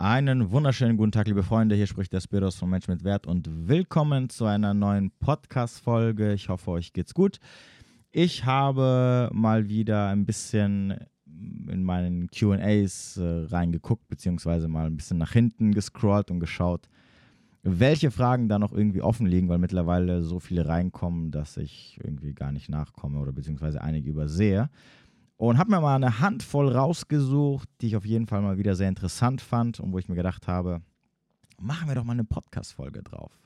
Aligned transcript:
Einen 0.00 0.52
wunderschönen 0.52 0.96
guten 0.96 1.10
Tag, 1.10 1.26
liebe 1.26 1.42
Freunde. 1.42 1.74
Hier 1.74 1.88
spricht 1.88 2.12
der 2.12 2.20
Spiros 2.20 2.54
von 2.54 2.70
Mensch 2.70 2.86
mit 2.86 3.02
Wert 3.02 3.26
und 3.26 3.68
willkommen 3.68 4.30
zu 4.30 4.44
einer 4.44 4.72
neuen 4.72 5.10
Podcast-Folge. 5.10 6.34
Ich 6.34 6.48
hoffe, 6.48 6.70
euch 6.70 6.92
geht's 6.92 7.14
gut. 7.14 7.40
Ich 8.12 8.44
habe 8.44 9.28
mal 9.32 9.68
wieder 9.68 10.06
ein 10.06 10.24
bisschen 10.24 10.94
in 11.26 11.82
meinen 11.82 12.28
QAs 12.28 13.16
äh, 13.16 13.46
reingeguckt, 13.46 14.06
beziehungsweise 14.06 14.68
mal 14.68 14.86
ein 14.86 14.94
bisschen 14.94 15.18
nach 15.18 15.32
hinten 15.32 15.74
gescrollt 15.74 16.30
und 16.30 16.38
geschaut, 16.38 16.88
welche 17.64 18.12
Fragen 18.12 18.48
da 18.48 18.60
noch 18.60 18.72
irgendwie 18.72 19.02
offen 19.02 19.26
liegen, 19.26 19.48
weil 19.48 19.58
mittlerweile 19.58 20.22
so 20.22 20.38
viele 20.38 20.68
reinkommen, 20.68 21.32
dass 21.32 21.56
ich 21.56 21.98
irgendwie 22.04 22.34
gar 22.34 22.52
nicht 22.52 22.68
nachkomme 22.68 23.18
oder 23.18 23.32
beziehungsweise 23.32 23.82
einige 23.82 24.10
übersehe. 24.10 24.70
Und 25.38 25.56
habe 25.56 25.70
mir 25.70 25.80
mal 25.80 25.94
eine 25.94 26.18
Handvoll 26.18 26.68
rausgesucht, 26.68 27.68
die 27.80 27.86
ich 27.86 27.96
auf 27.96 28.04
jeden 28.04 28.26
Fall 28.26 28.42
mal 28.42 28.58
wieder 28.58 28.74
sehr 28.74 28.88
interessant 28.88 29.40
fand 29.40 29.78
und 29.78 29.92
wo 29.92 29.98
ich 29.98 30.08
mir 30.08 30.16
gedacht 30.16 30.48
habe, 30.48 30.82
machen 31.60 31.88
wir 31.88 31.94
doch 31.94 32.04
mal 32.04 32.12
eine 32.12 32.24
Podcast-Folge 32.24 33.02
drauf. 33.04 33.38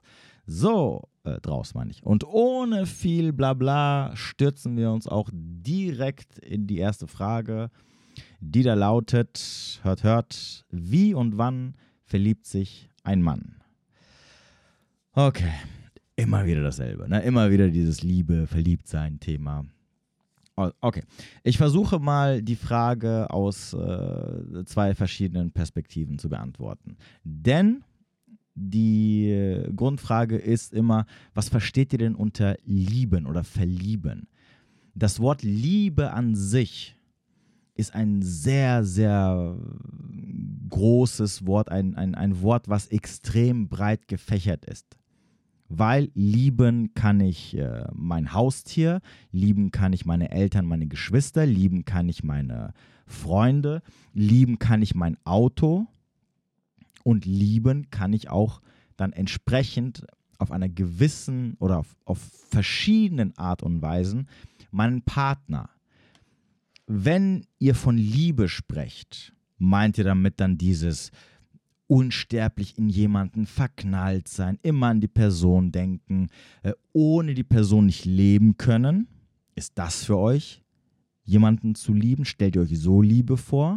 So, 0.47 1.02
äh, 1.24 1.38
draus 1.41 1.74
meine 1.74 1.91
ich. 1.91 2.02
Und 2.02 2.24
ohne 2.24 2.86
viel 2.86 3.34
Blabla 3.34 4.16
stürzen 4.16 4.77
wir 4.77 4.91
uns 4.91 5.06
auch 5.06 5.28
direkt 5.33 6.38
in 6.38 6.66
die 6.66 6.78
erste 6.78 7.06
Frage, 7.06 7.70
die 8.41 8.62
da 8.62 8.72
lautet, 8.72 9.80
hört, 9.83 10.02
hört, 10.02 10.64
wie 10.70 11.12
und 11.12 11.36
wann 11.36 11.74
verliebt 12.05 12.47
sich 12.47 12.88
ein 13.05 13.20
Mann? 13.22 13.56
Okay, 15.12 15.52
immer 16.16 16.47
wieder 16.47 16.62
dasselbe, 16.62 17.06
ne? 17.06 17.22
immer 17.22 17.50
wieder 17.50 17.69
dieses 17.69 18.02
Liebe, 18.02 18.47
Verliebtsein-Thema. 18.47 19.66
Okay, 20.55 21.02
ich 21.42 21.56
versuche 21.56 21.98
mal 21.98 22.42
die 22.42 22.56
Frage 22.56 23.30
aus 23.30 23.73
äh, 23.73 24.65
zwei 24.66 24.95
verschiedenen 24.95 25.51
Perspektiven 25.51 26.19
zu 26.19 26.28
beantworten. 26.28 26.97
Denn 27.25 27.84
die 28.55 29.65
Grundfrage 29.75 30.36
ist 30.36 30.75
immer, 30.75 31.06
was 31.33 31.48
versteht 31.48 31.92
ihr 31.94 31.98
denn 31.98 32.14
unter 32.14 32.56
lieben 32.64 33.27
oder 33.27 33.44
verlieben? 33.44 34.28
Das 34.94 35.20
Wort 35.20 35.42
Liebe 35.42 36.12
an 36.12 36.36
sich 36.36 36.97
ist 37.75 37.94
ein 37.94 38.20
sehr, 38.20 38.84
sehr 38.84 39.56
großes 40.69 41.47
Wort, 41.47 41.70
ein, 41.70 41.94
ein, 41.94 42.14
ein 42.14 42.42
Wort, 42.42 42.69
was 42.69 42.89
extrem 42.89 43.69
breit 43.69 44.06
gefächert 44.06 44.66
ist. 44.66 44.98
Weil 45.75 46.11
lieben 46.15 46.92
kann 46.95 47.20
ich 47.20 47.56
äh, 47.56 47.84
mein 47.95 48.33
Haustier, 48.33 49.01
lieben 49.31 49.70
kann 49.70 49.92
ich 49.92 50.05
meine 50.05 50.31
Eltern, 50.31 50.67
meine 50.67 50.87
Geschwister, 50.87 51.47
lieben 51.47 51.84
kann 51.84 52.09
ich 52.09 52.23
meine 52.23 52.75
Freunde, 53.06 53.83
lieben 54.12 54.59
kann 54.59 54.83
ich 54.83 54.95
mein 54.95 55.17
Auto, 55.25 55.87
und 57.03 57.25
lieben 57.27 57.91
kann 57.91 58.12
ich 58.12 58.31
auch 58.31 58.61
dann 58.97 59.12
entsprechend 59.12 60.06
auf 60.39 60.50
einer 60.50 60.69
gewissen 60.69 61.56
oder 61.59 61.78
auf, 61.78 61.97
auf 62.05 62.19
verschiedenen 62.19 63.37
Art 63.39 63.62
und 63.62 63.83
Weisen 63.83 64.28
meinen 64.70 65.03
Partner. 65.03 65.70
Wenn 66.87 67.47
ihr 67.59 67.75
von 67.75 67.97
Liebe 67.97 68.48
sprecht, 68.48 69.33
meint 69.59 69.98
ihr 69.98 70.05
damit 70.05 70.41
dann 70.41 70.59
dieses 70.59 71.11
unsterblich 71.92 72.78
in 72.78 72.88
jemanden 72.88 73.44
verknallt 73.44 74.26
sein, 74.26 74.58
immer 74.62 74.86
an 74.86 75.02
die 75.02 75.08
Person 75.08 75.72
denken, 75.72 76.28
äh, 76.62 76.72
ohne 76.94 77.34
die 77.34 77.44
Person 77.44 77.84
nicht 77.84 78.06
leben 78.06 78.56
können? 78.56 79.08
Ist 79.54 79.72
das 79.74 80.02
für 80.04 80.16
euch, 80.16 80.62
jemanden 81.22 81.74
zu 81.74 81.92
lieben? 81.92 82.24
Stellt 82.24 82.56
ihr 82.56 82.62
euch 82.62 82.78
so 82.78 83.02
Liebe 83.02 83.36
vor? 83.36 83.76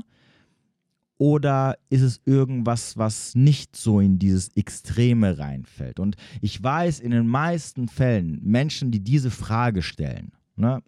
Oder 1.18 1.78
ist 1.90 2.04
es 2.04 2.22
irgendwas, 2.24 2.96
was 2.96 3.36
nicht 3.36 3.76
so 3.76 4.00
in 4.00 4.18
dieses 4.18 4.48
Extreme 4.56 5.38
reinfällt? 5.38 6.00
Und 6.00 6.16
ich 6.40 6.64
weiß, 6.64 7.02
in 7.02 7.12
den 7.12 7.28
meisten 7.28 7.90
Fällen, 7.90 8.40
Menschen, 8.44 8.92
die 8.92 9.02
diese 9.02 9.30
Frage 9.30 9.82
stellen, 9.82 10.32
ne, 10.56 10.82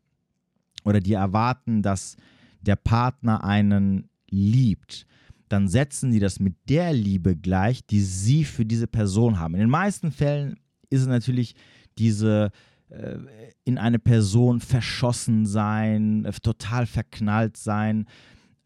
oder 0.86 1.02
die 1.02 1.14
erwarten, 1.14 1.82
dass 1.82 2.16
der 2.62 2.78
Partner 2.78 3.44
einen 3.44 4.08
liebt, 4.30 5.06
dann 5.50 5.68
setzen 5.68 6.12
die 6.12 6.20
das 6.20 6.40
mit 6.40 6.56
der 6.70 6.94
Liebe 6.94 7.36
gleich, 7.36 7.86
die 7.86 8.02
sie 8.02 8.44
für 8.44 8.66
diese 8.66 8.88
Person 8.88 9.40
haben. 9.40 9.54
In 9.54 9.62
den 9.62 9.70
meisten 9.70 10.12
Fällen 10.12 10.58
ist 10.90 11.02
es 11.02 11.08
natürlich 11.08 11.56
diese 11.98 12.52
äh, 12.90 13.18
in 13.64 13.78
eine 13.78 14.00
Person 14.00 14.60
verschossen 14.60 15.46
sein, 15.46 16.26
äh, 16.26 16.32
total 16.32 16.86
verknallt 16.86 17.58
sein, 17.58 18.06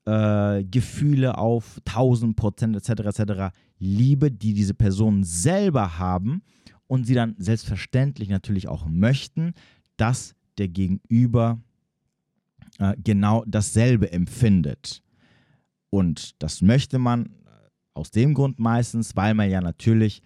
äh, 0.05 0.63
Gefühle 0.63 1.37
auf 1.37 1.79
1000 1.85 2.35
Prozent 2.35 2.75
etc. 2.75 3.19
etc. 3.19 3.55
Liebe, 3.79 4.31
die 4.31 4.53
diese 4.53 4.73
Personen 4.73 5.23
selber 5.23 5.97
haben 5.97 6.43
und 6.87 7.05
sie 7.05 7.15
dann 7.15 7.35
selbstverständlich 7.37 8.29
natürlich 8.29 8.67
auch 8.67 8.85
möchten, 8.85 9.53
dass 9.97 10.35
der 10.57 10.67
Gegenüber 10.67 11.59
äh, 12.79 12.95
genau 13.03 13.43
dasselbe 13.47 14.11
empfindet. 14.11 15.01
Und 15.91 16.41
das 16.41 16.63
möchte 16.63 16.97
man 16.97 17.29
aus 17.93 18.09
dem 18.09 18.33
Grund 18.33 18.59
meistens, 18.59 19.15
weil 19.15 19.33
man 19.33 19.49
ja 19.49 19.61
natürlich 19.61 20.23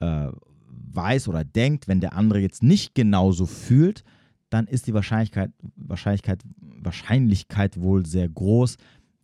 äh, 0.00 0.28
weiß 0.66 1.28
oder 1.28 1.44
denkt, 1.44 1.86
wenn 1.86 2.00
der 2.00 2.14
andere 2.14 2.40
jetzt 2.40 2.62
nicht 2.62 2.94
genauso 2.94 3.46
fühlt, 3.46 4.02
dann 4.50 4.66
ist 4.66 4.86
die 4.86 4.94
Wahrscheinlichkeit, 4.94 5.52
Wahrscheinlichkeit, 5.76 6.42
Wahrscheinlichkeit 6.60 7.80
wohl 7.80 8.06
sehr 8.06 8.28
groß, 8.28 8.76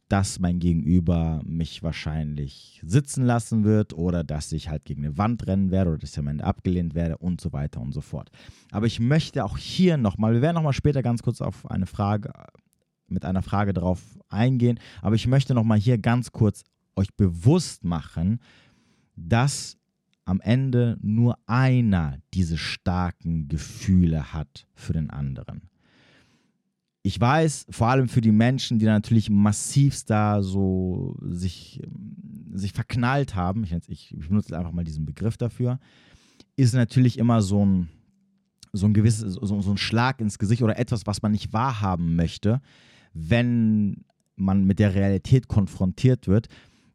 dass 0.09 0.39
mein 0.39 0.59
Gegenüber 0.59 1.41
mich 1.47 1.83
wahrscheinlich 1.83 2.81
sitzen 2.85 3.25
lassen 3.25 3.65
wird 3.65 3.95
oder 3.95 4.23
dass 4.23 4.53
ich 4.53 4.69
halt 4.69 4.85
gegen 4.85 5.05
eine 5.05 5.17
Wand 5.17 5.47
rennen 5.47 5.71
werde 5.71 5.91
oder 5.91 5.99
dass 5.99 6.13
ich 6.13 6.19
am 6.19 6.27
Ende 6.27 6.45
abgelehnt 6.45 6.95
werde 6.95 7.17
und 7.17 7.41
so 7.41 7.55
weiter 7.55 7.81
und 7.81 7.93
so 7.93 8.03
fort. 8.03 8.31
Aber 8.71 8.87
ich 8.87 9.01
möchte 9.01 9.45
auch 9.45 9.57
hier 9.57 9.97
nochmal, 9.97 10.35
wir 10.35 10.43
werden 10.43 10.57
nochmal 10.57 10.75
später 10.75 11.03
ganz 11.03 11.23
kurz 11.23 11.41
auf 11.41 11.69
eine 11.71 11.87
Frage, 11.87 12.31
mit 13.07 13.25
einer 13.25 13.43
Frage 13.43 13.73
drauf 13.73 14.01
eingehen, 14.29 14.79
aber 15.03 15.15
ich 15.15 15.27
möchte 15.27 15.55
nochmal 15.55 15.79
hier 15.79 15.99
ganz 15.99 16.33
kurz 16.33 16.65
euch 16.97 17.15
bewusst 17.15 17.85
machen, 17.85 18.41
dass 19.17 19.79
am 20.25 20.41
Ende 20.41 20.97
nur 21.01 21.39
einer 21.47 22.19
diese 22.33 22.57
starken 22.57 23.49
Gefühle 23.49 24.33
hat 24.33 24.67
für 24.75 24.93
den 24.93 25.11
anderen. 25.11 25.69
Ich 27.03 27.21
weiß, 27.21 27.67
vor 27.69 27.89
allem 27.89 28.09
für 28.09 28.23
die 28.23 28.33
Menschen, 28.33 28.79
die 28.79 28.87
natürlich 28.87 29.29
massivst 29.29 30.09
da 30.09 30.43
so 30.43 31.17
sich, 31.21 31.83
sich 32.55 32.73
verknallt 32.73 33.35
haben, 33.35 33.65
ich, 33.65 33.75
ich, 33.89 34.29
benutze 34.29 34.57
einfach 34.57 34.73
mal 34.73 34.85
diesen 34.85 35.05
Begriff 35.05 35.37
dafür, 35.37 35.79
ist 36.57 36.73
natürlich 36.73 37.19
immer 37.19 37.43
so 37.43 37.65
ein, 37.65 37.89
so 38.73 38.87
ein 38.87 38.95
gewisses, 38.95 39.35
so, 39.35 39.61
so 39.61 39.71
ein 39.71 39.77
Schlag 39.77 40.21
ins 40.23 40.39
Gesicht 40.39 40.63
oder 40.63 40.79
etwas, 40.79 41.07
was 41.07 41.21
man 41.21 41.33
nicht 41.33 41.53
wahrhaben 41.53 42.17
möchte, 42.17 42.63
wenn 43.15 44.05
man 44.37 44.65
mit 44.65 44.79
der 44.79 44.95
Realität 44.95 45.49
konfrontiert 45.49 46.27
wird, 46.27 46.49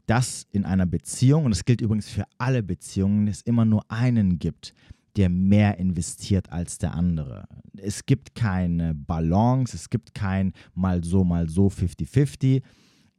dass 0.05 0.47
in 0.51 0.65
einer 0.65 0.85
Beziehung, 0.85 1.45
und 1.45 1.51
das 1.51 1.65
gilt 1.65 1.81
übrigens 1.81 2.09
für 2.09 2.25
alle 2.37 2.63
Beziehungen, 2.63 3.27
es 3.27 3.41
immer 3.41 3.65
nur 3.65 3.89
einen 3.89 4.39
gibt, 4.39 4.73
der 5.15 5.29
mehr 5.29 5.77
investiert 5.77 6.51
als 6.51 6.77
der 6.77 6.93
andere. 6.93 7.47
Es 7.77 8.05
gibt 8.05 8.35
keine 8.35 8.93
Balance, 8.93 9.75
es 9.75 9.89
gibt 9.89 10.13
kein 10.13 10.53
mal 10.73 11.03
so, 11.03 11.23
mal 11.23 11.49
so 11.49 11.67
50-50, 11.67 12.61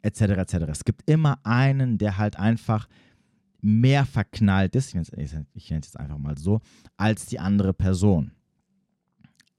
etc. 0.02 0.20
etc. 0.20 0.54
Es 0.68 0.84
gibt 0.84 1.08
immer 1.10 1.38
einen, 1.44 1.98
der 1.98 2.18
halt 2.18 2.38
einfach 2.38 2.88
mehr 3.60 4.06
verknallt 4.06 4.74
ist, 4.74 4.88
ich 4.88 4.94
nenne 4.94 5.46
es 5.54 5.68
jetzt 5.68 6.00
einfach 6.00 6.18
mal 6.18 6.38
so, 6.38 6.60
als 6.96 7.26
die 7.26 7.38
andere 7.38 7.74
Person. 7.74 8.32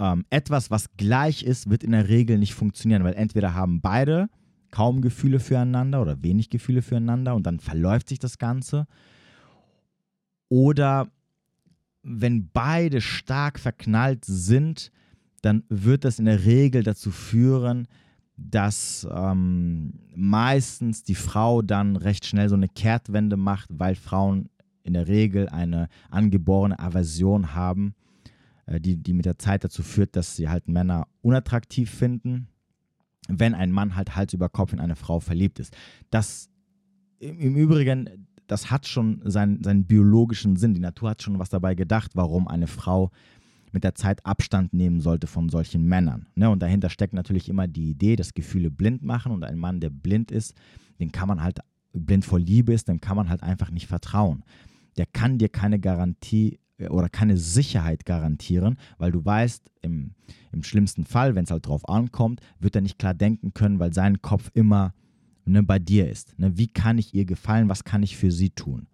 Ähm, 0.02 0.26
etwas, 0.32 0.72
was 0.72 0.98
gleich 0.98 1.44
ist, 1.44 1.70
wird 1.70 1.84
in 1.84 1.92
der 1.92 2.10
Regel 2.10 2.40
nicht 2.40 2.56
funktionieren, 2.56 3.04
weil 3.04 3.14
entweder 3.14 3.54
haben 3.54 3.82
beide 3.82 4.30
kaum 4.72 5.02
Gefühle 5.02 5.40
füreinander 5.40 6.02
oder 6.02 6.24
wenig 6.24 6.50
Gefühle 6.50 6.82
füreinander 6.82 7.36
und 7.36 7.46
dann 7.46 7.60
verläuft 7.60 8.10
sich 8.10 8.18
das 8.18 8.40
Ganze. 8.40 8.88
Oder 10.50 11.12
wenn 12.02 12.50
beide 12.52 13.00
stark 13.00 13.60
verknallt 13.60 14.26
sind, 14.26 14.92
dann 15.44 15.64
wird 15.70 16.04
das 16.04 16.18
in 16.18 16.26
der 16.26 16.46
Regel 16.46 16.82
dazu 16.82 17.12
führen, 17.12 17.88
dass 18.38 19.08
ähm, 19.14 19.94
meistens 20.16 21.04
die 21.04 21.16
Frau 21.16 21.62
dann 21.62 21.96
recht 21.96 22.26
schnell 22.26 22.50
so 22.50 22.56
eine 22.56 22.70
Kehrtwende 22.70 23.38
macht, 23.38 23.70
weil 23.72 23.94
Frauen 23.94 24.50
in 24.82 24.94
der 24.94 25.08
Regel 25.08 25.48
eine 25.50 25.90
angeborene 26.10 26.80
Aversion 26.80 27.54
haben, 27.54 27.94
die, 28.68 28.98
die 28.98 29.14
mit 29.14 29.26
der 29.26 29.40
Zeit 29.40 29.64
dazu 29.64 29.84
führt, 29.84 30.16
dass 30.16 30.36
sie 30.36 30.50
halt 30.50 30.68
Männer 30.68 31.08
unattraktiv 31.22 31.90
finden 31.90 32.48
wenn 33.28 33.54
ein 33.54 33.72
Mann 33.72 33.96
halt 33.96 34.16
Hals 34.16 34.34
über 34.34 34.50
Kopf 34.50 34.74
in 34.74 34.80
eine 34.80 34.96
Frau 34.96 35.20
verliebt 35.20 35.60
ist. 35.60 35.76
Das 36.10 36.50
im 37.20 37.56
Übrigen, 37.56 38.28
das 38.48 38.72
hat 38.72 38.88
schon 38.88 39.22
seinen, 39.26 39.64
seinen 39.64 39.86
biologischen 39.86 40.56
Sinn. 40.56 40.74
Die 40.74 40.80
Natur 40.80 41.12
hat 41.12 41.22
schon 41.22 41.38
was 41.40 41.50
dabei 41.50 41.76
gedacht, 41.76 42.12
warum 42.16 42.48
eine 42.48 42.68
Frau 42.68 43.12
mit 43.72 43.84
der 43.84 43.96
Zeit 43.96 44.26
Abstand 44.26 44.74
nehmen 44.74 45.00
sollte 45.00 45.28
von 45.28 45.48
solchen 45.50 45.86
Männern. 45.86 46.28
Ne? 46.36 46.50
Und 46.50 46.62
dahinter 46.62 46.90
steckt 46.90 47.14
natürlich 47.14 47.48
immer 47.48 47.68
die 47.68 47.92
Idee, 47.92 48.16
dass 48.16 48.34
Gefühle 48.34 48.70
blind 48.70 49.04
machen 49.04 49.32
und 49.32 49.44
ein 49.44 49.58
Mann, 49.58 49.80
der 49.80 49.92
blind 49.92 50.32
ist, 50.32 50.56
den 51.00 51.12
kann 51.12 51.28
man 51.28 51.42
halt 51.42 51.60
blind 51.94 52.26
vor 52.26 52.40
Liebe 52.40 52.74
ist, 52.74 52.88
dem 52.88 53.00
kann 53.00 53.16
man 53.16 53.30
halt 53.30 53.44
einfach 53.44 53.72
nicht 53.72 53.88
vertrauen. 53.88 54.44
Der 54.98 55.06
kann 55.06 55.38
dir 55.38 55.48
keine 55.48 55.80
Garantie 55.80 56.56
äh, 56.56 56.58
oder 56.90 57.10
keine 57.10 57.38
Sicherheit 57.38 58.06
garantieren, 58.06 58.78
weil 58.98 59.12
du 59.12 59.24
weißt, 59.24 59.70
im, 59.82 60.16
im 60.52 60.64
schlimmsten 60.64 61.06
Fall, 61.06 61.36
wenn 61.36 61.44
es 61.44 61.52
halt 61.52 61.68
drauf 61.68 61.88
ankommt, 61.88 62.42
wird 62.60 62.76
er 62.76 62.82
nicht 62.82 63.00
klar 63.00 63.14
denken 63.14 63.54
können, 63.54 63.80
weil 63.80 63.94
sein 63.94 64.22
Kopf 64.22 64.50
immer 64.54 64.94
ne, 65.46 65.64
bei 65.64 65.80
dir 65.80 66.10
ist. 66.10 66.38
Ne? 66.40 66.58
Wie 66.58 66.68
kann 66.68 66.98
ich 66.98 67.14
ihr 67.14 67.26
gefallen? 67.26 67.70
Was 67.70 67.84
kann 67.84 68.04
ich 68.04 68.18
für 68.18 68.32
sie 68.32 68.50
tun? 68.50 68.88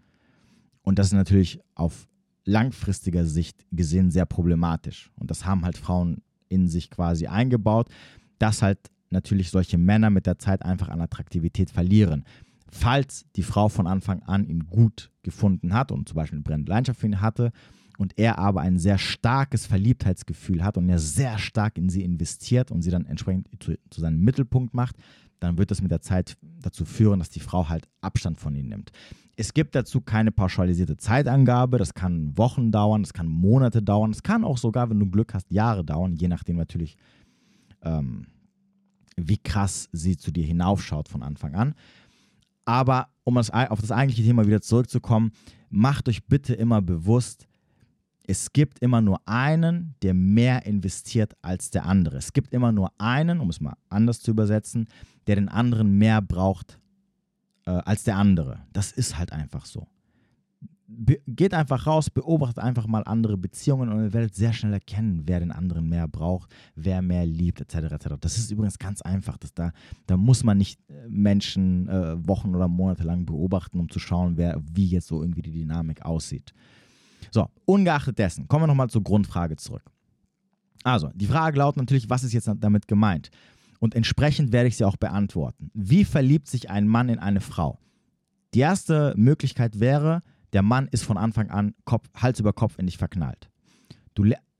Und 0.81 0.99
das 0.99 1.07
ist 1.07 1.13
natürlich 1.13 1.59
auf 1.75 2.07
langfristiger 2.45 3.25
Sicht 3.25 3.65
gesehen 3.71 4.09
sehr 4.09 4.25
problematisch. 4.25 5.11
Und 5.15 5.29
das 5.29 5.45
haben 5.45 5.65
halt 5.65 5.77
Frauen 5.77 6.21
in 6.49 6.67
sich 6.67 6.89
quasi 6.89 7.27
eingebaut, 7.27 7.89
dass 8.39 8.61
halt 8.61 8.79
natürlich 9.09 9.49
solche 9.49 9.77
Männer 9.77 10.09
mit 10.09 10.25
der 10.25 10.39
Zeit 10.39 10.63
einfach 10.63 10.89
an 10.89 11.01
Attraktivität 11.01 11.69
verlieren. 11.69 12.23
Falls 12.71 13.25
die 13.35 13.43
Frau 13.43 13.69
von 13.69 13.87
Anfang 13.87 14.23
an 14.23 14.45
ihn 14.45 14.67
gut 14.67 15.11
gefunden 15.23 15.73
hat 15.73 15.91
und 15.91 16.07
zum 16.07 16.15
Beispiel 16.15 16.37
eine 16.37 16.43
brennende 16.43 16.69
Leidenschaft 16.69 16.99
für 16.99 17.07
ihn 17.07 17.21
hatte 17.21 17.51
und 17.97 18.17
er 18.17 18.37
aber 18.37 18.61
ein 18.61 18.77
sehr 18.77 18.97
starkes 18.97 19.65
Verliebtheitsgefühl 19.65 20.63
hat 20.63 20.77
und 20.77 20.87
er 20.89 20.99
sehr 20.99 21.37
stark 21.37 21.77
in 21.77 21.89
sie 21.89 22.03
investiert 22.03 22.71
und 22.71 22.81
sie 22.83 22.91
dann 22.91 23.05
entsprechend 23.05 23.47
zu, 23.59 23.75
zu 23.89 24.01
seinem 24.01 24.21
Mittelpunkt 24.21 24.73
macht, 24.73 24.95
dann 25.39 25.57
wird 25.57 25.71
das 25.71 25.81
mit 25.81 25.91
der 25.91 26.01
Zeit 26.01 26.37
dazu 26.61 26.85
führen, 26.85 27.19
dass 27.19 27.29
die 27.29 27.39
Frau 27.39 27.69
halt 27.69 27.87
Abstand 28.01 28.37
von 28.37 28.55
ihm 28.55 28.69
nimmt. 28.69 28.91
Es 29.35 29.53
gibt 29.53 29.75
dazu 29.75 30.01
keine 30.01 30.31
pauschalisierte 30.31 30.97
Zeitangabe. 30.97 31.77
Das 31.77 31.93
kann 31.93 32.35
Wochen 32.37 32.71
dauern, 32.71 33.03
das 33.03 33.13
kann 33.13 33.27
Monate 33.27 33.83
dauern, 33.83 34.11
es 34.11 34.23
kann 34.23 34.43
auch 34.43 34.57
sogar, 34.57 34.89
wenn 34.89 34.99
du 34.99 35.07
Glück 35.07 35.33
hast, 35.33 35.51
Jahre 35.51 35.83
dauern, 35.85 36.15
je 36.15 36.27
nachdem 36.27 36.57
natürlich, 36.57 36.97
ähm, 37.83 38.25
wie 39.15 39.37
krass 39.37 39.89
sie 39.91 40.17
zu 40.17 40.31
dir 40.31 40.45
hinaufschaut 40.45 41.07
von 41.07 41.23
Anfang 41.23 41.55
an. 41.55 41.75
Aber 42.65 43.09
um 43.23 43.35
das, 43.35 43.49
auf 43.51 43.79
das 43.79 43.91
eigentliche 43.91 44.23
Thema 44.23 44.45
wieder 44.45 44.61
zurückzukommen, 44.61 45.31
macht 45.69 46.09
euch 46.09 46.25
bitte 46.25 46.53
immer 46.53 46.81
bewusst, 46.81 47.47
es 48.29 48.51
gibt 48.51 48.79
immer 48.79 49.01
nur 49.01 49.21
einen, 49.25 49.95
der 50.01 50.13
mehr 50.13 50.65
investiert 50.65 51.33
als 51.41 51.69
der 51.71 51.85
andere. 51.85 52.17
Es 52.17 52.33
gibt 52.33 52.53
immer 52.53 52.73
nur 52.73 52.91
einen, 52.97 53.39
um 53.39 53.49
es 53.49 53.61
mal 53.61 53.77
anders 53.89 54.19
zu 54.19 54.31
übersetzen, 54.31 54.87
der 55.27 55.35
den 55.35 55.47
anderen 55.47 55.97
mehr 55.97 56.21
braucht 56.21 56.77
äh, 57.65 57.71
als 57.71 58.03
der 58.03 58.17
andere. 58.17 58.59
Das 58.73 58.91
ist 58.91 59.17
halt 59.17 59.31
einfach 59.31 59.65
so. 59.65 59.87
Be 60.89 61.19
geht 61.27 61.53
einfach 61.53 61.85
raus, 61.85 62.09
beobachtet 62.09 62.59
einfach 62.59 62.87
mal 62.87 63.03
andere 63.05 63.37
Beziehungen 63.37 63.89
und 63.89 64.03
ihr 64.05 64.13
werdet 64.13 64.35
sehr 64.35 64.53
schnell 64.53 64.73
erkennen, 64.73 65.23
wer 65.25 65.39
den 65.39 65.51
anderen 65.51 65.87
mehr 65.87 66.07
braucht, 66.07 66.53
wer 66.75 67.01
mehr 67.01 67.25
liebt, 67.25 67.59
etc. 67.61 67.91
etc. 67.91 68.07
Das 68.19 68.37
ist 68.37 68.51
übrigens 68.51 68.77
ganz 68.77 69.01
einfach. 69.01 69.37
Das 69.37 69.53
da, 69.53 69.71
da 70.05 70.17
muss 70.17 70.43
man 70.43 70.57
nicht 70.57 70.81
äh, 70.89 71.07
Menschen 71.07 71.87
äh, 71.87 72.27
Wochen 72.27 72.53
oder 72.55 72.67
Monate 72.67 73.03
lang 73.03 73.25
beobachten, 73.25 73.79
um 73.79 73.89
zu 73.89 73.99
schauen, 73.99 74.35
wer, 74.35 74.61
wie 74.73 74.87
jetzt 74.87 75.07
so 75.07 75.21
irgendwie 75.21 75.41
die 75.41 75.51
Dynamik 75.51 76.03
aussieht. 76.03 76.53
So, 77.31 77.47
ungeachtet 77.65 78.17
dessen, 78.19 78.47
kommen 78.47 78.63
wir 78.63 78.67
nochmal 78.67 78.89
zur 78.89 79.03
Grundfrage 79.03 79.55
zurück. 79.55 79.83
Also, 80.83 81.09
die 81.13 81.27
Frage 81.27 81.57
lautet 81.57 81.77
natürlich, 81.77 82.09
was 82.09 82.23
ist 82.23 82.33
jetzt 82.33 82.49
damit 82.59 82.87
gemeint? 82.87 83.31
und 83.79 83.95
entsprechend 83.95 84.51
werde 84.51 84.67
ich 84.67 84.77
sie 84.77 84.85
auch 84.85 84.97
beantworten. 84.97 85.69
Wie 85.73 86.05
verliebt 86.05 86.47
sich 86.47 86.69
ein 86.69 86.87
Mann 86.87 87.09
in 87.09 87.19
eine 87.19 87.41
Frau? 87.41 87.79
Die 88.53 88.59
erste 88.59 89.13
Möglichkeit 89.17 89.79
wäre, 89.79 90.23
der 90.53 90.61
Mann 90.61 90.87
ist 90.87 91.03
von 91.03 91.17
Anfang 91.17 91.49
an 91.49 91.75
Kopf, 91.85 92.07
Hals 92.15 92.39
über 92.39 92.53
Kopf 92.53 92.79
in 92.79 92.87
dich 92.87 92.97
verknallt. 92.97 93.49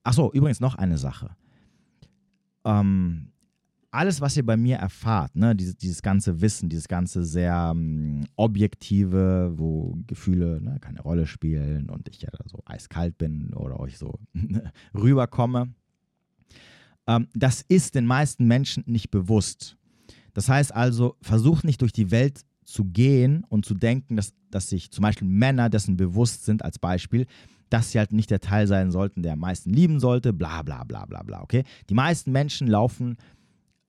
Achso, 0.03 0.31
übrigens 0.31 0.59
noch 0.59 0.75
eine 0.75 0.97
Sache. 0.97 1.35
Ähm, 2.63 3.31
alles, 3.91 4.21
was 4.21 4.35
ihr 4.37 4.45
bei 4.45 4.57
mir 4.57 4.77
erfahrt, 4.77 5.35
ne, 5.35 5.55
dieses, 5.55 5.77
dieses 5.77 6.01
ganze 6.01 6.41
Wissen, 6.41 6.69
dieses 6.69 6.87
ganze 6.87 7.23
sehr 7.23 7.71
ähm, 7.73 8.25
objektive, 8.35 9.53
wo 9.55 9.97
Gefühle 10.07 10.61
ne, 10.61 10.77
keine 10.81 11.01
Rolle 11.01 11.25
spielen 11.25 11.89
und 11.89 12.07
ich 12.09 12.21
ja 12.21 12.29
so 12.45 12.61
eiskalt 12.65 13.17
bin 13.17 13.53
oder 13.53 13.79
euch 13.79 13.97
so 13.97 14.19
rüberkomme, 14.93 15.73
ähm, 17.07 17.27
das 17.33 17.63
ist 17.67 17.95
den 17.95 18.05
meisten 18.05 18.45
Menschen 18.45 18.83
nicht 18.85 19.09
bewusst. 19.09 19.77
Das 20.33 20.49
heißt 20.49 20.75
also, 20.75 21.15
versucht 21.21 21.63
nicht 21.63 21.81
durch 21.81 21.93
die 21.93 22.11
Welt 22.11 22.41
zu 22.63 22.85
gehen 22.85 23.45
und 23.47 23.65
zu 23.65 23.73
denken, 23.73 24.17
dass, 24.17 24.33
dass 24.51 24.69
sich 24.69 24.91
zum 24.91 25.01
Beispiel 25.01 25.27
Männer 25.27 25.69
dessen 25.69 25.95
bewusst 25.95 26.45
sind, 26.45 26.63
als 26.63 26.77
Beispiel, 26.77 27.25
dass 27.69 27.91
sie 27.91 27.99
halt 27.99 28.11
nicht 28.11 28.29
der 28.29 28.39
Teil 28.39 28.67
sein 28.67 28.91
sollten, 28.91 29.23
der 29.23 29.33
am 29.33 29.39
meisten 29.39 29.71
lieben 29.71 29.99
sollte, 29.99 30.33
bla 30.33 30.61
bla 30.61 30.83
bla 30.83 31.05
bla 31.05 31.23
bla, 31.23 31.41
okay? 31.41 31.63
Die 31.89 31.93
meisten 31.93 32.31
Menschen 32.31 32.67
laufen, 32.67 33.17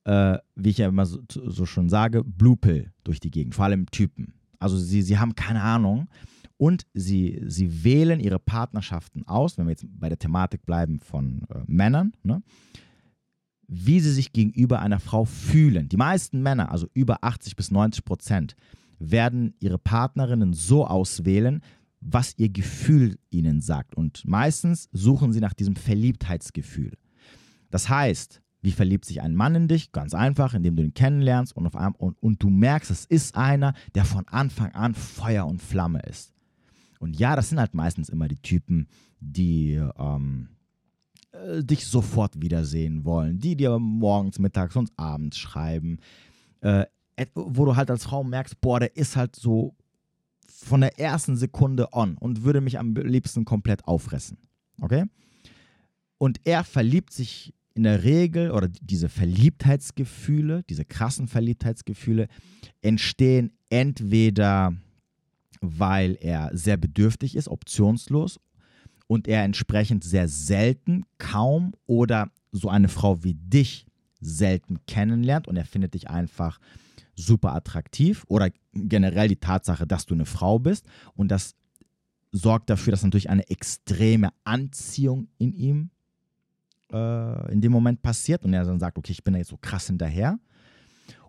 äh, 0.04 0.38
wie 0.54 0.70
ich 0.70 0.78
ja 0.78 0.88
immer 0.88 1.06
so, 1.06 1.20
so, 1.28 1.66
schon 1.66 1.88
sage, 1.88 2.24
Blue 2.24 2.56
Pill 2.56 2.92
durch 3.04 3.20
die 3.20 3.30
Gegend, 3.30 3.54
vor 3.54 3.64
allem 3.64 3.86
Typen. 3.90 4.34
Also 4.58 4.76
sie, 4.76 5.02
sie 5.02 5.18
haben 5.18 5.34
keine 5.34 5.62
Ahnung 5.62 6.08
und 6.56 6.86
sie, 6.94 7.42
sie 7.46 7.84
wählen 7.84 8.20
ihre 8.20 8.38
Partnerschaften 8.38 9.26
aus, 9.26 9.58
wenn 9.58 9.66
wir 9.66 9.72
jetzt 9.72 9.86
bei 9.88 10.08
der 10.08 10.18
Thematik 10.18 10.66
bleiben 10.66 10.98
von 10.98 11.46
äh, 11.50 11.60
Männern, 11.66 12.12
ne? 12.22 12.42
wie 13.68 14.00
sie 14.00 14.12
sich 14.12 14.32
gegenüber 14.32 14.80
einer 14.80 14.98
Frau 14.98 15.24
fühlen. 15.24 15.88
Die 15.88 15.98
meisten 15.98 16.42
Männer, 16.42 16.72
also 16.72 16.88
über 16.94 17.18
80 17.22 17.54
bis 17.54 17.70
90 17.70 18.04
Prozent, 18.04 18.56
werden 18.98 19.54
ihre 19.60 19.78
Partnerinnen 19.78 20.54
so 20.54 20.86
auswählen, 20.86 21.60
was 22.00 22.34
ihr 22.38 22.48
Gefühl 22.48 23.18
ihnen 23.30 23.60
sagt. 23.60 23.94
Und 23.94 24.24
meistens 24.26 24.88
suchen 24.92 25.32
sie 25.32 25.40
nach 25.40 25.54
diesem 25.54 25.76
Verliebtheitsgefühl. 25.76 26.92
Das 27.70 27.88
heißt, 27.88 28.40
wie 28.60 28.72
verliebt 28.72 29.04
sich 29.04 29.22
ein 29.22 29.34
Mann 29.34 29.54
in 29.54 29.68
dich? 29.68 29.92
Ganz 29.92 30.14
einfach, 30.14 30.54
indem 30.54 30.76
du 30.76 30.82
ihn 30.82 30.94
kennenlernst 30.94 31.56
und, 31.56 31.66
auf 31.66 31.76
einem, 31.76 31.94
und, 31.94 32.20
und 32.22 32.42
du 32.42 32.50
merkst, 32.50 32.90
es 32.90 33.04
ist 33.04 33.36
einer, 33.36 33.74
der 33.94 34.04
von 34.04 34.26
Anfang 34.28 34.72
an 34.72 34.94
Feuer 34.94 35.46
und 35.46 35.62
Flamme 35.62 36.00
ist. 36.02 36.32
Und 36.98 37.18
ja, 37.18 37.36
das 37.36 37.50
sind 37.50 37.60
halt 37.60 37.74
meistens 37.74 38.08
immer 38.08 38.26
die 38.26 38.42
Typen, 38.42 38.88
die 39.20 39.80
ähm, 39.98 40.48
äh, 41.32 41.62
dich 41.62 41.86
sofort 41.86 42.40
wiedersehen 42.40 43.04
wollen, 43.04 43.38
die 43.38 43.56
dir 43.56 43.78
morgens, 43.78 44.38
mittags 44.38 44.74
und 44.76 44.90
abends 44.96 45.38
schreiben, 45.38 45.98
äh, 46.60 46.86
wo 47.34 47.64
du 47.64 47.76
halt 47.76 47.90
als 47.90 48.04
Frau 48.04 48.24
merkst, 48.24 48.60
boah, 48.60 48.80
der 48.80 48.96
ist 48.96 49.16
halt 49.16 49.36
so 49.36 49.76
von 50.46 50.80
der 50.80 50.98
ersten 50.98 51.36
Sekunde 51.36 51.88
on 51.92 52.16
und 52.16 52.42
würde 52.42 52.60
mich 52.60 52.78
am 52.78 52.94
liebsten 52.94 53.44
komplett 53.44 53.86
auffressen. 53.86 54.38
Okay? 54.80 55.04
Und 56.18 56.40
er 56.44 56.64
verliebt 56.64 57.12
sich 57.12 57.54
in 57.78 57.84
der 57.84 58.02
Regel 58.02 58.50
oder 58.50 58.68
diese 58.68 59.08
Verliebtheitsgefühle, 59.08 60.64
diese 60.68 60.84
krassen 60.84 61.28
Verliebtheitsgefühle 61.28 62.26
entstehen 62.82 63.52
entweder 63.70 64.74
weil 65.60 66.16
er 66.20 66.50
sehr 66.52 66.76
bedürftig 66.76 67.36
ist, 67.36 67.48
optionslos 67.48 68.40
und 69.06 69.28
er 69.28 69.44
entsprechend 69.44 70.04
sehr 70.04 70.28
selten, 70.28 71.04
kaum 71.18 71.72
oder 71.86 72.30
so 72.52 72.68
eine 72.68 72.88
Frau 72.88 73.22
wie 73.22 73.34
dich 73.34 73.86
selten 74.20 74.78
kennenlernt 74.86 75.46
und 75.46 75.56
er 75.56 75.64
findet 75.64 75.94
dich 75.94 76.10
einfach 76.10 76.58
super 77.14 77.54
attraktiv 77.54 78.24
oder 78.28 78.50
generell 78.72 79.28
die 79.28 79.36
Tatsache, 79.36 79.86
dass 79.86 80.06
du 80.06 80.14
eine 80.14 80.26
Frau 80.26 80.58
bist 80.58 80.86
und 81.14 81.28
das 81.28 81.54
sorgt 82.32 82.70
dafür, 82.70 82.90
dass 82.90 83.04
natürlich 83.04 83.30
eine 83.30 83.48
extreme 83.48 84.30
Anziehung 84.44 85.28
in 85.38 85.52
ihm 85.52 85.90
äh, 86.92 87.52
in 87.52 87.60
dem 87.60 87.72
Moment 87.72 88.02
passiert 88.02 88.44
und 88.44 88.54
er 88.54 88.64
dann 88.64 88.80
sagt, 88.80 88.98
okay, 88.98 89.12
ich 89.12 89.24
bin 89.24 89.34
da 89.34 89.38
jetzt 89.38 89.50
so 89.50 89.58
krass 89.58 89.86
hinterher. 89.86 90.38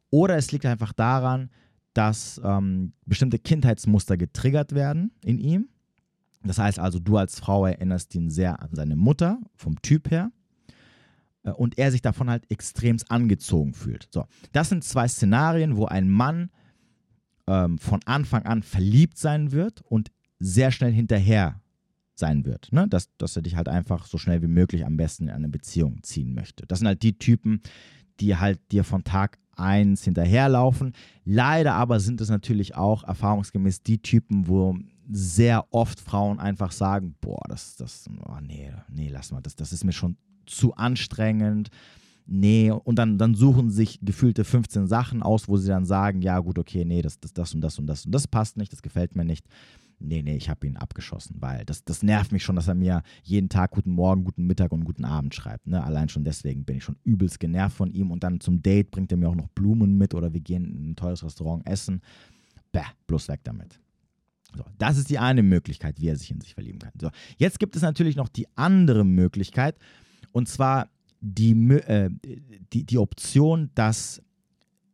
Oder 0.09 0.37
es 0.37 0.51
liegt 0.51 0.65
einfach 0.65 0.93
daran, 0.93 1.49
dass 1.93 2.39
ähm, 2.43 2.93
bestimmte 3.05 3.39
Kindheitsmuster 3.39 4.17
getriggert 4.17 4.73
werden 4.73 5.11
in 5.23 5.37
ihm 5.37 5.69
das 6.43 6.57
heißt 6.57 6.79
also, 6.79 6.99
du 6.99 7.17
als 7.17 7.39
Frau 7.39 7.65
erinnerst 7.65 8.15
ihn 8.15 8.29
sehr 8.29 8.61
an 8.61 8.69
seine 8.71 8.95
Mutter 8.95 9.39
vom 9.55 9.81
Typ 9.81 10.09
her 10.09 10.31
äh, 11.43 11.51
und 11.51 11.77
er 11.77 11.91
sich 11.91 12.01
davon 12.01 12.29
halt 12.29 12.49
extremst 12.49 13.11
angezogen 13.11 13.73
fühlt. 13.73 14.07
So, 14.11 14.25
das 14.51 14.69
sind 14.69 14.83
zwei 14.83 15.07
Szenarien, 15.07 15.75
wo 15.75 15.85
ein 15.85 16.09
Mann 16.09 16.49
ähm, 17.47 17.77
von 17.77 17.99
Anfang 18.05 18.43
an 18.43 18.63
verliebt 18.63 19.17
sein 19.17 19.51
wird 19.51 19.81
und 19.81 20.11
sehr 20.39 20.71
schnell 20.71 20.93
hinterher 20.93 21.61
sein 22.19 22.45
wird. 22.45 22.71
Ne? 22.71 22.88
Dass, 22.88 23.09
dass 23.17 23.35
er 23.35 23.41
dich 23.41 23.55
halt 23.55 23.69
einfach 23.69 24.05
so 24.05 24.17
schnell 24.17 24.41
wie 24.41 24.47
möglich 24.47 24.85
am 24.85 24.97
besten 24.97 25.23
in 25.23 25.33
eine 25.33 25.49
Beziehung 25.49 26.03
ziehen 26.03 26.33
möchte. 26.33 26.65
Das 26.67 26.79
sind 26.79 26.88
halt 26.88 27.03
die 27.03 27.17
Typen, 27.17 27.61
die 28.19 28.35
halt 28.35 28.59
dir 28.71 28.83
von 28.83 29.03
Tag 29.03 29.39
1 29.55 30.03
hinterherlaufen. 30.03 30.93
Leider 31.25 31.73
aber 31.73 31.99
sind 31.99 32.21
es 32.21 32.29
natürlich 32.29 32.75
auch 32.75 33.03
erfahrungsgemäß 33.03 33.83
die 33.83 34.01
Typen, 34.01 34.47
wo 34.47 34.77
sehr 35.11 35.65
oft 35.71 35.99
Frauen 35.99 36.39
einfach 36.39 36.71
sagen, 36.71 37.15
boah, 37.19 37.41
das, 37.47 37.75
das, 37.75 38.05
oh, 38.27 38.38
nee, 38.41 38.71
nee, 38.89 39.09
lass 39.11 39.31
mal, 39.31 39.41
das, 39.41 39.55
das 39.55 39.73
ist 39.73 39.83
mir 39.83 39.91
schon 39.91 40.17
zu 40.45 40.75
anstrengend. 40.75 41.69
Nee, 42.31 42.69
und 42.69 42.97
dann, 42.99 43.17
dann 43.17 43.33
suchen 43.33 43.71
sich 43.71 43.99
gefühlte 44.03 44.43
15 44.43 44.85
Sachen 44.85 45.23
aus, 45.23 45.47
wo 45.47 45.57
sie 45.57 45.69
dann 45.69 45.85
sagen, 45.85 46.21
ja 46.21 46.39
gut, 46.39 46.59
okay, 46.59 46.85
nee, 46.85 47.01
das, 47.01 47.19
das, 47.19 47.33
das 47.33 47.55
und 47.55 47.61
das 47.61 47.79
und 47.79 47.88
das 47.88 48.05
und 48.05 48.11
das 48.11 48.27
passt 48.27 48.55
nicht, 48.55 48.71
das 48.71 48.83
gefällt 48.83 49.15
mir 49.15 49.25
nicht. 49.25 49.47
Nee, 50.00 50.22
nee, 50.22 50.36
ich 50.36 50.50
habe 50.50 50.65
ihn 50.65 50.77
abgeschossen, 50.77 51.36
weil 51.39 51.65
das, 51.65 51.84
das 51.84 52.03
nervt 52.03 52.32
mich 52.32 52.44
schon, 52.44 52.56
dass 52.56 52.68
er 52.68 52.75
mir 52.75 53.03
jeden 53.24 53.50
Tag 53.50 53.72
guten 53.72 53.91
Morgen, 53.91 54.24
guten 54.24 54.48
Mittag 54.48 54.72
und 54.72 54.86
guten 54.86 55.06
Abend 55.06 55.36
schreibt. 55.36 55.68
Ne? 55.68 55.84
Allein 55.84 56.10
schon 56.10 56.24
deswegen 56.24 56.63
bin 56.63 56.77
ich 56.77 56.84
schon 56.84 56.98
übelst 57.03 57.39
genervt 57.39 57.75
von 57.75 57.91
ihm 57.91 58.12
und 58.12 58.24
dann 58.24 58.39
zum 58.39 58.62
Date 58.62 58.91
bringt 58.91 59.12
er 59.12 59.18
mir 59.18 59.29
auch 59.29 59.36
noch 59.36 59.50
Blumen 59.50 59.98
mit 59.98 60.13
oder 60.13 60.34
wir 60.34 60.39
gehen 60.39 60.63
in 60.65 60.91
ein 60.91 60.96
teures 60.96 61.24
Restaurant 61.24 61.68
essen 61.68 62.01
bäh, 62.72 62.82
bloß 63.08 63.27
weg 63.27 63.41
damit. 63.44 63.79
So, 64.56 64.63
das 64.77 64.98
ist 64.98 65.10
die 65.10 65.20
eine 65.20 65.44
Möglichkeit, 65.44 66.00
wie 66.00 66.08
er 66.08 66.15
sich 66.15 66.32
in 66.32 66.41
sich 66.41 66.53
verlieben 66.53 66.79
kann. 66.79 66.91
So, 67.00 67.10
jetzt 67.38 67.60
gibt 67.60 67.75
es 67.75 67.82
natürlich 67.82 68.15
noch 68.15 68.29
die 68.29 68.48
andere 68.56 69.06
Möglichkeit, 69.06 69.77
und 70.32 70.48
zwar 70.48 70.89
die, 71.22 71.51
äh, 71.51 72.10
die, 72.74 72.84
die 72.86 72.98
Option, 72.98 73.70
dass 73.75 74.22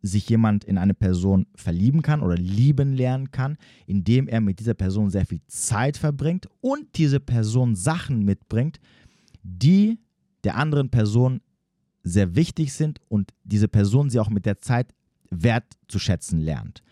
sich 0.05 0.27
jemand 0.29 0.63
in 0.63 0.77
eine 0.77 0.93
Person 0.93 1.47
verlieben 1.55 2.01
kann 2.01 2.21
oder 2.21 2.35
lieben 2.35 2.93
lernen 2.93 3.31
kann, 3.31 3.57
indem 3.85 4.27
er 4.27 4.41
mit 4.41 4.59
dieser 4.59 4.73
Person 4.73 5.09
sehr 5.09 5.25
viel 5.25 5.41
Zeit 5.47 5.97
verbringt 5.97 6.47
und 6.61 6.85
diese 6.95 7.19
Person 7.19 7.75
Sachen 7.75 8.23
mitbringt, 8.23 8.79
die 9.43 9.99
der 10.43 10.57
anderen 10.57 10.89
Person 10.89 11.41
sehr 12.03 12.35
wichtig 12.35 12.73
sind 12.73 12.99
und 13.09 13.33
diese 13.43 13.67
Person 13.67 14.09
sie 14.09 14.19
auch 14.19 14.29
mit 14.29 14.45
der 14.45 14.59
Zeit 14.59 14.93
wertzuschätzen 15.31 16.39
lernt. 16.39 16.83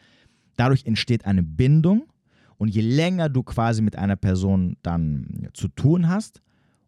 Dadurch 0.56 0.86
entsteht 0.86 1.26
eine 1.26 1.44
Bindung 1.44 2.06
und 2.58 2.70
je 2.70 2.82
länger 2.82 3.30
du 3.30 3.44
quasi 3.44 3.82
mit 3.82 3.96
einer 3.96 4.16
Person 4.16 4.78
dann 4.82 5.50
zu 5.54 5.68
tun 5.68 6.08
hast, 6.08 6.42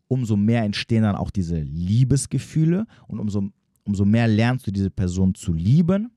umso 0.08 0.36
mehr 0.38 0.64
entstehen 0.64 1.04
dann 1.04 1.16
auch 1.16 1.32
diese 1.32 1.60
Liebesgefühle 1.60 2.86
und 3.08 3.20
umso, 3.20 3.50
umso 3.84 4.06
mehr 4.06 4.28
lernst 4.28 4.66
du 4.68 4.72
diese 4.72 4.92
Person 4.92 5.36
zu 5.36 5.54
lieben 5.54 6.12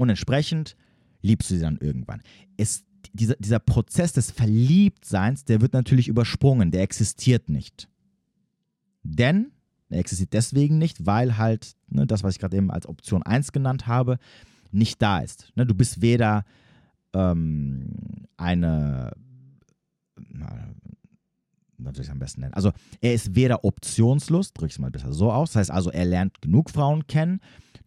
und 0.00 0.08
entsprechend 0.08 0.76
liebst 1.20 1.50
du 1.50 1.56
sie 1.56 1.60
dann 1.60 1.76
irgendwann. 1.76 2.22
Es, 2.56 2.84
dieser, 3.12 3.36
dieser 3.36 3.58
Prozess 3.58 4.14
des 4.14 4.30
Verliebtseins, 4.30 5.44
der 5.44 5.60
wird 5.60 5.74
natürlich 5.74 6.08
übersprungen, 6.08 6.70
der 6.70 6.80
existiert 6.80 7.50
nicht. 7.50 7.86
Denn 9.02 9.52
er 9.90 9.98
existiert 9.98 10.32
deswegen 10.32 10.78
nicht, 10.78 11.04
weil 11.04 11.36
halt 11.36 11.76
ne, 11.88 12.06
das, 12.06 12.22
was 12.22 12.32
ich 12.32 12.40
gerade 12.40 12.56
eben 12.56 12.70
als 12.70 12.86
Option 12.86 13.22
1 13.22 13.52
genannt 13.52 13.86
habe, 13.88 14.18
nicht 14.72 15.02
da 15.02 15.18
ist. 15.18 15.52
Ne, 15.54 15.66
du 15.66 15.74
bist 15.74 16.00
weder 16.00 16.46
ähm, 17.12 18.26
eine, 18.38 19.12
was 21.84 21.94
soll 21.94 22.02
ich 22.02 22.08
es 22.08 22.12
am 22.12 22.18
besten 22.18 22.42
nennen? 22.42 22.54
Also 22.54 22.72
er 23.00 23.14
ist 23.14 23.34
weder 23.34 23.64
optionslos, 23.64 24.52
drücke 24.52 24.68
ich 24.68 24.74
es 24.74 24.78
mal 24.78 24.90
besser 24.90 25.12
so 25.12 25.32
aus, 25.32 25.52
das 25.52 25.60
heißt 25.60 25.70
also, 25.70 25.90
er 25.90 26.04
lernt 26.04 26.40
genug 26.42 26.70
Frauen 26.70 27.06
kennen, 27.06 27.40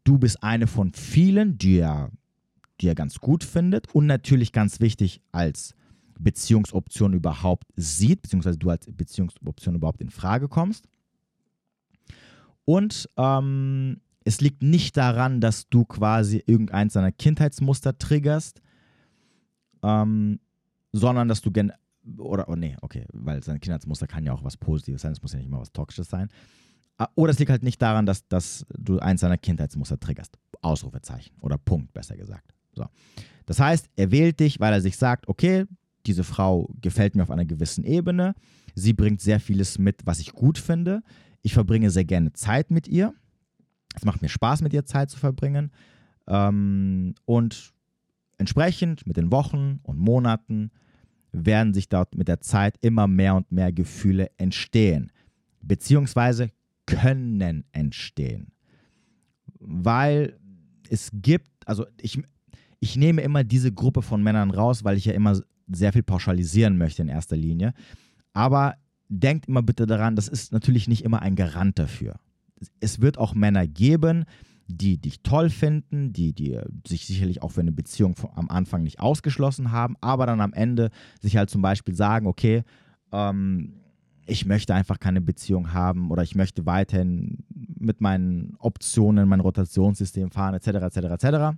du 0.04 0.18
bist 0.18 0.44
eine 0.44 0.68
von 0.68 0.94
vielen, 0.94 1.58
die 1.58 1.78
er, 1.78 2.12
die 2.82 2.88
er 2.88 2.96
ganz 2.96 3.20
gut 3.20 3.44
findet 3.44 3.94
und 3.94 4.06
natürlich 4.06 4.52
ganz 4.52 4.80
wichtig 4.80 5.22
als 5.32 5.76
Beziehungsoption 6.20 7.14
überhaupt 7.14 7.68
sieht, 7.76 8.22
beziehungsweise 8.22 8.58
du 8.58 8.70
als 8.70 8.88
Beziehungsoption 8.92 9.76
überhaupt 9.76 10.02
in 10.02 10.10
Frage 10.10 10.48
kommst. 10.48 10.88
Und 12.66 13.10
ähm, 13.18 14.00
es 14.24 14.40
liegt 14.42 14.64
nicht 14.64 14.96
daran, 14.96 15.42
dass 15.42 15.68
du 15.70 15.86
quasi 15.86 16.44
irgendeins 16.46 16.94
seiner 16.94 17.12
Kindheitsmuster 17.12 17.98
triggerst, 17.98 18.62
ähm, 19.84 20.40
sondern 20.94 21.28
dass 21.28 21.42
du 21.42 21.52
gen 21.52 21.74
oder 22.18 22.50
oh 22.50 22.56
nee, 22.56 22.76
okay, 22.82 23.06
weil 23.14 23.44
sein 23.44 23.60
Kindheitsmuster 23.60 24.08
kann 24.08 24.26
ja 24.26 24.34
auch 24.34 24.44
was 24.44 24.58
Positives 24.58 25.02
sein, 25.02 25.14
es 25.14 25.22
muss 25.22 25.34
ja 25.34 25.40
nicht 25.40 25.48
immer 25.48 25.62
was 25.62 25.72
Toxisches 25.72 26.10
sein. 26.10 26.30
Ah, 26.98 27.10
oder 27.16 27.32
es 27.32 27.40
liegt 27.40 27.50
halt 27.50 27.64
nicht 27.64 27.82
daran, 27.82 28.06
dass, 28.06 28.28
dass 28.28 28.66
du 28.78 29.00
eins 29.00 29.22
seiner 29.22 29.38
Kindheitsmuster 29.38 30.00
triggerst. 30.00 30.38
Ausrufezeichen 30.62 31.36
oder 31.42 31.58
Punkt, 31.58 31.94
besser 31.94 32.16
gesagt. 32.16 32.54
So. 32.74 32.86
Das 33.46 33.60
heißt, 33.60 33.90
er 33.96 34.12
wählt 34.12 34.40
dich, 34.40 34.60
weil 34.60 34.74
er 34.74 34.82
sich 34.82 34.98
sagt, 34.98 35.28
okay, 35.28 35.66
diese 36.06 36.24
Frau 36.24 36.70
gefällt 36.82 37.16
mir 37.16 37.24
auf 37.24 37.32
einer 37.32 37.46
gewissen 37.46 37.84
Ebene, 37.84 38.36
sie 38.76 38.94
bringt 38.94 39.22
sehr 39.22 39.40
vieles 39.40 39.80
mit, 39.80 40.06
was 40.06 40.20
ich 40.20 40.34
gut 40.34 40.58
finde, 40.58 41.02
ich 41.42 41.54
verbringe 41.54 41.90
sehr 41.90 42.06
gerne 42.06 42.34
Zeit 42.34 42.72
mit 42.72 42.88
ihr, 42.88 43.14
es 43.96 44.06
macht 44.06 44.22
mir 44.22 44.30
Spaß, 44.30 44.62
mit 44.62 44.74
ihr 44.74 44.86
Zeit 44.86 45.10
zu 45.10 45.18
verbringen 45.18 45.72
ähm, 46.28 47.16
und 47.26 47.74
entsprechend 48.38 49.06
mit 49.06 49.18
den 49.18 49.32
Wochen 49.32 49.80
und 49.84 49.98
Monaten 49.98 50.72
werden 51.34 51.74
sich 51.74 51.90
dort 51.90 52.16
mit 52.16 52.28
der 52.28 52.40
Zeit 52.40 52.78
immer 52.82 53.08
mehr 53.08 53.36
und 53.36 53.52
mehr 53.52 53.74
Gefühle 53.74 54.30
entstehen, 54.38 55.12
beziehungsweise 55.62 56.50
können 56.86 57.66
entstehen. 57.72 58.52
Weil 59.60 60.38
es 60.90 61.10
gibt, 61.14 61.50
also 61.66 61.86
ich, 62.00 62.22
ich 62.80 62.96
nehme 62.96 63.22
immer 63.22 63.44
diese 63.44 63.72
Gruppe 63.72 64.02
von 64.02 64.22
Männern 64.22 64.52
raus, 64.52 64.84
weil 64.84 64.98
ich 64.98 65.06
ja 65.06 65.14
immer 65.14 65.42
sehr 65.68 65.94
viel 65.94 66.04
pauschalisieren 66.04 66.78
möchte 66.78 67.02
in 67.02 67.10
erster 67.10 67.38
Linie. 67.38 67.74
Aber 68.34 68.76
denkt 69.10 69.48
immer 69.48 69.64
bitte 69.64 69.86
daran, 69.86 70.16
das 70.16 70.28
ist 70.28 70.52
natürlich 70.52 70.88
nicht 70.88 71.04
immer 71.04 71.22
ein 71.22 71.36
Garant 71.36 71.80
dafür. 71.80 72.16
Es 72.80 73.02
wird 73.02 73.18
auch 73.18 73.34
Männer 73.34 73.68
geben, 73.68 74.26
die 74.26 74.53
dich 74.68 75.22
toll 75.24 75.50
finden, 75.50 76.14
die, 76.14 76.34
die 76.34 76.60
sich 76.88 77.06
sicherlich 77.06 77.42
auch 77.42 77.52
für 77.52 77.62
eine 77.62 77.72
Beziehung 77.72 78.16
am 78.36 78.50
Anfang 78.50 78.84
nicht 78.84 79.00
ausgeschlossen 79.00 79.72
haben, 79.72 79.96
aber 80.02 80.26
dann 80.26 80.42
am 80.42 80.54
Ende 80.54 80.90
sich 81.22 81.38
halt 81.38 81.50
zum 81.50 81.62
Beispiel 81.62 81.96
sagen, 81.96 82.28
okay, 82.28 82.64
ähm, 83.12 83.74
ich 84.26 84.46
möchte 84.46 84.74
einfach 84.74 85.00
keine 85.00 85.22
Beziehung 85.22 85.74
haben 85.74 86.10
oder 86.12 86.24
ich 86.24 86.36
möchte 86.36 86.66
weiterhin 86.66 87.44
mit 87.50 88.00
meinen 88.00 88.56
Optionen, 88.60 89.28
mein 89.28 89.42
Rotationssystem 89.42 90.32
fahren, 90.32 90.56
etc., 90.56 90.68
etc., 90.68 90.98
etc. 90.98 91.58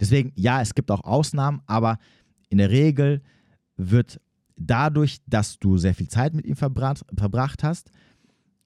Deswegen, 0.00 0.32
ja, 0.34 0.62
es 0.62 0.74
gibt 0.74 0.90
auch 0.90 1.04
Ausnahmen, 1.04 1.60
aber 1.66 1.98
in 2.48 2.58
der 2.58 2.70
Regel 2.70 3.22
wird 3.76 4.20
dadurch, 4.56 5.18
dass 5.26 5.58
du 5.58 5.76
sehr 5.76 5.94
viel 5.94 6.08
Zeit 6.08 6.34
mit 6.34 6.46
ihm 6.46 6.56
verbracht, 6.56 7.04
verbracht 7.16 7.62
hast, 7.62 7.90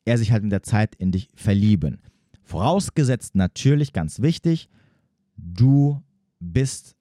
er 0.04 0.18
sich 0.18 0.32
halt 0.32 0.42
mit 0.42 0.52
der 0.52 0.62
Zeit 0.62 0.94
in 0.94 1.12
dich 1.12 1.28
verlieben. 1.34 2.00
Vorausgesetzt 2.52 3.34
natürlich, 3.34 3.94
ganz 3.94 4.20
wichtig, 4.20 4.68
du 5.38 6.02
bist 6.38 6.94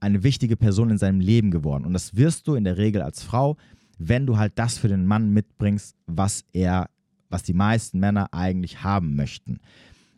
eine 0.00 0.24
wichtige 0.24 0.56
Person 0.56 0.90
in 0.90 0.98
seinem 0.98 1.20
Leben 1.20 1.52
geworden. 1.52 1.84
Und 1.84 1.92
das 1.92 2.16
wirst 2.16 2.48
du 2.48 2.56
in 2.56 2.64
der 2.64 2.76
Regel 2.76 3.00
als 3.00 3.22
Frau, 3.22 3.56
wenn 3.96 4.26
du 4.26 4.38
halt 4.38 4.54
das 4.56 4.76
für 4.76 4.88
den 4.88 5.06
Mann 5.06 5.30
mitbringst, 5.30 5.94
was 6.08 6.44
er, 6.52 6.90
was 7.28 7.44
die 7.44 7.52
meisten 7.52 8.00
Männer 8.00 8.34
eigentlich 8.34 8.82
haben 8.82 9.14
möchten. 9.14 9.60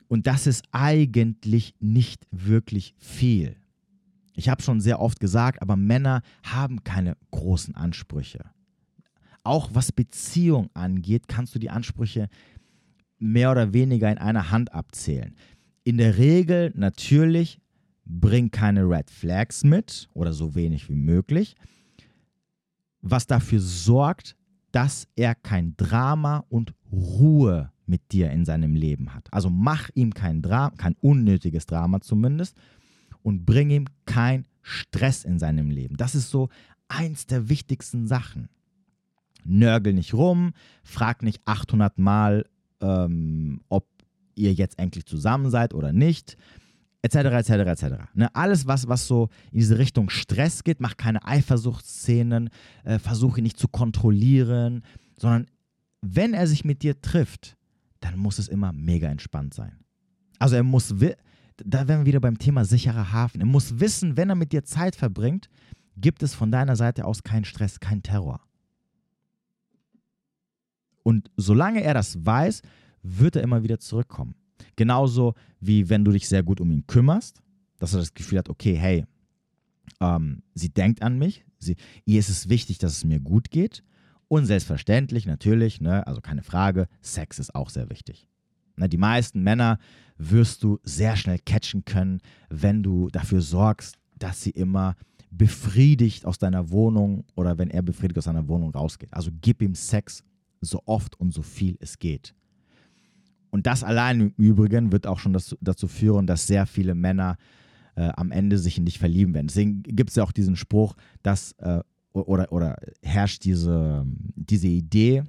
Und 0.09 0.27
das 0.27 0.47
ist 0.47 0.65
eigentlich 0.73 1.75
nicht 1.79 2.27
wirklich 2.31 2.95
viel. 2.97 3.57
Ich 4.35 4.49
habe 4.49 4.62
schon 4.62 4.81
sehr 4.81 4.99
oft 4.99 5.21
gesagt, 5.21 5.61
aber 5.61 5.77
Männer 5.77 6.23
haben 6.43 6.85
keine 6.85 7.19
großen 7.33 7.75
Ansprüche. 7.75 8.47
Auch 9.45 9.69
was 9.75 9.93
Beziehung 9.93 10.71
angeht, 10.73 11.29
kannst 11.29 11.55
du 11.55 11.59
die 11.59 11.69
Ansprüche 11.69 12.31
mehr 13.23 13.50
oder 13.50 13.73
weniger 13.73 14.11
in 14.11 14.19
einer 14.19 14.50
Hand 14.50 14.75
abzählen. 14.75 15.37
In 15.85 15.99
der 15.99 16.19
Regel 16.19 16.73
natürlich 16.75 17.61
bring 18.05 18.50
keine 18.50 18.83
Red 18.83 19.11
Flags 19.11 19.64
mit 19.64 20.09
oder 20.12 20.33
so 20.33 20.55
wenig 20.55 20.88
wie 20.88 20.97
möglich, 20.97 21.55
was 23.00 23.26
dafür 23.26 23.61
sorgt, 23.61 24.37
dass 24.73 25.07
er 25.17 25.35
kein 25.35 25.76
Drama 25.76 26.45
und 26.49 26.75
Ruhe 26.91 27.71
mit 27.87 28.12
dir 28.12 28.31
in 28.31 28.45
seinem 28.45 28.75
Leben 28.75 29.14
hat. 29.14 29.29
Also 29.33 29.50
mach 29.50 29.91
ihm 29.95 30.14
kein 30.14 30.43
Drama, 30.43 30.71
kein 30.76 30.97
unnötiges 31.00 31.67
Drama 31.67 32.00
zumindest 32.00 32.57
und 33.23 33.45
bring 33.45 33.71
ihm 33.71 33.87
kein 34.07 34.47
Stress 34.62 35.25
in 35.25 35.38
seinem 35.38 35.71
Leben. 35.71 35.97
Das 35.97 36.14
ist 36.14 36.31
so 36.31 36.49
eins 36.88 37.26
der 37.26 37.49
wichtigsten 37.49 38.07
Sachen. 38.07 38.49
Nörgel 39.45 39.93
nicht 39.93 40.14
rum, 40.14 40.52
frag 40.85 41.23
nicht 41.23 41.41
800 41.45 41.99
Mal, 41.99 42.47
ähm, 42.83 43.61
ob 43.69 43.87
ihr 44.35 44.53
jetzt 44.53 44.79
endlich 44.79 45.07
zusammen 45.07 45.51
seid 45.51 45.75
oder 45.75 45.93
nicht, 45.93 46.37
etc., 47.03 47.17
etc., 47.17 47.51
etc. 47.51 47.85
Ne? 48.15 48.35
Alles, 48.35 48.67
was, 48.67 48.89
was 48.89 49.07
so 49.07 49.29
in 49.51 49.59
diese 49.59 49.79
Richtung 49.79 50.11
Stress 50.11 50.65
geht, 50.65 50.81
mach 50.81 50.97
keine 50.97 51.25
Eifersuchtsszenen, 51.25 52.51
äh, 52.85 52.99
versuche 52.99 53.43
nicht 53.43 53.59
zu 53.59 53.69
kontrollieren, 53.69 54.83
sondern 55.19 55.47
wenn 56.01 56.35
er 56.35 56.47
sich 56.47 56.65
mit 56.65 56.83
dir 56.83 57.01
trifft, 57.01 57.57
dann 58.01 58.19
muss 58.19 58.39
es 58.39 58.49
immer 58.49 58.73
mega 58.73 59.09
entspannt 59.09 59.55
sein. 59.55 59.79
Also 60.39 60.57
er 60.57 60.65
muss, 60.65 60.95
da 61.57 61.89
wären 61.89 62.01
wir 62.01 62.07
wieder 62.07 62.21
beim 62.21 62.39
Thema 62.39 62.65
sicherer 62.65 63.12
Hafen. 63.12 63.41
Er 63.41 63.47
muss 63.47 63.79
wissen, 63.79 64.17
wenn 64.17 64.29
er 64.29 64.35
mit 64.35 64.53
dir 64.53 64.65
Zeit 64.65 64.97
verbringt, 64.97 65.49
gibt 65.97 66.23
es 66.23 66.35
von 66.35 66.51
deiner 66.51 66.75
Seite 66.75 67.05
aus 67.05 67.23
keinen 67.23 67.45
Stress, 67.45 67.79
keinen 67.79 68.03
Terror. 68.03 68.41
Und 71.03 71.31
solange 71.37 71.83
er 71.83 71.95
das 71.95 72.25
weiß, 72.25 72.63
wird 73.03 73.37
er 73.37 73.43
immer 73.43 73.63
wieder 73.63 73.79
zurückkommen. 73.79 74.35
Genauso 74.77 75.35
wie 75.61 75.89
wenn 75.89 76.05
du 76.05 76.13
dich 76.13 76.29
sehr 76.29 76.43
gut 76.43 76.61
um 76.61 76.71
ihn 76.71 76.87
kümmerst, 76.87 77.43
dass 77.79 77.95
er 77.95 78.01
das 78.01 78.15
Gefühl 78.15 78.39
hat, 78.39 78.49
okay, 78.49 78.75
hey, 78.77 79.05
ähm, 80.01 80.43
sie 80.55 80.69
denkt 80.69 81.03
an 81.03 81.19
mich, 81.19 81.45
sie, 81.59 81.77
ihr 82.05 82.21
ist 82.21 82.29
es 82.29 82.49
wichtig, 82.49 82.79
dass 82.79 82.93
es 82.93 83.05
mir 83.05 83.21
gut 83.21 83.51
geht. 83.51 83.83
Und 84.29 84.47
selbstverständlich, 84.47 85.27
natürlich, 85.27 85.81
ne, 85.81 86.07
also 86.07 86.21
keine 86.21 86.43
Frage, 86.43 86.89
Sex 87.03 87.39
ist 87.39 87.55
auch 87.55 87.71
sehr 87.71 87.91
wichtig. 87.91 88.29
Ne, 88.77 88.89
die 88.89 88.99
meisten 88.99 89.43
Männer 89.43 89.79
wirst 90.17 90.63
du 90.63 90.79
sehr 90.85 91.17
schnell 91.17 91.39
catchen 91.39 91.85
können, 91.85 92.21
wenn 92.49 92.83
du 92.83 93.09
dafür 93.11 93.43
sorgst, 93.43 93.97
dass 94.19 94.43
sie 94.43 94.51
immer 94.51 94.97
befriedigt 95.31 96.27
aus 96.27 96.39
deiner 96.39 96.71
Wohnung 96.71 97.25
oder 97.35 97.59
wenn 97.59 97.71
er 97.71 97.83
befriedigt 97.83 98.19
aus 98.19 98.25
seiner 98.25 98.47
Wohnung 98.49 98.71
rausgeht. 98.71 99.13
Also 99.13 99.31
gib 99.41 99.63
ihm 99.63 99.75
Sex 99.75 100.23
so 100.62 100.83
oft 100.87 101.21
und 101.21 101.35
so 101.35 101.42
viel 101.42 101.76
es 101.81 101.99
geht. 101.99 102.35
Und 103.50 103.66
das 103.66 103.85
allein 103.85 104.21
im 104.21 104.35
Übrigen 104.38 104.92
wird 104.92 105.07
auch 105.07 105.19
schon 105.19 105.35
dazu, 105.35 105.57
dazu 105.61 105.87
führen, 105.87 106.26
dass 106.26 106.47
sehr 106.47 106.64
viele 106.64 106.95
Männer 106.95 107.37
äh, 107.97 108.09
am 108.16 108.31
Ende 108.31 108.57
sich 108.57 108.78
in 108.78 108.87
dich 108.87 108.99
verlieben 108.99 109.35
werden. 109.35 109.49
Deswegen 109.49 109.83
gibt 109.83 110.11
es 110.11 110.16
ja 110.16 110.25
auch 110.25 110.33
diesen 110.33 110.57
Spruch, 110.57 110.95
dass 111.23 111.52
äh, 111.59 111.81
oder, 112.12 112.52
oder 112.52 112.76
herrscht 113.02 113.45
diese, 113.45 114.07
diese 114.35 114.69
Idee, 114.69 115.25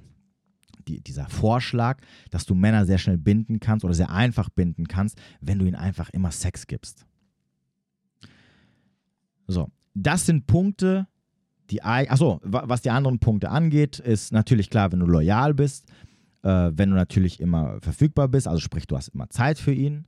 die, 0.88 1.00
dieser 1.00 1.28
Vorschlag, 1.28 2.00
dass 2.30 2.46
du 2.46 2.54
Männer 2.54 2.86
sehr 2.86 2.98
schnell 2.98 3.18
binden 3.18 3.60
kannst 3.60 3.84
oder 3.84 3.94
sehr 3.94 4.10
einfach 4.10 4.50
binden 4.50 4.86
kannst, 4.88 5.18
wenn 5.40 5.58
du 5.58 5.64
ihnen 5.64 5.76
einfach 5.76 6.10
immer 6.10 6.30
Sex 6.30 6.66
gibst. 6.66 7.06
So, 9.46 9.70
das 9.94 10.26
sind 10.26 10.46
Punkte, 10.46 11.06
die, 11.70 11.82
achso, 11.82 12.40
was 12.42 12.82
die 12.82 12.90
anderen 12.90 13.18
Punkte 13.18 13.50
angeht, 13.50 13.98
ist 13.98 14.32
natürlich 14.32 14.70
klar, 14.70 14.92
wenn 14.92 15.00
du 15.00 15.06
loyal 15.06 15.54
bist, 15.54 15.88
äh, 16.42 16.70
wenn 16.74 16.90
du 16.90 16.96
natürlich 16.96 17.40
immer 17.40 17.80
verfügbar 17.80 18.28
bist, 18.28 18.46
also 18.46 18.60
sprich, 18.60 18.86
du 18.86 18.96
hast 18.96 19.08
immer 19.08 19.30
Zeit 19.30 19.58
für 19.58 19.72
ihn 19.72 20.06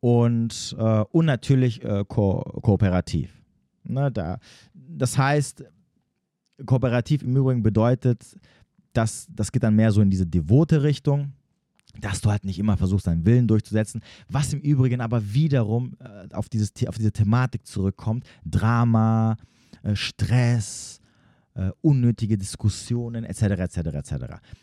und, 0.00 0.74
äh, 0.78 1.04
und 1.12 1.26
natürlich 1.26 1.84
äh, 1.84 2.04
ko 2.06 2.40
kooperativ. 2.62 3.30
Ne, 3.86 4.10
da, 4.10 4.38
das 4.72 5.18
heißt, 5.18 5.64
kooperativ 6.64 7.22
im 7.22 7.36
Übrigen 7.36 7.62
bedeutet, 7.62 8.38
dass 8.94 9.26
das 9.30 9.52
geht 9.52 9.62
dann 9.62 9.76
mehr 9.76 9.92
so 9.92 10.00
in 10.00 10.08
diese 10.08 10.26
devote 10.26 10.82
Richtung, 10.82 11.32
dass 12.00 12.22
du 12.22 12.30
halt 12.30 12.44
nicht 12.44 12.58
immer 12.58 12.78
versuchst, 12.78 13.06
deinen 13.06 13.26
Willen 13.26 13.46
durchzusetzen, 13.46 14.00
was 14.28 14.52
im 14.54 14.60
Übrigen 14.60 15.02
aber 15.02 15.34
wiederum 15.34 15.94
äh, 15.98 16.34
auf, 16.34 16.48
dieses, 16.48 16.72
auf 16.86 16.96
diese 16.96 17.12
Thematik 17.12 17.66
zurückkommt, 17.66 18.24
Drama, 18.44 19.32
äh, 19.32 19.53
Stress, 19.92 21.00
äh, 21.54 21.70
unnötige 21.82 22.36
Diskussionen 22.36 23.24
etc. 23.24 23.42
etc. 23.42 23.76
etc. 23.76 24.14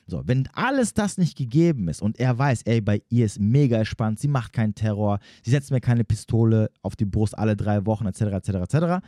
So, 0.07 0.23
wenn 0.25 0.47
alles 0.53 0.93
das 0.93 1.17
nicht 1.17 1.37
gegeben 1.37 1.87
ist 1.87 2.01
und 2.01 2.19
er 2.19 2.37
weiß, 2.37 2.63
ey, 2.63 2.81
bei 2.81 3.01
ihr 3.09 3.25
ist 3.25 3.39
mega 3.39 3.77
entspannt, 3.77 4.19
sie 4.19 4.27
macht 4.27 4.53
keinen 4.53 4.75
Terror, 4.75 5.19
sie 5.43 5.51
setzt 5.51 5.71
mir 5.71 5.81
keine 5.81 6.03
Pistole 6.03 6.69
auf 6.81 6.95
die 6.95 7.05
Brust 7.05 7.37
alle 7.37 7.55
drei 7.55 7.85
Wochen 7.85 8.07
etc. 8.07 8.21
etc. 8.21 8.49
etc. 8.49 9.05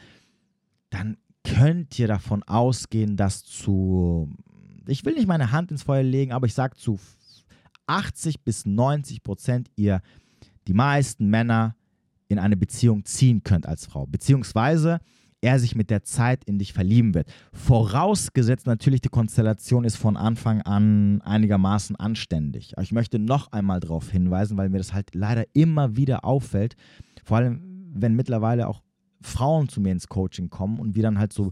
Dann 0.90 1.18
könnt 1.44 1.98
ihr 2.00 2.08
davon 2.08 2.44
ausgehen, 2.44 3.18
dass 3.18 3.44
zu, 3.44 4.30
ich 4.88 5.04
will 5.04 5.16
nicht 5.16 5.28
meine 5.28 5.52
Hand 5.52 5.72
ins 5.72 5.84
Feuer 5.84 6.04
legen, 6.04 6.32
aber 6.32 6.46
ich 6.46 6.54
sage 6.54 6.78
zu 6.78 7.00
80 7.88 8.42
bis 8.44 8.66
90 8.66 9.24
Prozent 9.24 9.70
ihr 9.76 10.02
die 10.68 10.74
meisten 10.74 11.28
Männer 11.28 11.76
in 12.30 12.40
eine 12.40 12.56
Beziehung 12.56 13.04
ziehen 13.04 13.44
könnt 13.44 13.68
als 13.68 13.86
Frau. 13.86 14.06
Beziehungsweise 14.06 15.00
er 15.44 15.60
sich 15.60 15.76
mit 15.76 15.90
der 15.90 16.04
Zeit 16.04 16.44
in 16.46 16.58
dich 16.58 16.74
verlieben 16.74 17.14
wird. 17.14 17.28
Vorausgesetzt 17.52 18.66
natürlich, 18.66 19.02
die 19.02 19.10
Konstellation 19.10 19.84
ist 19.84 19.98
von 19.98 20.16
Anfang 20.16 20.62
an 20.62 21.22
einigermaßen 21.22 21.98
anständig. 21.98 22.74
Ich 22.82 22.94
möchte 22.94 23.20
noch 23.20 23.52
einmal 23.52 23.82
darauf 23.82 24.10
hinweisen, 24.10 24.58
weil 24.58 24.70
mir 24.70 24.78
das 24.78 24.94
halt 24.94 25.14
leider 25.14 25.44
immer 25.54 25.98
wieder 25.98 26.24
auffällt, 26.24 26.76
vor 27.24 27.38
allem 27.38 27.62
wenn 27.94 28.16
mittlerweile 28.16 28.68
auch 28.68 28.82
Frauen 29.22 29.70
zu 29.70 29.82
mir 29.82 29.92
ins 29.92 30.08
Coaching 30.08 30.50
kommen 30.50 30.80
und 30.80 30.96
wir 30.96 31.04
dann 31.04 31.20
halt 31.20 31.34
so, 31.34 31.52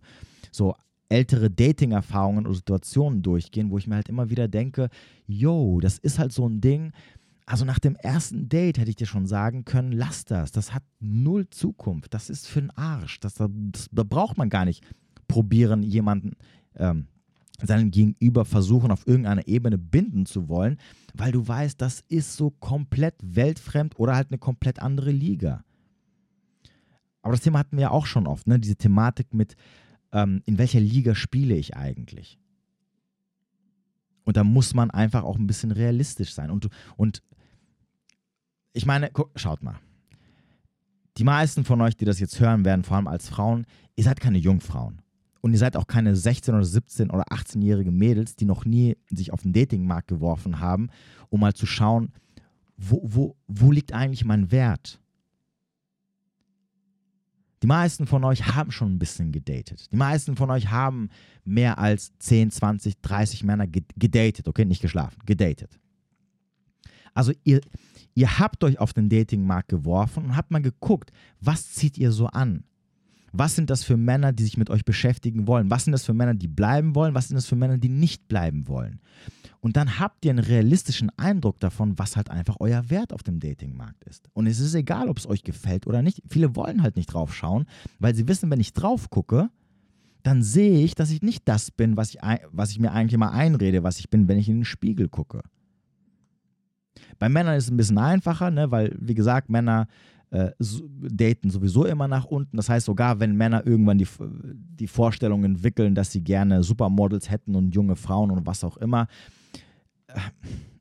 so 0.52 0.76
ältere 1.10 1.50
Dating-Erfahrungen 1.50 2.46
oder 2.46 2.56
Situationen 2.56 3.22
durchgehen, 3.22 3.70
wo 3.70 3.78
ich 3.78 3.88
mir 3.88 3.96
halt 3.96 4.10
immer 4.10 4.30
wieder 4.30 4.48
denke, 4.48 4.90
yo, 5.28 5.80
das 5.82 5.98
ist 5.98 6.18
halt 6.18 6.32
so 6.32 6.48
ein 6.48 6.62
Ding, 6.62 6.94
also 7.52 7.66
nach 7.66 7.80
dem 7.80 7.98
ersten 7.98 8.48
Date 8.48 8.78
hätte 8.78 8.90
ich 8.90 8.96
dir 8.96 9.06
schon 9.06 9.26
sagen 9.26 9.66
können, 9.66 9.92
lass 9.92 10.24
das, 10.24 10.54
das 10.54 10.74
hat 10.74 10.84
null 11.02 11.50
Zukunft, 11.50 12.14
das 12.14 12.30
ist 12.30 12.48
für 12.48 12.62
den 12.62 12.72
Arsch, 12.72 13.20
das, 13.20 13.34
das, 13.34 13.50
da 13.92 14.04
braucht 14.04 14.38
man 14.38 14.50
gar 14.50 14.64
nicht 14.64 14.86
probieren, 15.28 15.84
jemanden, 15.84 16.38
ähm, 16.76 17.08
seinen 17.62 17.92
Gegenüber 17.92 18.46
versuchen, 18.46 18.90
auf 18.90 19.06
irgendeiner 19.06 19.50
Ebene 19.50 19.78
binden 19.78 20.26
zu 20.26 20.48
wollen, 20.48 20.78
weil 21.14 21.34
du 21.34 21.46
weißt, 21.46 21.82
das 21.82 22.06
ist 22.08 22.38
so 22.38 22.52
komplett 22.52 23.16
weltfremd 23.22 24.00
oder 24.00 24.16
halt 24.16 24.30
eine 24.32 24.38
komplett 24.38 24.80
andere 24.80 25.12
Liga. 25.12 25.66
Aber 27.22 27.34
das 27.34 27.42
Thema 27.42 27.60
hatten 27.60 27.76
wir 27.76 27.82
ja 27.82 27.92
auch 27.92 28.06
schon 28.06 28.28
oft, 28.28 28.48
ne? 28.48 28.62
diese 28.62 28.78
Thematik 28.78 29.34
mit, 29.34 29.58
ähm, 30.14 30.42
in 30.46 30.58
welcher 30.58 30.80
Liga 30.80 31.16
spiele 31.16 31.56
ich 31.56 31.76
eigentlich? 31.76 32.40
Und 34.24 34.38
da 34.38 34.46
muss 34.46 34.74
man 34.74 34.90
einfach 34.90 35.24
auch 35.24 35.38
ein 35.38 35.48
bisschen 35.48 35.72
realistisch 35.72 36.34
sein. 36.34 36.50
Und, 36.50 36.70
und 36.96 37.22
ich 38.74 38.86
meine, 38.86 39.10
guck, 39.12 39.32
schaut 39.36 39.64
mal. 39.64 39.80
Die 41.18 41.24
meisten 41.24 41.66
von 41.66 41.82
euch, 41.82 41.96
die 41.98 42.06
das 42.06 42.20
jetzt 42.20 42.40
hören 42.40 42.66
werden, 42.66 42.84
vor 42.84 42.98
allem 42.98 43.08
als 43.08 43.30
Frauen, 43.30 43.66
ihr 43.96 44.04
seid 44.04 44.20
keine 44.20 44.38
Jungfrauen. 44.38 45.02
Und 45.42 45.54
ihr 45.54 45.60
seid 45.60 45.76
auch 45.76 45.88
keine 45.88 46.16
16 46.16 46.54
oder 46.54 46.64
17 46.64 47.10
oder 47.10 47.24
18-jährige 47.32 47.92
Mädels, 47.92 48.36
die 48.36 48.46
noch 48.46 48.64
nie 48.64 48.96
sich 49.10 49.34
auf 49.34 49.42
den 49.42 49.54
Datingmarkt 49.54 50.08
geworfen 50.08 50.60
haben, 50.60 50.90
um 51.30 51.42
mal 51.42 51.54
zu 51.54 51.66
schauen, 51.66 52.12
wo, 52.78 53.02
wo, 53.04 53.36
wo 53.48 53.72
liegt 53.72 53.92
eigentlich 53.94 54.24
mein 54.24 54.52
Wert? 54.52 55.00
Die 57.62 57.68
meisten 57.68 58.08
von 58.08 58.24
euch 58.24 58.56
haben 58.56 58.72
schon 58.72 58.94
ein 58.96 59.00
bisschen 59.00 59.32
gedatet. 59.32 59.92
Die 59.92 59.98
meisten 59.98 60.36
von 60.36 60.50
euch 60.50 60.72
haben 60.72 61.10
mehr 61.44 61.78
als 61.78 62.12
10, 62.20 62.50
20, 62.50 63.02
30 63.02 63.44
Männer 63.44 63.68
gedatet, 63.68 64.48
okay, 64.48 64.66
nicht 64.66 64.82
geschlafen, 64.82 65.20
gedatet. 65.26 65.80
Also 67.14 67.34
ihr, 67.44 67.62
ihr 68.14 68.40
habt 68.40 68.64
euch 68.64 68.80
auf 68.80 68.94
den 68.94 69.10
Datingmarkt 69.10 69.70
geworfen 69.70 70.26
und 70.26 70.36
habt 70.36 70.52
mal 70.52 70.62
geguckt, 70.62 71.12
was 71.40 71.74
zieht 71.74 71.98
ihr 71.98 72.12
so 72.12 72.28
an? 72.28 72.64
Was 73.34 73.56
sind 73.56 73.70
das 73.70 73.84
für 73.84 73.96
Männer, 73.96 74.34
die 74.34 74.44
sich 74.44 74.58
mit 74.58 74.70
euch 74.70 74.84
beschäftigen 74.84 75.48
wollen? 75.48 75.70
Was 75.70 75.86
sind 75.86 75.94
das 75.94 76.06
für 76.06 76.14
Männer, 76.14 76.34
die 76.34 76.50
bleiben 76.50 76.96
wollen? 76.96 77.16
Was 77.16 77.30
sind 77.30 77.36
das 77.36 77.46
für 77.46 77.56
Männer, 77.56 77.78
die 77.78 77.90
nicht 77.90 78.28
bleiben 78.28 78.68
wollen? 78.68 79.00
Und 79.62 79.78
dann 79.78 80.00
habt 80.00 80.26
ihr 80.26 80.32
einen 80.32 80.40
realistischen 80.40 81.12
Eindruck 81.18 81.60
davon, 81.60 81.98
was 81.98 82.18
halt 82.18 82.30
einfach 82.30 82.58
euer 82.60 82.90
Wert 82.90 83.14
auf 83.14 83.24
dem 83.24 83.40
Datingmarkt 83.40 84.04
ist. 84.06 84.28
Und 84.34 84.48
es 84.48 84.60
ist 84.60 84.74
egal, 84.74 85.08
ob 85.08 85.18
es 85.18 85.28
euch 85.28 85.44
gefällt 85.44 85.88
oder 85.88 86.02
nicht. 86.02 86.22
Viele 86.28 86.56
wollen 86.56 86.82
halt 86.82 86.98
nicht 86.98 87.14
drauf 87.14 87.34
schauen, 87.34 87.66
weil 88.00 88.16
sie 88.16 88.28
wissen, 88.28 88.50
wenn 88.50 88.60
ich 88.60 88.74
drauf 88.74 89.10
gucke, 89.10 89.50
dann 90.24 90.44
sehe 90.44 90.84
ich, 90.84 90.96
dass 90.96 91.12
ich 91.12 91.22
nicht 91.22 91.48
das 91.48 91.72
bin, 91.72 91.96
was 91.96 92.14
ich, 92.14 92.20
was 92.52 92.72
ich 92.72 92.80
mir 92.80 92.92
eigentlich 92.92 93.18
mal 93.18 93.30
einrede, 93.30 93.84
was 93.84 94.00
ich 94.00 94.10
bin, 94.10 94.28
wenn 94.28 94.38
ich 94.38 94.50
in 94.50 94.60
den 94.60 94.66
Spiegel 94.66 95.10
gucke. 95.10 95.42
Bei 97.22 97.30
Männern 97.30 97.56
ist 97.56 97.66
es 97.66 97.72
ein 97.72 97.78
bisschen 97.78 98.00
einfacher, 98.00 98.50
ne, 98.50 98.72
weil, 98.72 98.98
wie 99.00 99.14
gesagt, 99.14 99.48
Männer 99.48 99.88
äh, 100.32 100.50
daten 100.60 101.52
sowieso 101.52 101.86
immer 101.86 102.08
nach 102.08 102.26
unten. 102.26 102.58
Das 102.58 102.68
heißt, 102.68 102.88
sogar 102.88 103.20
wenn 103.20 103.36
Männer 103.36 103.64
irgendwann 103.64 104.00
die, 104.00 104.08
die 104.20 104.88
Vorstellung 104.88 105.44
entwickeln, 105.44 105.94
dass 105.94 106.12
sie 106.12 106.24
gerne 106.24 106.64
Supermodels 106.64 107.30
hätten 107.30 107.54
und 107.54 107.76
junge 107.76 107.96
Frauen 107.96 108.32
und 108.32 108.48
was 108.48 108.64
auch 108.64 108.76
immer, 108.78 109.06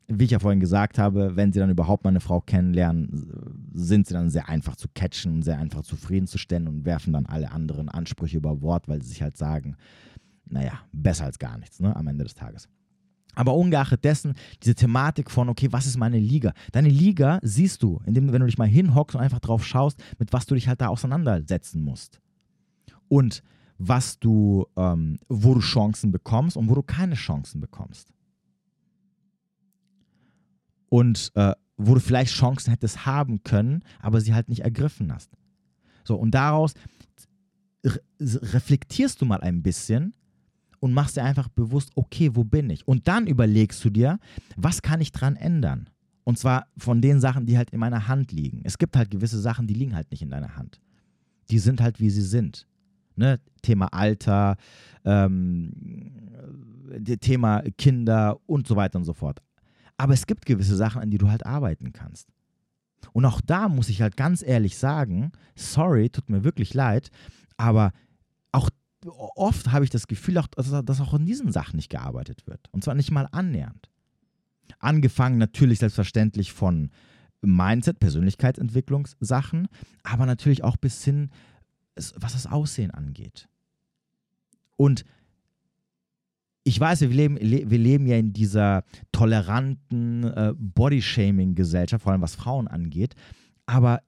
wie 0.08 0.24
ich 0.24 0.30
ja 0.30 0.38
vorhin 0.38 0.60
gesagt 0.60 0.98
habe, 0.98 1.36
wenn 1.36 1.52
sie 1.52 1.58
dann 1.58 1.68
überhaupt 1.68 2.04
mal 2.04 2.10
eine 2.10 2.20
Frau 2.20 2.40
kennenlernen, 2.40 3.68
sind 3.74 4.06
sie 4.06 4.14
dann 4.14 4.30
sehr 4.30 4.48
einfach 4.48 4.76
zu 4.76 4.88
catchen 4.94 5.34
und 5.34 5.42
sehr 5.42 5.58
einfach 5.58 5.82
zufriedenzustellen 5.82 6.68
und 6.68 6.86
werfen 6.86 7.12
dann 7.12 7.26
alle 7.26 7.52
anderen 7.52 7.90
Ansprüche 7.90 8.38
über 8.38 8.56
Bord, 8.56 8.88
weil 8.88 9.02
sie 9.02 9.10
sich 9.10 9.20
halt 9.20 9.36
sagen, 9.36 9.76
naja, 10.46 10.72
besser 10.90 11.26
als 11.26 11.38
gar 11.38 11.58
nichts 11.58 11.80
ne, 11.80 11.94
am 11.94 12.06
Ende 12.06 12.24
des 12.24 12.34
Tages. 12.34 12.66
Aber 13.34 13.54
ungeachtet 13.54 14.04
dessen, 14.04 14.34
diese 14.62 14.74
Thematik 14.74 15.30
von, 15.30 15.48
okay, 15.48 15.68
was 15.70 15.86
ist 15.86 15.96
meine 15.96 16.18
Liga? 16.18 16.52
Deine 16.72 16.88
Liga 16.88 17.38
siehst 17.42 17.82
du, 17.82 18.00
indem 18.04 18.32
wenn 18.32 18.40
du 18.40 18.46
dich 18.46 18.58
mal 18.58 18.68
hinhockst 18.68 19.14
und 19.14 19.22
einfach 19.22 19.40
drauf 19.40 19.64
schaust, 19.64 20.02
mit 20.18 20.32
was 20.32 20.46
du 20.46 20.54
dich 20.54 20.68
halt 20.68 20.80
da 20.80 20.88
auseinandersetzen 20.88 21.82
musst. 21.82 22.20
Und 23.08 23.42
was 23.78 24.18
du, 24.18 24.66
ähm, 24.76 25.18
wo 25.28 25.54
du 25.54 25.60
Chancen 25.60 26.12
bekommst 26.12 26.56
und 26.56 26.68
wo 26.68 26.74
du 26.74 26.82
keine 26.82 27.14
Chancen 27.14 27.60
bekommst 27.60 28.12
und 30.90 31.32
äh, 31.34 31.54
wo 31.78 31.94
du 31.94 32.00
vielleicht 32.00 32.34
Chancen 32.34 32.70
hättest 32.70 33.06
haben 33.06 33.42
können, 33.42 33.82
aber 34.00 34.20
sie 34.20 34.34
halt 34.34 34.50
nicht 34.50 34.60
ergriffen 34.60 35.12
hast. 35.12 35.30
So, 36.04 36.16
und 36.16 36.32
daraus 36.32 36.74
re 37.84 38.00
reflektierst 38.20 39.20
du 39.22 39.24
mal 39.24 39.40
ein 39.40 39.62
bisschen 39.62 40.14
und 40.80 40.92
machst 40.92 41.16
dir 41.16 41.24
einfach 41.24 41.48
bewusst, 41.48 41.92
okay, 41.94 42.30
wo 42.34 42.44
bin 42.44 42.70
ich? 42.70 42.88
Und 42.88 43.06
dann 43.06 43.26
überlegst 43.26 43.84
du 43.84 43.90
dir, 43.90 44.18
was 44.56 44.82
kann 44.82 45.00
ich 45.00 45.12
dran 45.12 45.36
ändern? 45.36 45.88
Und 46.24 46.38
zwar 46.38 46.66
von 46.76 47.00
den 47.00 47.20
Sachen, 47.20 47.46
die 47.46 47.56
halt 47.56 47.70
in 47.70 47.80
meiner 47.80 48.08
Hand 48.08 48.32
liegen. 48.32 48.60
Es 48.64 48.78
gibt 48.78 48.96
halt 48.96 49.10
gewisse 49.10 49.40
Sachen, 49.40 49.66
die 49.66 49.74
liegen 49.74 49.94
halt 49.94 50.10
nicht 50.10 50.22
in 50.22 50.30
deiner 50.30 50.56
Hand. 50.56 50.80
Die 51.50 51.58
sind 51.58 51.80
halt, 51.80 52.00
wie 52.00 52.10
sie 52.10 52.22
sind. 52.22 52.66
Ne? 53.16 53.40
Thema 53.62 53.86
Alter, 53.92 54.56
ähm, 55.04 55.72
Thema 57.20 57.62
Kinder 57.78 58.38
und 58.46 58.66
so 58.66 58.76
weiter 58.76 58.98
und 58.98 59.04
so 59.04 59.12
fort. 59.12 59.42
Aber 59.96 60.14
es 60.14 60.26
gibt 60.26 60.46
gewisse 60.46 60.76
Sachen, 60.76 61.02
an 61.02 61.10
die 61.10 61.18
du 61.18 61.28
halt 61.28 61.44
arbeiten 61.44 61.92
kannst. 61.92 62.28
Und 63.12 63.24
auch 63.24 63.40
da 63.40 63.68
muss 63.68 63.88
ich 63.88 64.02
halt 64.02 64.16
ganz 64.16 64.42
ehrlich 64.42 64.78
sagen, 64.78 65.32
sorry, 65.54 66.10
tut 66.10 66.30
mir 66.30 66.44
wirklich 66.44 66.74
leid, 66.74 67.10
aber 67.56 67.92
auch 68.52 68.70
oft 69.06 69.72
habe 69.72 69.84
ich 69.84 69.90
das 69.90 70.06
Gefühl, 70.06 70.34
dass 70.34 71.00
auch 71.00 71.14
in 71.14 71.26
diesen 71.26 71.52
Sachen 71.52 71.76
nicht 71.76 71.90
gearbeitet 71.90 72.46
wird. 72.46 72.68
Und 72.72 72.84
zwar 72.84 72.94
nicht 72.94 73.10
mal 73.10 73.28
annähernd. 73.32 73.88
Angefangen 74.78 75.38
natürlich 75.38 75.78
selbstverständlich 75.78 76.52
von 76.52 76.90
Mindset, 77.42 77.98
Persönlichkeitsentwicklungssachen, 77.98 79.68
aber 80.02 80.26
natürlich 80.26 80.62
auch 80.62 80.76
bis 80.76 81.02
hin, 81.04 81.30
was 81.94 82.32
das 82.32 82.46
Aussehen 82.46 82.90
angeht. 82.90 83.48
Und 84.76 85.04
ich 86.62 86.78
weiß, 86.78 87.00
wir 87.00 87.08
leben, 87.08 87.38
wir 87.40 87.78
leben 87.78 88.06
ja 88.06 88.16
in 88.16 88.32
dieser 88.32 88.84
toleranten 89.12 90.24
äh, 90.24 90.54
Bodyshaming-Gesellschaft, 90.56 92.02
vor 92.02 92.12
allem 92.12 92.20
was 92.20 92.34
Frauen 92.34 92.68
angeht, 92.68 93.14
aber 93.66 94.02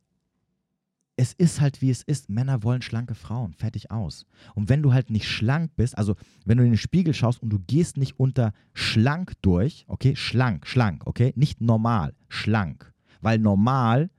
es 1.22 1.34
ist 1.34 1.60
halt 1.60 1.80
wie 1.80 1.90
es 1.90 2.02
ist. 2.02 2.30
Männer 2.30 2.64
wollen 2.64 2.82
schlanke 2.82 3.14
Frauen. 3.14 3.54
Fertig 3.54 3.92
aus. 3.92 4.26
Und 4.56 4.68
wenn 4.68 4.82
du 4.82 4.92
halt 4.92 5.08
nicht 5.08 5.28
schlank 5.28 5.70
bist, 5.76 5.96
also 5.96 6.16
wenn 6.44 6.58
du 6.58 6.64
in 6.64 6.72
den 6.72 6.78
Spiegel 6.78 7.14
schaust 7.14 7.40
und 7.40 7.50
du 7.50 7.60
gehst 7.60 7.96
nicht 7.96 8.18
unter 8.18 8.52
schlank 8.74 9.34
durch, 9.40 9.84
okay, 9.86 10.16
schlank, 10.16 10.66
schlank, 10.66 11.06
okay, 11.06 11.32
nicht 11.36 11.60
normal, 11.60 12.16
schlank. 12.28 12.92
Weil 13.20 13.38
normal 13.38 14.10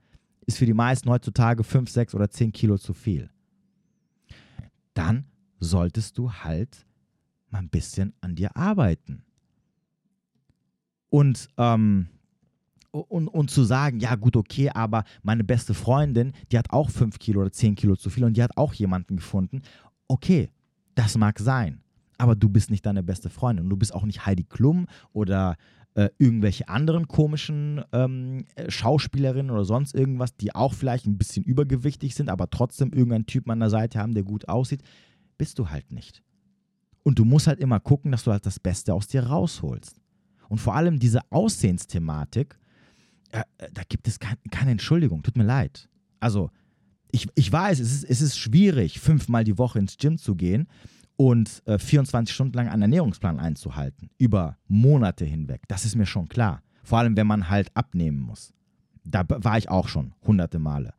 ist 0.46 0.56
für 0.56 0.64
die 0.64 0.72
meisten 0.72 1.10
heutzutage 1.10 1.62
5, 1.62 1.90
6 1.90 2.14
oder 2.14 2.30
10 2.30 2.52
Kilo 2.52 2.78
zu 2.78 2.94
viel. 2.94 3.28
Dann 4.94 5.26
solltest 5.60 6.16
du 6.16 6.32
halt 6.32 6.86
mal 7.50 7.58
ein 7.58 7.68
bisschen 7.68 8.14
an 8.22 8.34
dir 8.34 8.56
arbeiten. 8.56 9.24
Und 11.10 11.50
ähm, 11.58 12.08
und, 12.94 13.28
und 13.28 13.50
zu 13.50 13.64
sagen, 13.64 13.98
ja 13.98 14.14
gut, 14.14 14.36
okay, 14.36 14.70
aber 14.70 15.04
meine 15.22 15.44
beste 15.44 15.74
Freundin, 15.74 16.32
die 16.52 16.58
hat 16.58 16.70
auch 16.70 16.90
5 16.90 17.18
Kilo 17.18 17.40
oder 17.40 17.52
10 17.52 17.74
Kilo 17.74 17.96
zu 17.96 18.08
viel 18.08 18.24
und 18.24 18.36
die 18.36 18.42
hat 18.42 18.56
auch 18.56 18.72
jemanden 18.74 19.16
gefunden. 19.16 19.62
Okay, 20.06 20.50
das 20.94 21.18
mag 21.18 21.38
sein, 21.40 21.80
aber 22.18 22.36
du 22.36 22.48
bist 22.48 22.70
nicht 22.70 22.86
deine 22.86 23.02
beste 23.02 23.30
Freundin 23.30 23.64
und 23.64 23.70
du 23.70 23.76
bist 23.76 23.94
auch 23.94 24.04
nicht 24.04 24.26
Heidi 24.26 24.44
Klum 24.44 24.86
oder 25.12 25.56
äh, 25.94 26.08
irgendwelche 26.18 26.68
anderen 26.68 27.08
komischen 27.08 27.82
ähm, 27.92 28.44
Schauspielerinnen 28.68 29.50
oder 29.50 29.64
sonst 29.64 29.94
irgendwas, 29.94 30.36
die 30.36 30.54
auch 30.54 30.72
vielleicht 30.72 31.06
ein 31.06 31.18
bisschen 31.18 31.44
übergewichtig 31.44 32.14
sind, 32.14 32.30
aber 32.30 32.48
trotzdem 32.48 32.92
irgendeinen 32.92 33.26
Typen 33.26 33.50
an 33.50 33.60
der 33.60 33.70
Seite 33.70 33.98
haben, 33.98 34.14
der 34.14 34.22
gut 34.22 34.48
aussieht, 34.48 34.82
bist 35.36 35.58
du 35.58 35.68
halt 35.70 35.90
nicht. 35.90 36.22
Und 37.02 37.18
du 37.18 37.24
musst 37.24 37.48
halt 37.48 37.58
immer 37.58 37.80
gucken, 37.80 38.12
dass 38.12 38.24
du 38.24 38.30
halt 38.30 38.46
das 38.46 38.60
Beste 38.60 38.94
aus 38.94 39.08
dir 39.08 39.24
rausholst. 39.24 40.00
Und 40.48 40.58
vor 40.58 40.74
allem 40.74 40.98
diese 40.98 41.20
Aussehensthematik, 41.30 42.56
äh, 43.58 43.68
da 43.72 43.82
gibt 43.88 44.06
es 44.08 44.18
kein, 44.18 44.36
keine 44.50 44.72
Entschuldigung, 44.72 45.22
tut 45.22 45.36
mir 45.36 45.44
leid. 45.44 45.88
Also, 46.20 46.50
ich, 47.10 47.28
ich 47.34 47.50
weiß, 47.50 47.80
es 47.80 47.92
ist, 47.92 48.04
es 48.04 48.20
ist 48.20 48.38
schwierig, 48.38 49.00
fünfmal 49.00 49.44
die 49.44 49.58
Woche 49.58 49.78
ins 49.78 49.96
Gym 49.96 50.18
zu 50.18 50.34
gehen 50.34 50.66
und 51.16 51.62
äh, 51.66 51.78
24 51.78 52.34
Stunden 52.34 52.54
lang 52.54 52.68
einen 52.68 52.82
Ernährungsplan 52.82 53.38
einzuhalten, 53.38 54.10
über 54.18 54.58
Monate 54.66 55.24
hinweg. 55.24 55.62
Das 55.68 55.84
ist 55.84 55.94
mir 55.94 56.06
schon 56.06 56.28
klar. 56.28 56.62
Vor 56.82 56.98
allem, 56.98 57.16
wenn 57.16 57.26
man 57.26 57.48
halt 57.48 57.70
abnehmen 57.74 58.18
muss. 58.18 58.52
Da 59.04 59.24
war 59.28 59.58
ich 59.58 59.68
auch 59.68 59.88
schon 59.88 60.14
hunderte 60.26 60.58
Male. 60.58 60.94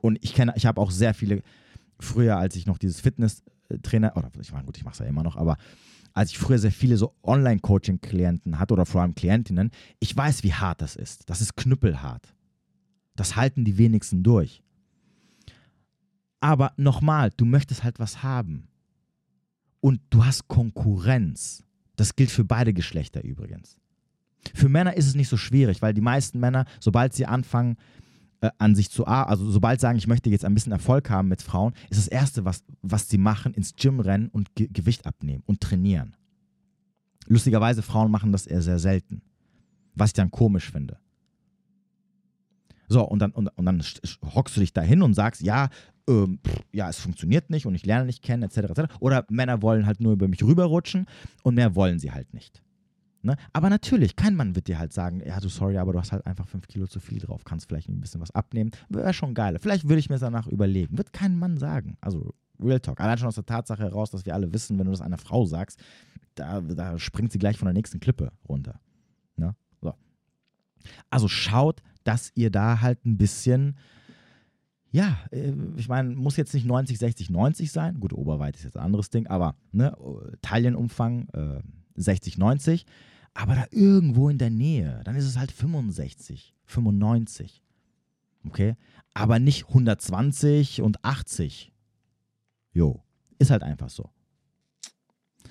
Und 0.00 0.18
ich 0.22 0.34
kenne, 0.34 0.54
ich 0.56 0.66
habe 0.66 0.80
auch 0.80 0.90
sehr 0.90 1.14
viele, 1.14 1.42
früher, 1.98 2.36
als 2.36 2.56
ich 2.56 2.66
noch 2.66 2.78
dieses 2.78 3.00
Fitness-Trainer, 3.00 4.16
oder 4.16 4.30
ich 4.40 4.52
meine, 4.52 4.64
gut, 4.64 4.76
ich 4.76 4.84
mache 4.84 4.94
es 4.94 4.98
ja 4.98 5.06
immer 5.06 5.22
noch, 5.22 5.36
aber 5.36 5.56
als 6.12 6.30
ich 6.30 6.38
früher 6.38 6.58
sehr 6.58 6.72
viele 6.72 6.96
so 6.96 7.14
Online-Coaching-Klienten 7.22 8.58
hatte 8.58 8.74
oder 8.74 8.86
vor 8.86 9.02
allem 9.02 9.14
Klientinnen, 9.14 9.70
ich 9.98 10.16
weiß, 10.16 10.42
wie 10.42 10.54
hart 10.54 10.80
das 10.80 10.96
ist. 10.96 11.28
Das 11.28 11.40
ist 11.40 11.56
knüppelhart. 11.56 12.34
Das 13.16 13.36
halten 13.36 13.64
die 13.64 13.78
wenigsten 13.78 14.22
durch. 14.22 14.62
Aber 16.40 16.72
nochmal, 16.76 17.30
du 17.36 17.44
möchtest 17.44 17.84
halt 17.84 17.98
was 17.98 18.22
haben. 18.22 18.68
Und 19.80 20.00
du 20.10 20.24
hast 20.24 20.48
Konkurrenz. 20.48 21.64
Das 21.96 22.16
gilt 22.16 22.30
für 22.30 22.44
beide 22.44 22.72
Geschlechter 22.72 23.22
übrigens. 23.22 23.76
Für 24.54 24.68
Männer 24.68 24.96
ist 24.96 25.06
es 25.06 25.14
nicht 25.14 25.28
so 25.28 25.36
schwierig, 25.36 25.82
weil 25.82 25.92
die 25.92 26.00
meisten 26.00 26.40
Männer, 26.40 26.64
sobald 26.80 27.12
sie 27.12 27.26
anfangen, 27.26 27.76
äh, 28.40 28.50
an 28.58 28.74
sich 28.74 28.90
zu 28.90 29.06
arbeiten, 29.06 29.30
also 29.30 29.50
sobald 29.50 29.80
sagen, 29.80 29.98
ich 29.98 30.06
möchte 30.06 30.30
jetzt 30.30 30.44
ein 30.44 30.54
bisschen 30.54 30.72
Erfolg 30.72 31.10
haben 31.10 31.28
mit 31.28 31.42
Frauen, 31.42 31.74
ist 31.90 31.98
das 31.98 32.08
Erste, 32.08 32.44
was, 32.44 32.64
was 32.82 33.08
sie 33.08 33.18
machen, 33.18 33.54
ins 33.54 33.74
Gym 33.76 34.00
rennen 34.00 34.28
und 34.28 34.54
Ge 34.54 34.68
Gewicht 34.72 35.06
abnehmen 35.06 35.42
und 35.46 35.60
trainieren. 35.60 36.16
Lustigerweise, 37.26 37.82
Frauen 37.82 38.10
machen 38.10 38.32
das 38.32 38.46
eher 38.46 38.62
sehr 38.62 38.78
selten, 38.78 39.22
was 39.94 40.10
ich 40.10 40.14
dann 40.14 40.30
komisch 40.30 40.70
finde. 40.70 40.98
So, 42.88 43.02
und 43.06 43.20
dann, 43.20 43.30
und, 43.30 43.48
und 43.56 43.66
dann 43.66 43.82
hockst 44.34 44.56
du 44.56 44.60
dich 44.60 44.72
da 44.72 44.82
hin 44.82 45.02
und 45.02 45.14
sagst, 45.14 45.42
ja, 45.42 45.68
ähm, 46.08 46.40
pff, 46.44 46.60
ja, 46.72 46.88
es 46.88 46.98
funktioniert 46.98 47.48
nicht 47.50 47.66
und 47.66 47.74
ich 47.74 47.86
lerne 47.86 48.06
nicht 48.06 48.22
kennen, 48.22 48.42
etc., 48.42 48.56
etc. 48.56 48.80
Oder 48.98 49.24
Männer 49.30 49.62
wollen 49.62 49.86
halt 49.86 50.00
nur 50.00 50.12
über 50.12 50.26
mich 50.26 50.42
rüberrutschen 50.42 51.06
und 51.42 51.54
mehr 51.54 51.74
wollen 51.76 52.00
sie 52.00 52.10
halt 52.10 52.34
nicht. 52.34 52.62
Ne? 53.22 53.36
Aber 53.52 53.68
natürlich, 53.68 54.16
kein 54.16 54.34
Mann 54.34 54.54
wird 54.54 54.68
dir 54.68 54.78
halt 54.78 54.92
sagen, 54.92 55.22
ja, 55.24 55.38
du 55.40 55.48
sorry, 55.48 55.76
aber 55.76 55.92
du 55.92 55.98
hast 55.98 56.12
halt 56.12 56.26
einfach 56.26 56.48
fünf 56.48 56.68
Kilo 56.68 56.86
zu 56.86 57.00
viel 57.00 57.18
drauf, 57.18 57.44
kannst 57.44 57.68
vielleicht 57.68 57.88
ein 57.88 58.00
bisschen 58.00 58.20
was 58.20 58.30
abnehmen. 58.30 58.70
Wäre 58.88 59.12
schon 59.12 59.34
geil. 59.34 59.58
Vielleicht 59.60 59.88
würde 59.88 60.00
ich 60.00 60.08
mir 60.08 60.18
danach 60.18 60.46
überlegen. 60.46 60.96
Wird 60.96 61.12
kein 61.12 61.38
Mann 61.38 61.58
sagen. 61.58 61.96
Also 62.00 62.34
Real 62.58 62.80
Talk. 62.80 63.00
Allein 63.00 63.18
schon 63.18 63.28
aus 63.28 63.34
der 63.34 63.46
Tatsache 63.46 63.82
heraus, 63.82 64.10
dass 64.10 64.24
wir 64.24 64.34
alle 64.34 64.52
wissen, 64.52 64.78
wenn 64.78 64.86
du 64.86 64.90
das 64.90 65.02
einer 65.02 65.18
Frau 65.18 65.44
sagst, 65.44 65.78
da, 66.34 66.60
da 66.60 66.98
springt 66.98 67.32
sie 67.32 67.38
gleich 67.38 67.58
von 67.58 67.66
der 67.66 67.74
nächsten 67.74 68.00
Klippe 68.00 68.32
runter. 68.48 68.80
Ne? 69.36 69.54
So. 69.82 69.94
Also 71.10 71.28
schaut, 71.28 71.82
dass 72.04 72.32
ihr 72.34 72.50
da 72.50 72.80
halt 72.80 73.04
ein 73.04 73.18
bisschen 73.18 73.76
ja, 74.92 75.18
äh, 75.30 75.52
ich 75.76 75.88
meine, 75.88 76.16
muss 76.16 76.36
jetzt 76.36 76.52
nicht 76.52 76.66
90, 76.66 76.98
60, 76.98 77.30
90 77.30 77.70
sein. 77.70 78.00
Gut, 78.00 78.12
Oberweite 78.12 78.58
ist 78.58 78.64
jetzt 78.64 78.76
ein 78.76 78.82
anderes 78.82 79.10
Ding, 79.10 79.28
aber 79.28 79.54
ne, 79.70 79.96
Taillenumfang 80.42 81.28
äh, 81.32 81.60
60, 81.96 82.38
90 82.38 82.86
aber 83.34 83.54
da 83.54 83.66
irgendwo 83.70 84.28
in 84.28 84.38
der 84.38 84.50
Nähe, 84.50 85.02
dann 85.04 85.16
ist 85.16 85.24
es 85.24 85.38
halt 85.38 85.52
65, 85.52 86.54
95. 86.64 87.62
Okay? 88.46 88.76
Aber 89.14 89.38
nicht 89.38 89.68
120 89.68 90.82
und 90.82 91.04
80. 91.04 91.72
Jo, 92.72 93.02
ist 93.38 93.50
halt 93.50 93.62
einfach 93.62 93.90
so. 93.90 94.10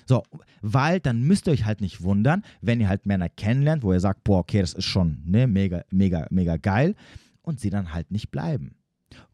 So, 0.06 0.22
weil 0.60 0.98
dann 0.98 1.22
müsst 1.22 1.46
ihr 1.46 1.52
euch 1.52 1.64
halt 1.64 1.80
nicht 1.80 2.02
wundern, 2.02 2.42
wenn 2.60 2.80
ihr 2.80 2.88
halt 2.88 3.06
Männer 3.06 3.28
kennenlernt, 3.28 3.82
wo 3.82 3.92
ihr 3.92 4.00
sagt, 4.00 4.24
boah, 4.24 4.40
okay, 4.40 4.60
das 4.60 4.72
ist 4.72 4.84
schon 4.84 5.22
ne, 5.24 5.46
mega, 5.46 5.84
mega, 5.90 6.26
mega 6.30 6.56
geil 6.56 6.96
und 7.42 7.60
sie 7.60 7.70
dann 7.70 7.92
halt 7.92 8.10
nicht 8.10 8.30
bleiben. 8.30 8.74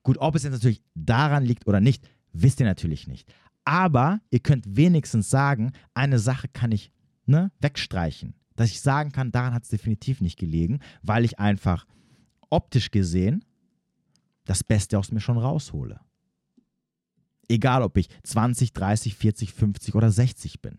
Gut, 0.03 0.19
ob 0.19 0.35
es 0.35 0.43
jetzt 0.43 0.53
natürlich 0.53 0.83
daran 0.95 1.45
liegt 1.45 1.67
oder 1.67 1.81
nicht, 1.81 2.07
wisst 2.33 2.61
ihr 2.61 2.67
natürlich 2.67 3.09
nicht. 3.09 3.33
Aber 3.65 4.21
ihr 4.31 4.41
könnt 4.41 4.77
wenigstens 4.77 5.31
sagen, 5.31 5.73
eine 5.95 6.19
Sache 6.19 6.49
kann 6.49 6.73
ich 6.73 6.93
ne, 7.27 7.53
wegstreichen. 7.61 8.35
Dass 8.55 8.71
ich 8.71 8.81
sagen 8.81 9.13
kann, 9.13 9.33
daran 9.33 9.53
hat 9.53 9.65
es 9.65 9.69
definitiv 9.69 10.21
nicht 10.21 10.39
gelegen, 10.39 10.81
weil 11.03 11.25
ich 11.25 11.39
einfach 11.39 11.87
optisch 12.49 12.91
gesehen 12.91 13.45
das 14.45 14.65
Beste 14.65 14.99
aus 14.99 15.13
mir 15.13 15.21
schon 15.21 15.39
raushole. 15.39 16.01
Egal, 17.49 17.83
ob 17.83 17.97
ich 17.97 18.09
20, 18.23 18.73
30, 18.73 19.15
40, 19.15 19.53
50 19.53 19.95
oder 19.95 20.11
60 20.11 20.63
bin. 20.63 20.79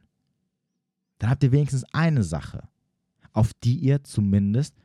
Dann 1.19 1.29
habt 1.29 1.43
ihr 1.43 1.51
wenigstens 1.51 1.85
eine 1.93 2.23
Sache, 2.23 2.67
auf 3.33 3.53
die 3.53 3.77
ihr 3.77 4.03
zumindest 4.03 4.75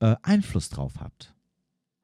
äh, 0.00 0.16
Einfluss 0.22 0.68
drauf 0.68 1.00
habt. 1.00 1.34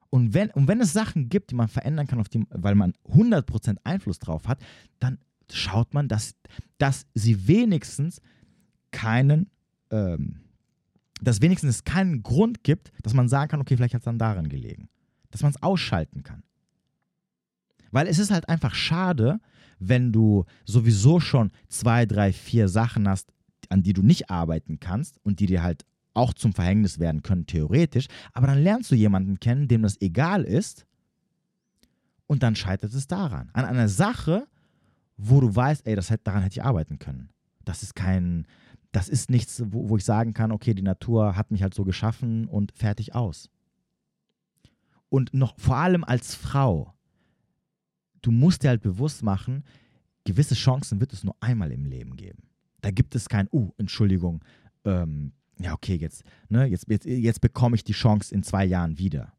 Und 0.09 0.33
wenn, 0.33 0.49
und 0.51 0.67
wenn 0.67 0.79
es 0.79 0.93
Sachen 0.93 1.29
gibt, 1.29 1.51
die 1.51 1.55
man 1.55 1.67
verändern 1.67 2.07
kann, 2.07 2.19
auf 2.19 2.29
die, 2.29 2.45
weil 2.49 2.75
man 2.75 2.93
100% 3.09 3.77
Einfluss 3.83 4.19
drauf 4.19 4.47
hat, 4.47 4.61
dann 4.99 5.19
schaut 5.51 5.93
man, 5.93 6.07
dass, 6.07 6.35
dass 6.77 7.05
sie 7.13 7.47
wenigstens 7.47 8.21
keinen, 8.97 9.51
ähm, 9.91 10.37
dass 11.21 11.39
wenigstens 11.39 11.75
es 11.75 11.83
keinen 11.83 12.23
Grund 12.23 12.63
gibt, 12.63 12.91
dass 13.03 13.13
man 13.13 13.29
sagen 13.29 13.51
kann, 13.51 13.61
okay, 13.61 13.77
vielleicht 13.77 13.93
hat 13.93 14.01
es 14.01 14.05
dann 14.05 14.17
daran 14.17 14.49
gelegen. 14.49 14.89
Dass 15.29 15.43
man 15.43 15.51
es 15.51 15.61
ausschalten 15.61 16.23
kann. 16.23 16.41
Weil 17.91 18.07
es 18.07 18.17
ist 18.17 18.31
halt 18.31 18.49
einfach 18.49 18.73
schade, 18.73 19.39
wenn 19.77 20.11
du 20.11 20.45
sowieso 20.65 21.19
schon 21.19 21.51
zwei, 21.67 22.07
drei, 22.07 22.33
vier 22.33 22.69
Sachen 22.69 23.07
hast, 23.07 23.31
an 23.69 23.83
die 23.83 23.93
du 23.93 24.01
nicht 24.01 24.31
arbeiten 24.31 24.79
kannst 24.79 25.19
und 25.23 25.39
die 25.39 25.45
dir 25.45 25.61
halt 25.61 25.85
auch 26.15 26.33
zum 26.33 26.53
Verhängnis 26.53 26.97
werden 26.97 27.21
können, 27.21 27.45
theoretisch. 27.45 28.07
Aber 28.33 28.47
dann 28.47 28.63
lernst 28.63 28.89
du 28.89 28.95
jemanden 28.95 29.39
kennen, 29.39 29.67
dem 29.67 29.83
das 29.83 30.01
egal 30.01 30.43
ist. 30.43 30.87
Und 32.25 32.41
dann 32.41 32.55
scheitert 32.55 32.93
es 32.95 33.07
daran. 33.07 33.51
An 33.53 33.65
einer 33.65 33.89
Sache, 33.89 34.47
wo 35.17 35.39
du 35.39 35.55
weißt, 35.55 35.85
ey, 35.85 35.95
das, 35.95 36.11
daran 36.23 36.41
hätte 36.41 36.59
ich 36.59 36.63
arbeiten 36.63 36.97
können. 36.97 37.29
Das 37.63 37.83
ist 37.83 37.95
kein, 37.95 38.47
das 38.91 39.09
ist 39.09 39.29
nichts, 39.29 39.61
wo, 39.67 39.89
wo 39.89 39.97
ich 39.97 40.05
sagen 40.05 40.33
kann, 40.33 40.51
okay, 40.51 40.73
die 40.73 40.81
Natur 40.81 41.35
hat 41.35 41.51
mich 41.51 41.63
halt 41.63 41.73
so 41.73 41.83
geschaffen 41.83 42.47
und 42.47 42.71
fertig 42.71 43.15
aus. 43.15 43.49
Und 45.09 45.33
noch 45.33 45.57
vor 45.57 45.77
allem 45.77 46.03
als 46.03 46.35
Frau, 46.35 46.93
du 48.21 48.31
musst 48.31 48.63
dir 48.63 48.69
halt 48.69 48.81
bewusst 48.81 49.23
machen, 49.23 49.63
gewisse 50.25 50.55
Chancen 50.55 50.99
wird 50.99 51.13
es 51.13 51.23
nur 51.23 51.35
einmal 51.39 51.71
im 51.71 51.85
Leben 51.85 52.15
geben. 52.17 52.43
Da 52.81 52.91
gibt 52.91 53.15
es 53.15 53.29
kein, 53.29 53.47
uh, 53.51 53.71
Entschuldigung, 53.77 54.43
ähm, 54.83 55.31
ja, 55.59 55.73
okay, 55.73 55.95
jetzt, 55.95 56.23
ne, 56.49 56.65
jetzt, 56.65 56.89
jetzt, 56.89 57.05
jetzt 57.05 57.41
bekomme 57.41 57.75
ich 57.75 57.83
die 57.83 57.93
Chance 57.93 58.33
in 58.33 58.43
zwei 58.43 58.65
Jahren 58.65 58.97
wieder. 58.99 59.33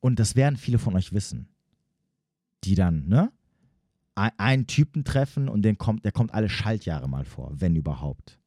Und 0.00 0.18
das 0.18 0.36
werden 0.36 0.56
viele 0.56 0.78
von 0.78 0.94
euch 0.94 1.12
wissen, 1.12 1.48
die 2.64 2.74
dann, 2.74 3.08
ne, 3.08 3.32
einen 4.16 4.66
Typen 4.66 5.04
treffen 5.04 5.48
und 5.48 5.62
den 5.62 5.78
kommt, 5.78 6.04
der 6.04 6.12
kommt 6.12 6.32
alle 6.32 6.48
Schaltjahre 6.48 7.08
mal 7.08 7.24
vor, 7.24 7.52
wenn 7.54 7.76
überhaupt. 7.76 8.38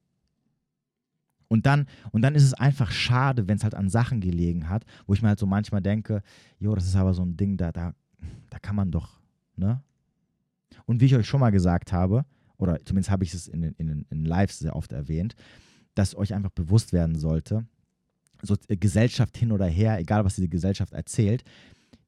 Und 1.47 1.65
dann, 1.65 1.87
und 2.11 2.21
dann 2.21 2.35
ist 2.35 2.43
es 2.43 2.53
einfach 2.53 2.91
schade, 2.91 3.47
wenn 3.47 3.57
es 3.57 3.63
halt 3.63 3.75
an 3.75 3.89
Sachen 3.89 4.21
gelegen 4.21 4.69
hat, 4.69 4.85
wo 5.07 5.13
ich 5.13 5.21
mir 5.21 5.29
halt 5.29 5.39
so 5.39 5.47
manchmal 5.47 5.81
denke, 5.81 6.21
jo, 6.59 6.75
das 6.75 6.85
ist 6.85 6.95
aber 6.95 7.13
so 7.13 7.23
ein 7.23 7.37
Ding, 7.37 7.57
da, 7.57 7.71
da, 7.71 7.93
da 8.49 8.59
kann 8.59 8.75
man 8.75 8.91
doch, 8.91 9.19
ne? 9.55 9.81
Und 10.85 11.01
wie 11.01 11.05
ich 11.05 11.15
euch 11.15 11.27
schon 11.27 11.39
mal 11.39 11.51
gesagt 11.51 11.91
habe, 11.91 12.25
oder 12.57 12.83
zumindest 12.83 13.09
habe 13.09 13.23
ich 13.23 13.33
es 13.33 13.47
in, 13.47 13.63
in, 13.63 14.05
in 14.09 14.25
Lives 14.25 14.59
sehr 14.59 14.75
oft 14.75 14.91
erwähnt, 14.91 15.35
dass 15.95 16.15
euch 16.15 16.33
einfach 16.33 16.51
bewusst 16.51 16.93
werden 16.93 17.15
sollte, 17.15 17.65
so 18.41 18.55
äh, 18.67 18.77
Gesellschaft 18.77 19.37
hin 19.37 19.51
oder 19.51 19.65
her, 19.65 19.99
egal 19.99 20.25
was 20.25 20.35
diese 20.35 20.49
Gesellschaft 20.49 20.93
erzählt, 20.93 21.43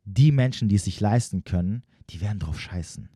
die 0.04 0.32
Menschen, 0.32 0.70
die 0.70 0.76
es 0.76 0.86
sich 0.86 1.00
leisten 1.00 1.44
können, 1.44 1.84
die 2.10 2.22
werden 2.22 2.40
drauf 2.40 2.60
scheißen. 2.60 3.10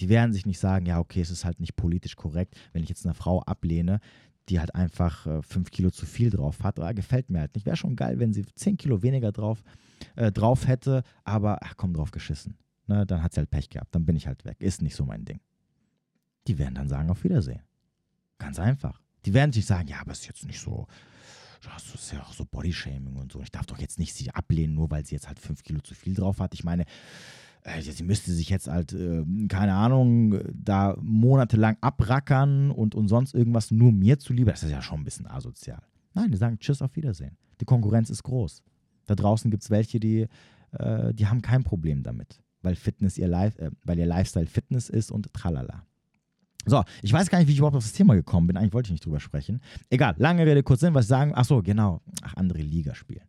Die 0.00 0.08
werden 0.08 0.32
sich 0.32 0.46
nicht 0.46 0.58
sagen, 0.58 0.86
ja, 0.86 0.98
okay, 0.98 1.20
es 1.20 1.30
ist 1.30 1.44
halt 1.44 1.60
nicht 1.60 1.76
politisch 1.76 2.16
korrekt, 2.16 2.56
wenn 2.72 2.82
ich 2.82 2.88
jetzt 2.88 3.04
eine 3.04 3.14
Frau 3.14 3.42
ablehne, 3.42 4.00
die 4.48 4.60
halt 4.60 4.74
einfach 4.74 5.26
äh, 5.26 5.42
fünf 5.42 5.70
Kilo 5.70 5.90
zu 5.90 6.06
viel 6.06 6.30
drauf 6.30 6.62
hat. 6.62 6.78
Oder 6.78 6.94
gefällt 6.94 7.30
mir 7.30 7.40
halt 7.40 7.54
nicht. 7.54 7.66
Wäre 7.66 7.76
schon 7.76 7.96
geil, 7.96 8.18
wenn 8.18 8.32
sie 8.32 8.44
zehn 8.54 8.76
Kilo 8.76 9.02
weniger 9.02 9.32
drauf, 9.32 9.62
äh, 10.16 10.32
drauf 10.32 10.66
hätte, 10.66 11.02
aber 11.24 11.58
ach 11.62 11.74
komm, 11.76 11.94
drauf 11.94 12.10
geschissen. 12.10 12.56
Ne, 12.86 13.04
dann 13.04 13.22
hat 13.22 13.34
sie 13.34 13.40
halt 13.40 13.50
Pech 13.50 13.68
gehabt, 13.68 13.94
dann 13.94 14.06
bin 14.06 14.16
ich 14.16 14.26
halt 14.26 14.44
weg. 14.46 14.56
Ist 14.60 14.80
nicht 14.80 14.96
so 14.96 15.04
mein 15.04 15.24
Ding. 15.24 15.40
Die 16.46 16.58
werden 16.58 16.74
dann 16.74 16.88
sagen, 16.88 17.10
auf 17.10 17.22
Wiedersehen. 17.22 17.60
Ganz 18.38 18.58
einfach. 18.58 19.02
Die 19.26 19.34
werden 19.34 19.52
sich 19.52 19.66
sagen, 19.66 19.88
ja, 19.88 20.00
aber 20.00 20.12
es 20.12 20.20
ist 20.20 20.28
jetzt 20.28 20.46
nicht 20.46 20.60
so, 20.60 20.86
das 21.62 21.94
ist 21.94 22.12
ja 22.12 22.22
auch 22.22 22.32
so 22.32 22.46
Bodyshaming 22.46 23.16
und 23.16 23.32
so. 23.32 23.42
Ich 23.42 23.50
darf 23.50 23.66
doch 23.66 23.78
jetzt 23.78 23.98
nicht 23.98 24.14
sie 24.14 24.30
ablehnen, 24.30 24.74
nur 24.74 24.90
weil 24.90 25.04
sie 25.04 25.14
jetzt 25.14 25.28
halt 25.28 25.38
fünf 25.38 25.62
Kilo 25.62 25.80
zu 25.80 25.94
viel 25.94 26.14
drauf 26.14 26.40
hat. 26.40 26.54
Ich 26.54 26.64
meine, 26.64 26.84
äh, 27.62 27.80
sie 27.80 28.02
müsste 28.04 28.32
sich 28.32 28.48
jetzt 28.48 28.68
halt, 28.68 28.92
äh, 28.92 29.24
keine 29.48 29.74
Ahnung, 29.74 30.38
da 30.52 30.96
monatelang 31.00 31.76
abrackern 31.80 32.70
und, 32.70 32.94
und 32.94 33.08
sonst 33.08 33.34
irgendwas 33.34 33.70
nur 33.70 33.92
mir 33.92 34.18
zuliebe. 34.18 34.50
Das 34.50 34.62
ist 34.62 34.70
ja 34.70 34.82
schon 34.82 35.00
ein 35.00 35.04
bisschen 35.04 35.26
asozial. 35.26 35.82
Nein, 36.14 36.30
die 36.30 36.38
sagen 36.38 36.58
Tschüss, 36.58 36.82
auf 36.82 36.96
Wiedersehen. 36.96 37.36
Die 37.60 37.64
Konkurrenz 37.64 38.10
ist 38.10 38.22
groß. 38.22 38.62
Da 39.06 39.14
draußen 39.14 39.50
gibt 39.50 39.62
es 39.62 39.70
welche, 39.70 40.00
die, 40.00 40.26
äh, 40.72 41.14
die 41.14 41.26
haben 41.26 41.42
kein 41.42 41.64
Problem 41.64 42.02
damit, 42.02 42.40
weil 42.62 42.74
Fitness 42.74 43.18
ihr 43.18 43.28
Life, 43.28 43.58
äh, 43.60 43.70
weil 43.84 43.98
ihr 43.98 44.06
Lifestyle 44.06 44.46
Fitness 44.46 44.88
ist 44.88 45.10
und 45.10 45.32
tralala. 45.32 45.84
So, 46.66 46.84
ich 47.02 47.12
weiß 47.12 47.30
gar 47.30 47.38
nicht, 47.38 47.48
wie 47.48 47.52
ich 47.52 47.58
überhaupt 47.58 47.76
auf 47.76 47.84
das 47.84 47.94
Thema 47.94 48.14
gekommen 48.14 48.46
bin. 48.46 48.56
Eigentlich 48.56 48.74
wollte 48.74 48.88
ich 48.88 48.92
nicht 48.92 49.04
drüber 49.06 49.20
sprechen. 49.20 49.60
Egal, 49.88 50.14
lange 50.18 50.44
Rede, 50.44 50.62
kurz 50.62 50.80
Sinn, 50.80 50.92
was 50.92 51.06
ich 51.06 51.08
sagen. 51.08 51.32
Ach 51.34 51.44
so, 51.44 51.62
genau. 51.62 52.02
Ach, 52.22 52.34
andere 52.34 52.60
Liga 52.60 52.94
spielen. 52.94 53.24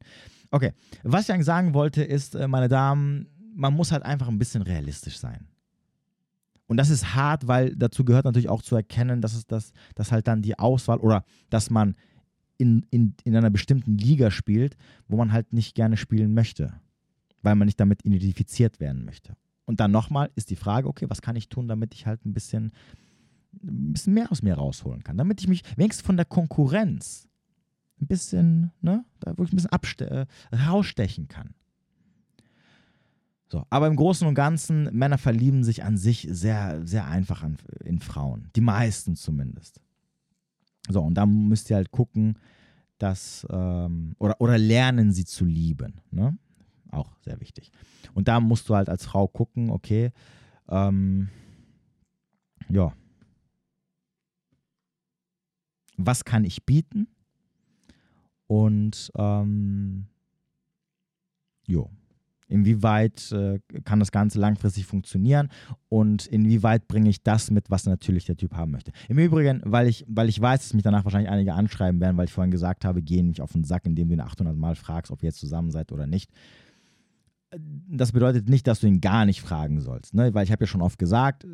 Okay, 0.52 0.74
was 1.04 1.24
ich 1.24 1.32
eigentlich 1.32 1.46
sagen 1.46 1.74
wollte, 1.74 2.04
ist, 2.04 2.36
äh, 2.36 2.48
meine 2.48 2.68
Damen, 2.68 3.28
man 3.60 3.74
muss 3.74 3.92
halt 3.92 4.04
einfach 4.04 4.30
ein 4.30 4.40
bisschen 4.40 4.62
realistisch 4.62 5.20
sein. 5.20 5.48
Und 6.68 6.78
das 6.78 6.90
ist 6.90 7.16
hart, 7.16 7.48
weil 7.48 7.76
dazu 7.76 8.06
gehört 8.06 8.26
natürlich 8.26 8.48
auch 8.48 8.62
zu 8.62 8.76
erkennen, 8.76 9.22
dass 9.22 9.34
es 9.34 9.48
das, 9.48 9.74
dass 9.96 10.12
halt 10.12 10.28
dann 10.28 10.42
die 10.42 10.58
Auswahl 10.58 11.00
oder 11.00 11.26
dass 11.50 11.70
man 11.70 11.96
in, 12.58 12.86
in, 12.90 13.16
in 13.24 13.36
einer 13.36 13.50
bestimmten 13.50 13.98
Liga 13.98 14.32
spielt, 14.32 14.78
wo 15.08 15.18
man 15.18 15.34
halt 15.34 15.52
nicht 15.52 15.76
gerne 15.76 15.98
spielen 15.98 16.34
möchte, 16.34 16.74
weil 17.42 17.56
man 17.56 17.66
nicht 17.66 17.80
damit 17.80 18.06
identifiziert 18.06 18.80
werden 18.80 19.04
möchte. 19.04 19.36
Und 19.66 19.80
dann 19.80 19.92
nochmal 19.92 20.30
ist 20.36 20.52
die 20.52 20.56
Frage, 20.56 20.88
okay, 20.88 21.06
was 21.10 21.22
kann 21.22 21.36
ich 21.36 21.50
tun, 21.50 21.68
damit 21.68 21.94
ich 21.94 22.06
halt 22.06 22.26
ein 22.26 22.34
bisschen, 22.34 22.72
ein 23.64 23.94
bisschen 23.94 24.14
mehr 24.14 24.32
aus 24.32 24.42
mir 24.42 24.56
rausholen 24.56 25.04
kann, 25.04 25.18
damit 25.18 25.42
ich 25.42 25.48
mich 25.48 25.64
wenigstens 25.76 26.06
von 26.06 26.18
der 26.18 26.26
Konkurrenz 26.26 27.28
ein 28.02 28.08
bisschen, 28.08 28.72
ne, 28.82 29.04
da 29.20 29.32
wirklich 29.38 29.54
ein 29.54 29.58
bisschen 29.58 30.08
äh, 30.08 30.26
rausstechen 30.56 31.28
kann. 31.28 31.56
So, 33.52 33.66
aber 33.72 33.88
im 33.88 33.96
Großen 33.96 34.28
und 34.28 34.36
Ganzen, 34.36 34.84
Männer 34.96 35.18
verlieben 35.18 35.64
sich 35.64 35.84
an 35.84 35.98
sich 35.98 36.28
sehr, 36.30 36.86
sehr 36.86 37.08
einfach 37.08 37.42
an, 37.42 37.58
in 37.84 38.00
Frauen. 38.00 38.50
Die 38.56 38.62
meisten 38.62 39.16
zumindest. 39.16 39.82
So, 40.88 41.02
und 41.02 41.16
da 41.16 41.26
müsst 41.26 41.70
ihr 41.70 41.76
halt 41.76 41.92
gucken, 41.92 42.38
dass, 43.00 43.48
ähm, 43.50 44.16
oder, 44.20 44.40
oder 44.40 44.58
lernen 44.58 45.12
sie 45.12 45.26
zu 45.26 45.46
lieben. 45.46 46.02
Ne? 46.12 46.38
Auch 46.92 47.12
sehr 47.22 47.40
wichtig. 47.42 47.72
Und 48.14 48.28
da 48.28 48.40
musst 48.40 48.70
du 48.70 48.76
halt 48.76 48.88
als 48.88 49.06
Frau 49.06 49.28
gucken, 49.28 49.72
okay, 49.72 50.12
ähm, 50.68 51.30
ja, 52.70 52.94
was 55.98 56.24
kann 56.24 56.46
ich 56.46 56.66
bieten? 56.66 57.08
Und 58.48 59.12
ähm, 59.16 60.08
jo, 61.66 61.90
Inwieweit 62.50 63.32
äh, 63.32 63.60
kann 63.86 64.00
das 64.00 64.12
Ganze 64.12 64.40
langfristig 64.40 64.86
funktionieren 64.86 65.50
und 65.88 66.26
inwieweit 66.26 66.88
bringe 66.88 67.10
ich 67.10 67.24
das 67.24 67.52
mit, 67.52 67.70
was 67.70 67.86
natürlich 67.86 68.26
der 68.26 68.38
Typ 68.38 68.54
haben 68.56 68.72
möchte. 68.72 68.92
Im 69.08 69.20
Übrigen, 69.20 69.62
weil 69.64 69.88
ich, 69.88 70.04
weil 70.08 70.30
ich 70.30 70.42
weiß, 70.42 70.62
dass 70.62 70.74
mich 70.74 70.84
danach 70.84 71.06
wahrscheinlich 71.06 71.30
einige 71.30 71.54
anschreiben 71.54 72.02
werden, 72.02 72.18
weil 72.18 72.26
ich 72.26 72.34
vorhin 72.34 72.52
gesagt 72.52 72.86
habe, 72.86 73.02
gehen 73.02 73.28
mich 73.28 73.42
auf 73.42 73.52
den 73.54 73.64
Sack, 73.64 73.86
indem 73.86 74.10
du 74.10 74.16
ihn 74.16 74.22
800 74.22 74.58
Mal 74.58 74.76
fragst, 74.76 75.12
ob 75.12 75.22
ihr 75.22 75.28
jetzt 75.28 75.40
zusammen 75.40 75.72
seid 75.72 75.92
oder 75.92 76.08
nicht. 76.08 76.32
Das 77.88 78.12
bedeutet 78.12 78.50
nicht, 78.50 78.68
dass 78.68 78.80
du 78.80 78.88
ihn 78.88 79.02
gar 79.02 79.26
nicht 79.26 79.42
fragen 79.42 79.80
sollst, 79.80 80.14
ne? 80.14 80.34
weil 80.34 80.44
ich 80.44 80.52
habe 80.52 80.64
ja 80.64 80.68
schon 80.68 80.82
oft 80.82 81.00
gesagt, 81.00 81.46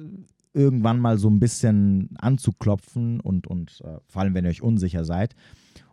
irgendwann 0.53 0.99
mal 0.99 1.17
so 1.17 1.29
ein 1.29 1.39
bisschen 1.39 2.09
anzuklopfen 2.17 3.19
und, 3.19 3.47
und 3.47 3.81
äh, 3.83 3.97
vor 4.07 4.21
allem, 4.21 4.33
wenn 4.33 4.45
ihr 4.45 4.51
euch 4.51 4.61
unsicher 4.61 5.03
seid 5.03 5.35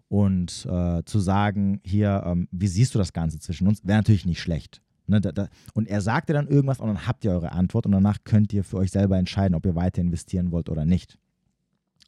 und 0.09 0.67
äh, 0.71 1.03
zu 1.05 1.19
sagen, 1.21 1.81
hier, 1.85 2.23
ähm, 2.27 2.47
wie 2.53 2.69
siehst 2.69 2.95
du 2.95 2.99
das 2.99 3.13
Ganze 3.13 3.39
zwischen 3.39 3.67
uns, 3.67 3.85
wäre 3.85 3.99
natürlich 3.99 4.27
nicht 4.27 4.41
schlecht. 4.41 4.83
Ne, 5.13 5.21
da, 5.21 5.31
da, 5.31 5.49
und 5.75 5.89
er 5.89 6.01
sagte 6.01 6.33
dann 6.33 6.49
irgendwas 6.49 6.81
und 6.81 6.89
dann 6.89 7.07
habt 7.07 7.23
ihr 7.27 7.33
eure 7.33 7.53
Antwort 7.53 7.85
und 7.85 7.93
danach 7.93 8.25
könnt 8.25 8.51
ihr 8.55 8.65
für 8.65 8.79
euch 8.79 8.91
selber 8.91 9.19
entscheiden, 9.19 9.55
ob 9.55 9.67
ihr 9.67 9.75
weiter 9.75 10.01
investieren 10.01 10.53
wollt 10.53 10.71
oder 10.71 10.87
nicht. 10.87 11.19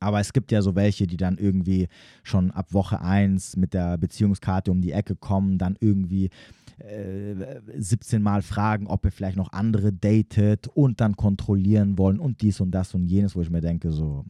Aber 0.00 0.20
es 0.20 0.32
gibt 0.32 0.50
ja 0.52 0.62
so 0.62 0.74
welche, 0.74 1.06
die 1.06 1.18
dann 1.18 1.36
irgendwie 1.36 1.88
schon 2.22 2.50
ab 2.50 2.72
Woche 2.72 3.02
1 3.02 3.56
mit 3.56 3.74
der 3.74 3.98
Beziehungskarte 3.98 4.70
um 4.70 4.80
die 4.80 4.92
Ecke 4.92 5.16
kommen, 5.16 5.58
dann 5.58 5.76
irgendwie 5.80 6.30
äh, 6.78 7.60
17 7.76 8.22
Mal 8.22 8.40
fragen, 8.40 8.86
ob 8.86 9.04
ihr 9.04 9.12
vielleicht 9.12 9.36
noch 9.36 9.52
andere 9.52 9.92
datet 9.92 10.66
und 10.68 11.02
dann 11.02 11.16
kontrollieren 11.16 11.98
wollen 11.98 12.18
und 12.18 12.40
dies 12.40 12.58
und 12.60 12.70
das 12.70 12.94
und 12.94 13.06
jenes, 13.06 13.36
wo 13.36 13.42
ich 13.42 13.50
mir 13.50 13.60
denke, 13.60 13.92
so 13.92 14.24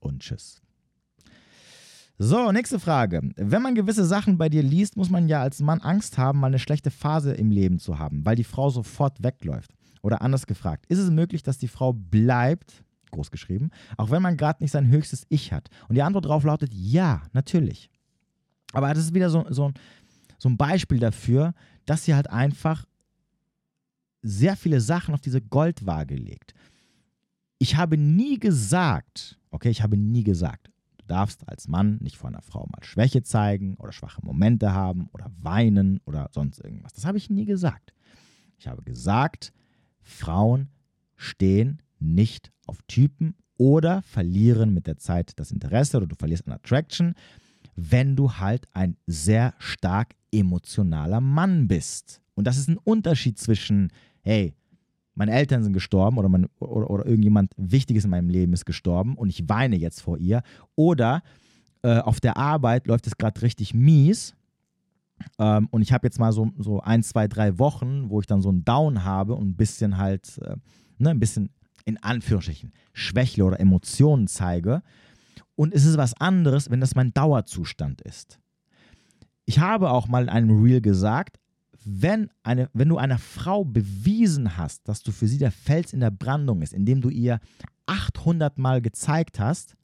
und 0.00 0.22
tschüss. 0.22 0.60
So, 2.20 2.50
nächste 2.50 2.80
Frage. 2.80 3.30
Wenn 3.36 3.62
man 3.62 3.76
gewisse 3.76 4.04
Sachen 4.04 4.38
bei 4.38 4.48
dir 4.48 4.64
liest, 4.64 4.96
muss 4.96 5.08
man 5.08 5.28
ja 5.28 5.40
als 5.40 5.60
Mann 5.60 5.80
Angst 5.80 6.18
haben, 6.18 6.40
mal 6.40 6.48
eine 6.48 6.58
schlechte 6.58 6.90
Phase 6.90 7.32
im 7.32 7.52
Leben 7.52 7.78
zu 7.78 8.00
haben, 8.00 8.26
weil 8.26 8.34
die 8.34 8.42
Frau 8.42 8.70
sofort 8.70 9.22
wegläuft. 9.22 9.72
Oder 10.02 10.20
anders 10.20 10.48
gefragt, 10.48 10.84
ist 10.88 10.98
es 10.98 11.10
möglich, 11.10 11.44
dass 11.44 11.58
die 11.58 11.68
Frau 11.68 11.92
bleibt, 11.92 12.82
groß 13.12 13.30
geschrieben, 13.30 13.70
auch 13.96 14.10
wenn 14.10 14.20
man 14.20 14.36
gerade 14.36 14.64
nicht 14.64 14.72
sein 14.72 14.88
höchstes 14.88 15.26
Ich 15.28 15.52
hat? 15.52 15.68
Und 15.88 15.94
die 15.94 16.02
Antwort 16.02 16.24
darauf 16.24 16.42
lautet 16.42 16.74
ja, 16.74 17.22
natürlich. 17.32 17.88
Aber 18.72 18.92
das 18.92 19.04
ist 19.04 19.14
wieder 19.14 19.30
so, 19.30 19.46
so, 19.48 19.70
so 20.38 20.48
ein 20.48 20.56
Beispiel 20.56 20.98
dafür, 20.98 21.54
dass 21.86 22.04
sie 22.04 22.16
halt 22.16 22.28
einfach 22.30 22.84
sehr 24.22 24.56
viele 24.56 24.80
Sachen 24.80 25.14
auf 25.14 25.20
diese 25.20 25.40
Goldwaage 25.40 26.16
legt. 26.16 26.52
Ich 27.60 27.76
habe 27.76 27.96
nie 27.96 28.40
gesagt, 28.40 29.38
okay, 29.52 29.70
ich 29.70 29.84
habe 29.84 29.96
nie 29.96 30.24
gesagt, 30.24 30.68
darfst 31.08 31.48
als 31.48 31.68
Mann 31.68 31.98
nicht 32.00 32.16
vor 32.16 32.28
einer 32.28 32.42
Frau 32.42 32.66
mal 32.70 32.84
Schwäche 32.84 33.22
zeigen 33.22 33.74
oder 33.76 33.92
schwache 33.92 34.24
Momente 34.24 34.72
haben 34.72 35.08
oder 35.12 35.30
weinen 35.40 36.00
oder 36.04 36.28
sonst 36.32 36.60
irgendwas. 36.60 36.92
Das 36.92 37.04
habe 37.04 37.18
ich 37.18 37.30
nie 37.30 37.44
gesagt. 37.44 37.92
Ich 38.58 38.68
habe 38.68 38.82
gesagt, 38.82 39.52
Frauen 40.00 40.68
stehen 41.16 41.82
nicht 41.98 42.52
auf 42.66 42.82
Typen 42.86 43.34
oder 43.56 44.02
verlieren 44.02 44.72
mit 44.72 44.86
der 44.86 44.98
Zeit 44.98 45.32
das 45.36 45.50
Interesse 45.50 45.96
oder 45.96 46.06
du 46.06 46.14
verlierst 46.14 46.46
an 46.46 46.54
Attraction, 46.54 47.14
wenn 47.74 48.16
du 48.16 48.34
halt 48.34 48.66
ein 48.72 48.96
sehr 49.06 49.54
stark 49.58 50.14
emotionaler 50.32 51.20
Mann 51.20 51.68
bist. 51.68 52.20
Und 52.34 52.46
das 52.46 52.56
ist 52.56 52.68
ein 52.68 52.78
Unterschied 52.78 53.38
zwischen, 53.38 53.92
hey, 54.22 54.54
meine 55.18 55.32
Eltern 55.32 55.62
sind 55.62 55.72
gestorben 55.72 56.16
oder, 56.16 56.28
mein, 56.28 56.46
oder, 56.60 56.88
oder, 56.88 57.04
irgendjemand 57.04 57.52
Wichtiges 57.56 58.04
in 58.04 58.10
meinem 58.10 58.30
Leben 58.30 58.52
ist 58.52 58.64
gestorben 58.64 59.16
und 59.16 59.28
ich 59.28 59.48
weine 59.48 59.76
jetzt 59.76 60.00
vor 60.00 60.16
ihr. 60.18 60.42
Oder 60.76 61.22
äh, 61.82 61.98
auf 61.98 62.20
der 62.20 62.36
Arbeit 62.36 62.86
läuft 62.86 63.06
es 63.06 63.18
gerade 63.18 63.42
richtig 63.42 63.74
mies 63.74 64.34
ähm, 65.38 65.68
und 65.70 65.82
ich 65.82 65.92
habe 65.92 66.06
jetzt 66.06 66.18
mal 66.18 66.32
so, 66.32 66.50
so 66.58 66.80
ein, 66.80 67.02
zwei, 67.02 67.28
drei 67.28 67.58
Wochen, 67.58 68.10
wo 68.10 68.20
ich 68.20 68.26
dann 68.26 68.42
so 68.42 68.48
einen 68.48 68.64
Down 68.64 69.04
habe 69.04 69.34
und 69.34 69.48
ein 69.48 69.56
bisschen 69.56 69.98
halt, 69.98 70.38
äh, 70.38 70.56
ne, 70.98 71.10
ein 71.10 71.20
bisschen 71.20 71.50
in 71.84 72.02
Anführungsstrichen 72.02 72.72
Schwächle 72.92 73.44
oder 73.44 73.60
Emotionen 73.60 74.26
zeige. 74.26 74.82
Und 75.54 75.74
es 75.74 75.84
ist 75.84 75.96
was 75.96 76.14
anderes, 76.20 76.70
wenn 76.70 76.80
das 76.80 76.94
mein 76.94 77.12
Dauerzustand 77.12 78.00
ist. 78.02 78.38
Ich 79.44 79.58
habe 79.58 79.90
auch 79.90 80.06
mal 80.08 80.22
in 80.22 80.28
einem 80.28 80.62
Reel 80.62 80.80
gesagt, 80.80 81.37
wenn, 81.90 82.30
eine, 82.42 82.68
wenn 82.74 82.90
du 82.90 82.98
einer 82.98 83.18
Frau 83.18 83.64
bewiesen 83.64 84.58
hast, 84.58 84.86
dass 84.88 85.02
du 85.02 85.10
für 85.10 85.26
sie 85.26 85.38
der 85.38 85.50
Fels 85.50 85.94
in 85.94 86.00
der 86.00 86.10
Brandung 86.10 86.60
ist, 86.60 86.74
indem 86.74 87.00
du 87.00 87.08
ihr 87.08 87.40
800 87.86 88.58
Mal 88.58 88.82
gezeigt 88.82 89.40
hast, 89.40 89.74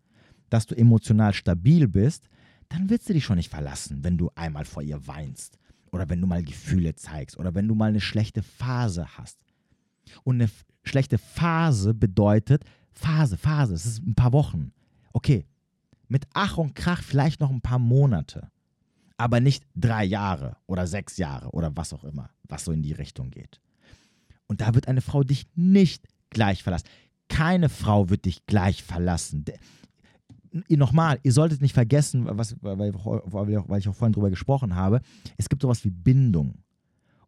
dass 0.50 0.66
du 0.66 0.74
emotional 0.74 1.32
stabil 1.32 1.88
bist, 1.88 2.28
dann 2.68 2.90
wird 2.90 3.02
sie 3.02 3.14
dich 3.14 3.24
schon 3.24 3.36
nicht 3.36 3.50
verlassen, 3.50 4.04
wenn 4.04 4.18
du 4.18 4.30
einmal 4.34 4.66
vor 4.66 4.82
ihr 4.82 5.06
weinst 5.06 5.58
oder 5.92 6.08
wenn 6.10 6.20
du 6.20 6.26
mal 6.26 6.42
Gefühle 6.42 6.94
zeigst 6.94 7.38
oder 7.38 7.54
wenn 7.54 7.68
du 7.68 7.74
mal 7.74 7.88
eine 7.88 8.00
schlechte 8.00 8.42
Phase 8.42 9.06
hast. 9.16 9.42
Und 10.24 10.36
eine 10.36 10.50
schlechte 10.82 11.16
Phase 11.16 11.94
bedeutet 11.94 12.64
Phase, 12.92 13.38
Phase, 13.38 13.74
es 13.74 13.86
ist 13.86 14.06
ein 14.06 14.14
paar 14.14 14.32
Wochen. 14.32 14.72
Okay, 15.14 15.46
mit 16.08 16.26
Ach 16.34 16.58
und 16.58 16.74
Krach 16.74 17.02
vielleicht 17.02 17.40
noch 17.40 17.50
ein 17.50 17.62
paar 17.62 17.78
Monate 17.78 18.50
aber 19.16 19.40
nicht 19.40 19.64
drei 19.74 20.04
Jahre 20.04 20.56
oder 20.66 20.86
sechs 20.86 21.16
Jahre 21.16 21.50
oder 21.50 21.76
was 21.76 21.92
auch 21.92 22.04
immer, 22.04 22.30
was 22.44 22.64
so 22.64 22.72
in 22.72 22.82
die 22.82 22.92
Richtung 22.92 23.30
geht. 23.30 23.60
Und 24.46 24.60
da 24.60 24.74
wird 24.74 24.88
eine 24.88 25.00
Frau 25.00 25.22
dich 25.22 25.46
nicht 25.54 26.06
gleich 26.30 26.62
verlassen. 26.62 26.88
Keine 27.28 27.68
Frau 27.68 28.10
wird 28.10 28.24
dich 28.24 28.44
gleich 28.46 28.82
verlassen. 28.82 29.44
nochmal, 30.68 31.18
ihr 31.22 31.32
solltet 31.32 31.62
nicht 31.62 31.72
vergessen, 31.72 32.26
was, 32.28 32.56
weil, 32.60 32.92
weil 32.94 33.78
ich 33.78 33.88
auch 33.88 33.94
vorhin 33.94 34.12
drüber 34.12 34.30
gesprochen 34.30 34.74
habe, 34.74 35.00
es 35.36 35.48
gibt 35.48 35.62
sowas 35.62 35.84
wie 35.84 35.90
Bindung. 35.90 36.58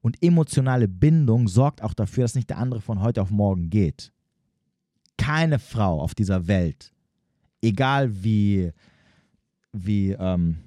Und 0.00 0.22
emotionale 0.22 0.86
Bindung 0.86 1.48
sorgt 1.48 1.82
auch 1.82 1.94
dafür, 1.94 2.24
dass 2.24 2.34
nicht 2.34 2.50
der 2.50 2.58
andere 2.58 2.80
von 2.80 3.00
heute 3.00 3.22
auf 3.22 3.30
morgen 3.30 3.70
geht. 3.70 4.12
Keine 5.16 5.58
Frau 5.58 6.00
auf 6.00 6.14
dieser 6.14 6.46
Welt, 6.46 6.92
egal 7.62 8.22
wie, 8.22 8.70
wie, 9.72 10.12
ähm, 10.12 10.58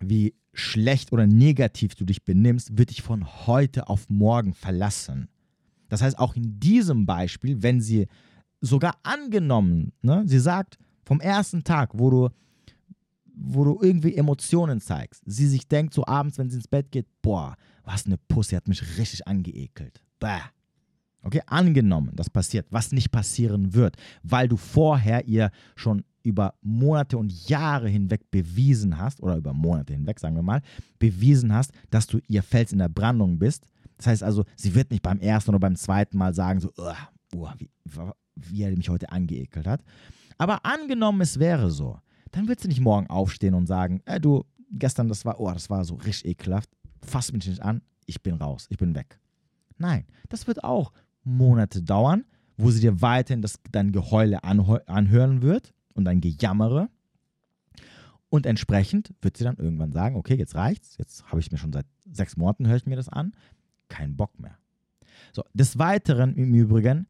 wie 0.00 0.34
schlecht 0.52 1.12
oder 1.12 1.26
negativ 1.26 1.94
du 1.94 2.04
dich 2.04 2.24
benimmst, 2.24 2.78
wird 2.78 2.90
dich 2.90 3.02
von 3.02 3.26
heute 3.46 3.88
auf 3.88 4.08
morgen 4.08 4.54
verlassen. 4.54 5.28
Das 5.88 6.02
heißt, 6.02 6.18
auch 6.18 6.36
in 6.36 6.58
diesem 6.60 7.06
Beispiel, 7.06 7.62
wenn 7.62 7.80
sie 7.80 8.06
sogar 8.60 8.96
angenommen, 9.02 9.92
ne, 10.02 10.22
sie 10.26 10.38
sagt, 10.38 10.78
vom 11.04 11.20
ersten 11.20 11.64
Tag, 11.64 11.90
wo 11.94 12.10
du, 12.10 12.28
wo 13.34 13.64
du 13.64 13.78
irgendwie 13.82 14.16
Emotionen 14.16 14.80
zeigst, 14.80 15.22
sie 15.26 15.46
sich 15.46 15.68
denkt, 15.68 15.92
so 15.92 16.06
abends, 16.06 16.38
wenn 16.38 16.48
sie 16.50 16.56
ins 16.56 16.68
Bett 16.68 16.90
geht, 16.90 17.06
boah, 17.20 17.56
was 17.84 18.06
eine 18.06 18.16
Pussy, 18.16 18.54
hat 18.54 18.68
mich 18.68 18.98
richtig 18.98 19.26
angeekelt. 19.26 20.02
Bäh. 20.18 20.40
Okay, 21.22 21.40
angenommen, 21.46 22.12
das 22.14 22.28
passiert, 22.28 22.66
was 22.70 22.92
nicht 22.92 23.10
passieren 23.10 23.72
wird, 23.72 23.96
weil 24.22 24.46
du 24.46 24.58
vorher 24.58 25.26
ihr 25.26 25.50
schon 25.74 26.04
über 26.24 26.54
Monate 26.62 27.18
und 27.18 27.48
Jahre 27.48 27.88
hinweg 27.88 28.30
bewiesen 28.30 28.98
hast, 28.98 29.22
oder 29.22 29.36
über 29.36 29.52
Monate 29.52 29.92
hinweg, 29.92 30.18
sagen 30.18 30.34
wir 30.34 30.42
mal, 30.42 30.62
bewiesen 30.98 31.52
hast, 31.52 31.70
dass 31.90 32.06
du 32.06 32.18
ihr 32.26 32.42
Fels 32.42 32.72
in 32.72 32.78
der 32.78 32.88
Brandung 32.88 33.38
bist. 33.38 33.66
Das 33.98 34.08
heißt 34.08 34.22
also, 34.24 34.44
sie 34.56 34.74
wird 34.74 34.90
nicht 34.90 35.02
beim 35.02 35.20
ersten 35.20 35.50
oder 35.50 35.60
beim 35.60 35.76
zweiten 35.76 36.16
Mal 36.16 36.34
sagen, 36.34 36.60
so, 36.60 36.72
oh, 36.76 37.48
wie, 37.58 37.70
wie 38.34 38.62
er 38.62 38.76
mich 38.76 38.88
heute 38.88 39.12
angeekelt 39.12 39.66
hat. 39.66 39.84
Aber 40.38 40.64
angenommen, 40.64 41.20
es 41.20 41.38
wäre 41.38 41.70
so, 41.70 41.98
dann 42.32 42.48
wird 42.48 42.58
sie 42.58 42.68
nicht 42.68 42.80
morgen 42.80 43.08
aufstehen 43.08 43.54
und 43.54 43.66
sagen, 43.66 44.00
äh, 44.06 44.18
du, 44.18 44.44
gestern, 44.70 45.08
das 45.08 45.24
war, 45.24 45.38
oh, 45.38 45.52
das 45.52 45.68
war 45.68 45.84
so 45.84 45.94
richtig 45.94 46.32
ekelhaft, 46.32 46.70
fass 47.02 47.32
mich 47.32 47.46
nicht 47.46 47.62
an, 47.62 47.82
ich 48.06 48.22
bin 48.22 48.34
raus, 48.34 48.66
ich 48.70 48.78
bin 48.78 48.94
weg. 48.94 49.20
Nein, 49.76 50.06
das 50.30 50.46
wird 50.46 50.64
auch 50.64 50.92
Monate 51.22 51.82
dauern, 51.82 52.24
wo 52.56 52.70
sie 52.70 52.80
dir 52.80 53.02
weiterhin 53.02 53.42
das, 53.42 53.60
dein 53.70 53.92
Geheule 53.92 54.42
anhören 54.42 55.42
wird 55.42 55.73
und 55.94 56.04
dein 56.04 56.20
Gejammere. 56.20 56.88
Und 58.28 58.46
entsprechend 58.46 59.14
wird 59.22 59.36
sie 59.36 59.44
dann 59.44 59.56
irgendwann 59.56 59.92
sagen, 59.92 60.16
okay, 60.16 60.34
jetzt 60.34 60.54
reicht's, 60.54 60.96
jetzt 60.98 61.24
habe 61.30 61.40
ich 61.40 61.52
mir 61.52 61.58
schon 61.58 61.72
seit 61.72 61.86
sechs 62.10 62.36
Monaten, 62.36 62.66
höre 62.66 62.76
ich 62.76 62.86
mir 62.86 62.96
das 62.96 63.08
an, 63.08 63.32
kein 63.88 64.16
Bock 64.16 64.38
mehr. 64.40 64.58
So, 65.32 65.44
des 65.52 65.78
Weiteren 65.78 66.34
im 66.34 66.52
Übrigen, 66.52 67.06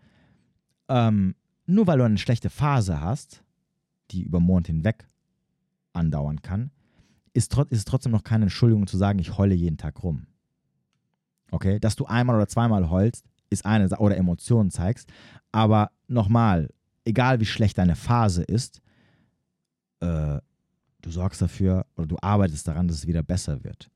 ähm, 0.88 1.34
nur 1.66 1.86
weil 1.86 1.98
du 1.98 2.04
eine 2.04 2.18
schlechte 2.18 2.50
Phase 2.50 3.00
hast, 3.00 3.42
die 4.10 4.22
über 4.22 4.38
Monate 4.38 4.72
hinweg 4.72 5.08
andauern 5.94 6.42
kann, 6.42 6.70
ist, 7.32 7.56
ist 7.56 7.78
es 7.78 7.84
trotzdem 7.84 8.12
noch 8.12 8.24
keine 8.24 8.44
Entschuldigung 8.44 8.86
zu 8.86 8.96
sagen, 8.96 9.18
ich 9.18 9.38
heule 9.38 9.54
jeden 9.54 9.78
Tag 9.78 10.02
rum. 10.02 10.26
Okay, 11.50 11.78
dass 11.78 11.96
du 11.96 12.06
einmal 12.06 12.36
oder 12.36 12.48
zweimal 12.48 12.90
heulst, 12.90 13.26
ist 13.50 13.64
eine 13.64 13.88
Sache, 13.88 14.02
oder 14.02 14.16
Emotionen 14.16 14.70
zeigst, 14.70 15.10
aber 15.52 15.90
nochmal, 16.08 16.68
egal 17.04 17.40
wie 17.40 17.46
schlecht 17.46 17.78
deine 17.78 17.96
Phase 17.96 18.42
ist, 18.42 18.80
äh, 20.00 20.38
du 21.00 21.10
sorgst 21.10 21.42
dafür 21.42 21.86
oder 21.96 22.06
du 22.06 22.16
arbeitest 22.20 22.66
daran, 22.66 22.88
dass 22.88 22.98
es 22.98 23.06
wieder 23.06 23.22
besser 23.22 23.62
wird. 23.62 23.90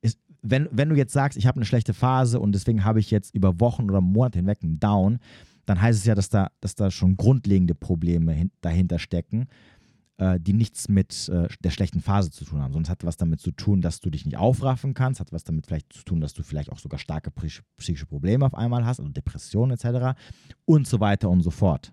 Ist, 0.00 0.18
wenn, 0.42 0.68
wenn 0.70 0.88
du 0.88 0.96
jetzt 0.96 1.12
sagst, 1.12 1.38
ich 1.38 1.46
habe 1.46 1.56
eine 1.56 1.64
schlechte 1.64 1.94
Phase 1.94 2.40
und 2.40 2.52
deswegen 2.52 2.84
habe 2.84 3.00
ich 3.00 3.10
jetzt 3.10 3.34
über 3.34 3.60
Wochen 3.60 3.84
oder 3.90 4.00
Monate 4.00 4.38
hinweg 4.38 4.58
einen 4.62 4.80
Down, 4.80 5.18
dann 5.64 5.80
heißt 5.80 5.98
es 5.98 6.04
ja, 6.04 6.14
dass 6.14 6.28
da, 6.28 6.50
dass 6.60 6.74
da 6.74 6.90
schon 6.90 7.16
grundlegende 7.16 7.74
Probleme 7.74 8.32
hin, 8.32 8.50
dahinter 8.60 8.98
stecken, 8.98 9.46
die 10.38 10.52
nichts 10.52 10.88
mit 10.88 11.28
äh, 11.28 11.48
der 11.64 11.70
schlechten 11.70 12.00
Phase 12.00 12.30
zu 12.30 12.44
tun 12.44 12.60
haben, 12.60 12.72
sondern 12.72 12.84
es 12.84 12.90
hat 12.90 13.04
was 13.04 13.16
damit 13.16 13.40
zu 13.40 13.50
tun, 13.50 13.80
dass 13.80 14.00
du 14.00 14.10
dich 14.10 14.24
nicht 14.24 14.36
aufraffen 14.36 14.94
kannst, 14.94 15.20
hat 15.20 15.32
was 15.32 15.44
damit 15.44 15.66
vielleicht 15.66 15.92
zu 15.92 16.04
tun, 16.04 16.20
dass 16.20 16.34
du 16.34 16.42
vielleicht 16.42 16.70
auch 16.70 16.78
sogar 16.78 16.98
starke 16.98 17.30
psychische 17.30 18.06
Probleme 18.06 18.46
auf 18.46 18.54
einmal 18.54 18.84
hast, 18.84 19.00
also 19.00 19.10
Depressionen 19.10 19.76
etc. 19.76 20.18
und 20.64 20.86
so 20.86 21.00
weiter 21.00 21.28
und 21.28 21.42
so 21.42 21.50
fort. 21.50 21.92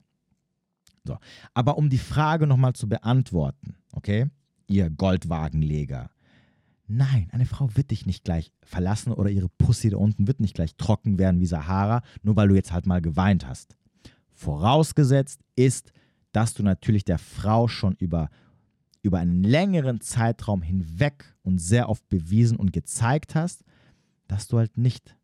So. 1.06 1.18
Aber 1.54 1.78
um 1.78 1.90
die 1.90 1.98
Frage 1.98 2.46
nochmal 2.46 2.74
zu 2.74 2.88
beantworten, 2.88 3.76
okay, 3.94 4.28
ihr 4.68 4.90
Goldwagenleger, 4.90 6.12
Nein, 6.92 7.28
eine 7.32 7.46
Frau 7.46 7.70
wird 7.76 7.92
dich 7.92 8.08
nicht 8.08 8.24
gleich 8.24 8.52
verlassen 8.64 9.14
oder 9.14 9.30
ihre 9.30 9.48
Pussy 9.48 9.92
da 9.92 9.98
unten 9.98 10.26
wird 10.26 10.40
nicht 10.40 10.56
gleich 10.56 10.76
trocken 10.76 11.20
werden 11.20 11.40
wie 11.40 11.46
Sahara, 11.46 12.02
nur 12.24 12.36
weil 12.36 12.48
du 12.48 12.56
jetzt 12.56 12.74
halt 12.74 12.88
mal 12.88 13.00
geweint 13.00 13.48
hast. 13.48 13.76
Vorausgesetzt 14.34 15.40
ist, 15.56 15.92
dass 16.32 16.54
du 16.54 16.64
natürlich 16.64 17.04
der 17.06 17.18
Frau 17.18 17.68
schon 17.68 17.96
über, 17.96 18.30
über 19.02 19.20
einen 19.20 19.44
längeren 19.44 20.02
Zeitraum 20.02 20.62
hinweg 20.62 21.26
und 21.42 21.60
sehr 21.60 21.90
oft 21.90 22.08
bewiesen 22.10 22.58
und 22.58 22.74
gezeigt 22.74 23.36
hast, 23.36 23.64
dass 24.28 24.48
du 24.48 24.58
halt 24.58 24.78
nicht 24.78 25.16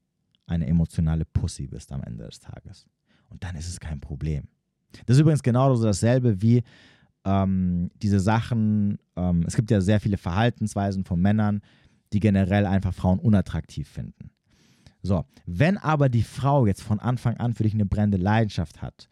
eine 0.47 0.67
emotionale 0.67 1.25
Pussy 1.25 1.67
bist 1.67 1.91
am 1.91 2.03
Ende 2.03 2.25
des 2.25 2.39
Tages. 2.39 2.87
Und 3.29 3.43
dann 3.43 3.55
ist 3.55 3.67
es 3.67 3.79
kein 3.79 3.99
Problem. 3.99 4.47
Das 5.05 5.17
ist 5.17 5.21
übrigens 5.21 5.43
genauso 5.43 5.83
dasselbe 5.83 6.41
wie, 6.41 6.63
ähm, 7.25 7.89
diese 8.01 8.19
Sachen, 8.19 8.99
ähm, 9.15 9.43
es 9.47 9.55
gibt 9.55 9.71
ja 9.71 9.81
sehr 9.81 9.99
viele 9.99 10.17
Verhaltensweisen 10.17 11.03
von 11.03 11.19
Männern, 11.19 11.61
die 12.13 12.19
generell 12.19 12.65
einfach 12.65 12.93
Frauen 12.93 13.19
unattraktiv 13.19 13.89
finden. 13.89 14.29
So, 15.01 15.25
wenn 15.45 15.77
aber 15.77 16.09
die 16.09 16.23
Frau 16.23 16.65
jetzt 16.65 16.81
von 16.81 16.99
Anfang 16.99 17.37
an 17.37 17.53
für 17.53 17.63
dich 17.63 17.73
eine 17.73 17.85
brennende 17.85 18.17
Leidenschaft 18.17 18.81
hat 18.81 19.09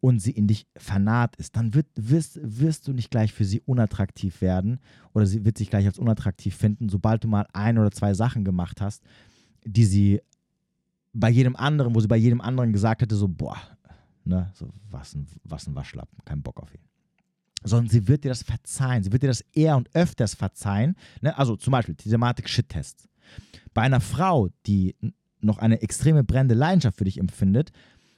und 0.00 0.20
sie 0.20 0.30
in 0.30 0.46
dich 0.46 0.66
vernarrt 0.76 1.36
ist, 1.36 1.56
dann 1.56 1.74
wird, 1.74 1.86
wirst, 1.96 2.38
wirst 2.42 2.86
du 2.86 2.92
nicht 2.92 3.10
gleich 3.10 3.32
für 3.32 3.44
sie 3.44 3.60
unattraktiv 3.60 4.40
werden 4.40 4.78
oder 5.14 5.26
sie 5.26 5.44
wird 5.44 5.58
sich 5.58 5.70
gleich 5.70 5.86
als 5.86 5.98
unattraktiv 5.98 6.54
finden, 6.54 6.88
sobald 6.88 7.24
du 7.24 7.28
mal 7.28 7.46
ein 7.52 7.78
oder 7.78 7.90
zwei 7.90 8.14
Sachen 8.14 8.44
gemacht 8.44 8.80
hast, 8.80 9.02
die 9.64 9.84
sie 9.84 10.20
bei 11.12 11.30
jedem 11.30 11.56
anderen, 11.56 11.94
wo 11.94 12.00
sie 12.00 12.08
bei 12.08 12.16
jedem 12.16 12.40
anderen 12.40 12.72
gesagt 12.72 13.02
hätte, 13.02 13.16
so, 13.16 13.26
boah, 13.26 13.56
ne, 14.24 14.50
so, 14.54 14.68
was 14.90 15.14
ein, 15.14 15.26
was 15.44 15.66
ein 15.66 15.74
Waschlappen, 15.74 16.18
kein 16.24 16.42
Bock 16.42 16.60
auf 16.60 16.74
ihn 16.74 16.80
sondern 17.66 17.90
sie 17.90 18.06
wird 18.06 18.24
dir 18.24 18.28
das 18.28 18.42
verzeihen. 18.42 19.02
Sie 19.02 19.12
wird 19.12 19.22
dir 19.22 19.28
das 19.28 19.44
eher 19.52 19.76
und 19.76 19.92
öfters 19.94 20.34
verzeihen. 20.34 20.94
Ne? 21.20 21.36
Also 21.36 21.56
zum 21.56 21.72
Beispiel 21.72 21.94
die 21.94 22.08
Thematik 22.08 22.48
Shit-Test. 22.48 23.08
Bei 23.74 23.82
einer 23.82 24.00
Frau, 24.00 24.48
die 24.66 24.94
noch 25.40 25.58
eine 25.58 25.82
extreme 25.82 26.24
brennende 26.24 26.54
Leidenschaft 26.54 26.96
für 26.96 27.04
dich 27.04 27.18
empfindet, 27.18 27.72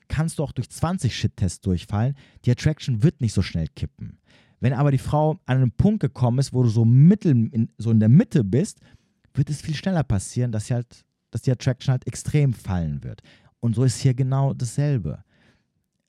kannst 0.09 0.39
du 0.39 0.43
auch 0.43 0.53
durch 0.53 0.71
20 0.71 1.15
Shit-Tests 1.15 1.61
durchfallen. 1.61 2.15
Die 2.45 2.51
Attraction 2.51 3.03
wird 3.03 3.21
nicht 3.21 3.33
so 3.33 3.43
schnell 3.43 3.69
kippen. 3.69 4.19
Wenn 4.61 4.73
aber 4.73 4.91
die 4.91 4.99
Frau 4.99 5.39
an 5.47 5.59
einen 5.59 5.71
Punkt 5.71 6.01
gekommen 6.01 6.39
ist, 6.39 6.53
wo 6.53 6.63
du 6.63 6.69
so, 6.69 6.85
mittel, 6.85 7.31
in, 7.31 7.71
so 7.79 7.91
in 7.91 8.01
der 8.01 8.09
Mitte 8.09 8.43
bist, 8.43 8.81
wird 9.35 9.51
es 9.51 9.61
viel 9.61 9.75
schneller 9.75 10.03
passieren, 10.03 10.51
dass, 10.51 10.71
halt, 10.71 11.05
dass 11.31 11.43
die 11.43 11.53
Attraction 11.53 11.93
halt 11.93 12.07
extrem 12.07 12.53
fallen 12.53 13.05
wird. 13.05 13.23
Und 13.61 13.77
so 13.77 13.85
ist 13.85 14.01
hier 14.01 14.15
genau 14.15 14.55
dasselbe 14.55 15.23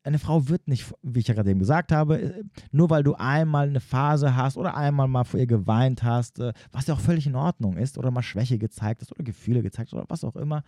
eine 0.04 0.20
Frau 0.20 0.48
wird 0.48 0.68
nicht, 0.68 0.94
wie 1.02 1.20
ich 1.20 1.28
ja 1.28 1.34
gerade 1.34 1.52
eben 1.52 1.60
gesagt 1.60 1.92
habe, 1.92 2.22
äh, 2.22 2.44
nur 2.72 2.90
weil 2.90 3.04
du 3.04 3.16
einmal 3.16 3.68
eine 3.68 3.80
Phase 3.80 4.36
hast 4.36 4.58
oder 4.58 4.76
einmal 4.76 5.08
mal 5.08 5.24
vor 5.24 5.40
ihr 5.40 5.48
geweint 5.48 6.04
hast, 6.04 6.40
äh, 6.40 6.54
was 6.72 6.88
ja 6.88 6.94
auch 6.94 7.00
völlig 7.00 7.28
in 7.28 7.36
Ordnung 7.36 7.78
ist, 7.78 7.98
oder 7.98 8.12
mal 8.12 8.22
Schwäche 8.22 8.58
gezeigt 8.58 9.02
hast 9.02 9.12
oder 9.12 9.24
Gefühle 9.24 9.62
gezeigt 9.62 9.90
hast 9.90 9.94
oder 9.94 10.06
was 10.10 10.24
auch 10.24 10.36
immer, 10.36 10.64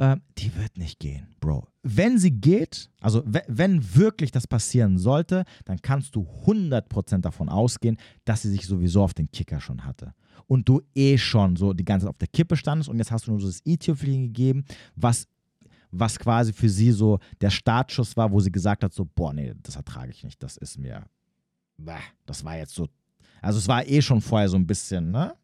äh, 0.00 0.16
die 0.38 0.56
wird 0.56 0.78
nicht 0.78 0.98
gehen, 0.98 1.28
Bro. 1.40 1.68
Wenn 1.82 2.18
sie 2.18 2.30
geht, 2.30 2.90
also 3.00 3.22
wenn 3.24 3.94
wirklich 3.94 4.30
das 4.30 4.46
passieren 4.46 4.98
sollte, 4.98 5.44
dann 5.66 5.80
kannst 5.80 6.16
du 6.16 6.26
100% 6.46 7.18
davon 7.18 7.48
ausgehen, 7.48 7.98
dass 8.24 8.42
sie 8.42 8.50
sich 8.50 8.66
sowieso 8.66 9.02
auf 9.02 9.14
den 9.14 9.30
Kicker 9.30 9.60
schon 9.60 9.84
hatte. 9.84 10.14
Und 10.46 10.68
du 10.68 10.80
eh 10.94 11.18
schon 11.18 11.54
so 11.56 11.74
die 11.74 11.84
ganze 11.84 12.06
Zeit 12.06 12.10
auf 12.10 12.18
der 12.18 12.28
Kippe 12.28 12.56
standest 12.56 12.88
und 12.88 12.98
jetzt 12.98 13.10
hast 13.10 13.26
du 13.26 13.30
nur 13.30 13.40
so 13.40 13.46
das 13.46 13.60
i-Tüpfelchen 13.66 14.24
gegeben, 14.24 14.64
was 14.96 15.28
was 15.92 16.16
quasi 16.20 16.52
für 16.52 16.68
sie 16.68 16.92
so 16.92 17.18
der 17.40 17.50
Startschuss 17.50 18.16
war, 18.16 18.30
wo 18.30 18.38
sie 18.38 18.52
gesagt 18.52 18.84
hat, 18.84 18.92
so, 18.92 19.04
boah, 19.04 19.32
nee, 19.32 19.54
das 19.60 19.74
ertrage 19.74 20.12
ich 20.12 20.22
nicht, 20.22 20.40
das 20.40 20.56
ist 20.56 20.78
mir, 20.78 21.04
das 22.26 22.44
war 22.44 22.56
jetzt 22.56 22.74
so, 22.74 22.86
also 23.42 23.58
es 23.58 23.66
war 23.66 23.84
eh 23.84 24.00
schon 24.00 24.20
vorher 24.20 24.48
so 24.48 24.56
ein 24.56 24.68
bisschen, 24.68 25.10
ne? 25.10 25.34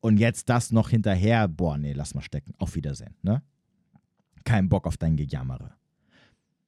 Und 0.00 0.16
jetzt 0.16 0.48
das 0.48 0.72
noch 0.72 0.88
hinterher, 0.88 1.46
boah, 1.46 1.76
nee, 1.76 1.92
lass 1.92 2.14
mal 2.14 2.22
stecken, 2.22 2.54
auf 2.56 2.74
Wiedersehen, 2.74 3.14
ne? 3.20 3.42
Kein 4.46 4.68
Bock 4.68 4.86
auf 4.86 4.96
dein 4.96 5.16
Gejammere. 5.16 5.72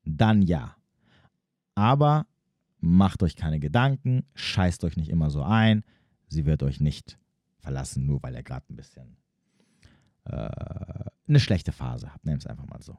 Dann 0.05 0.43
ja. 0.43 0.77
Aber 1.77 2.27
macht 2.81 3.23
euch 3.23 3.37
keine 3.37 3.61
Gedanken, 3.61 4.27
scheißt 4.35 4.83
euch 4.85 4.97
nicht 4.97 5.09
immer 5.09 5.31
so 5.31 5.43
ein, 5.43 5.85
sie 6.27 6.45
wird 6.45 6.63
euch 6.65 6.81
nicht 6.81 7.19
verlassen, 7.61 8.05
nur 8.05 8.23
weil 8.23 8.35
er 8.35 8.43
gerade 8.43 8.67
ein 8.69 8.77
bisschen 8.77 9.17
äh, 10.25 10.51
eine 11.29 11.39
schlechte 11.39 11.71
Phase 11.71 12.13
habt. 12.13 12.27
Nehmen 12.27 12.39
es 12.39 12.47
einfach 12.47 12.67
mal 12.67 12.83
so. 12.83 12.99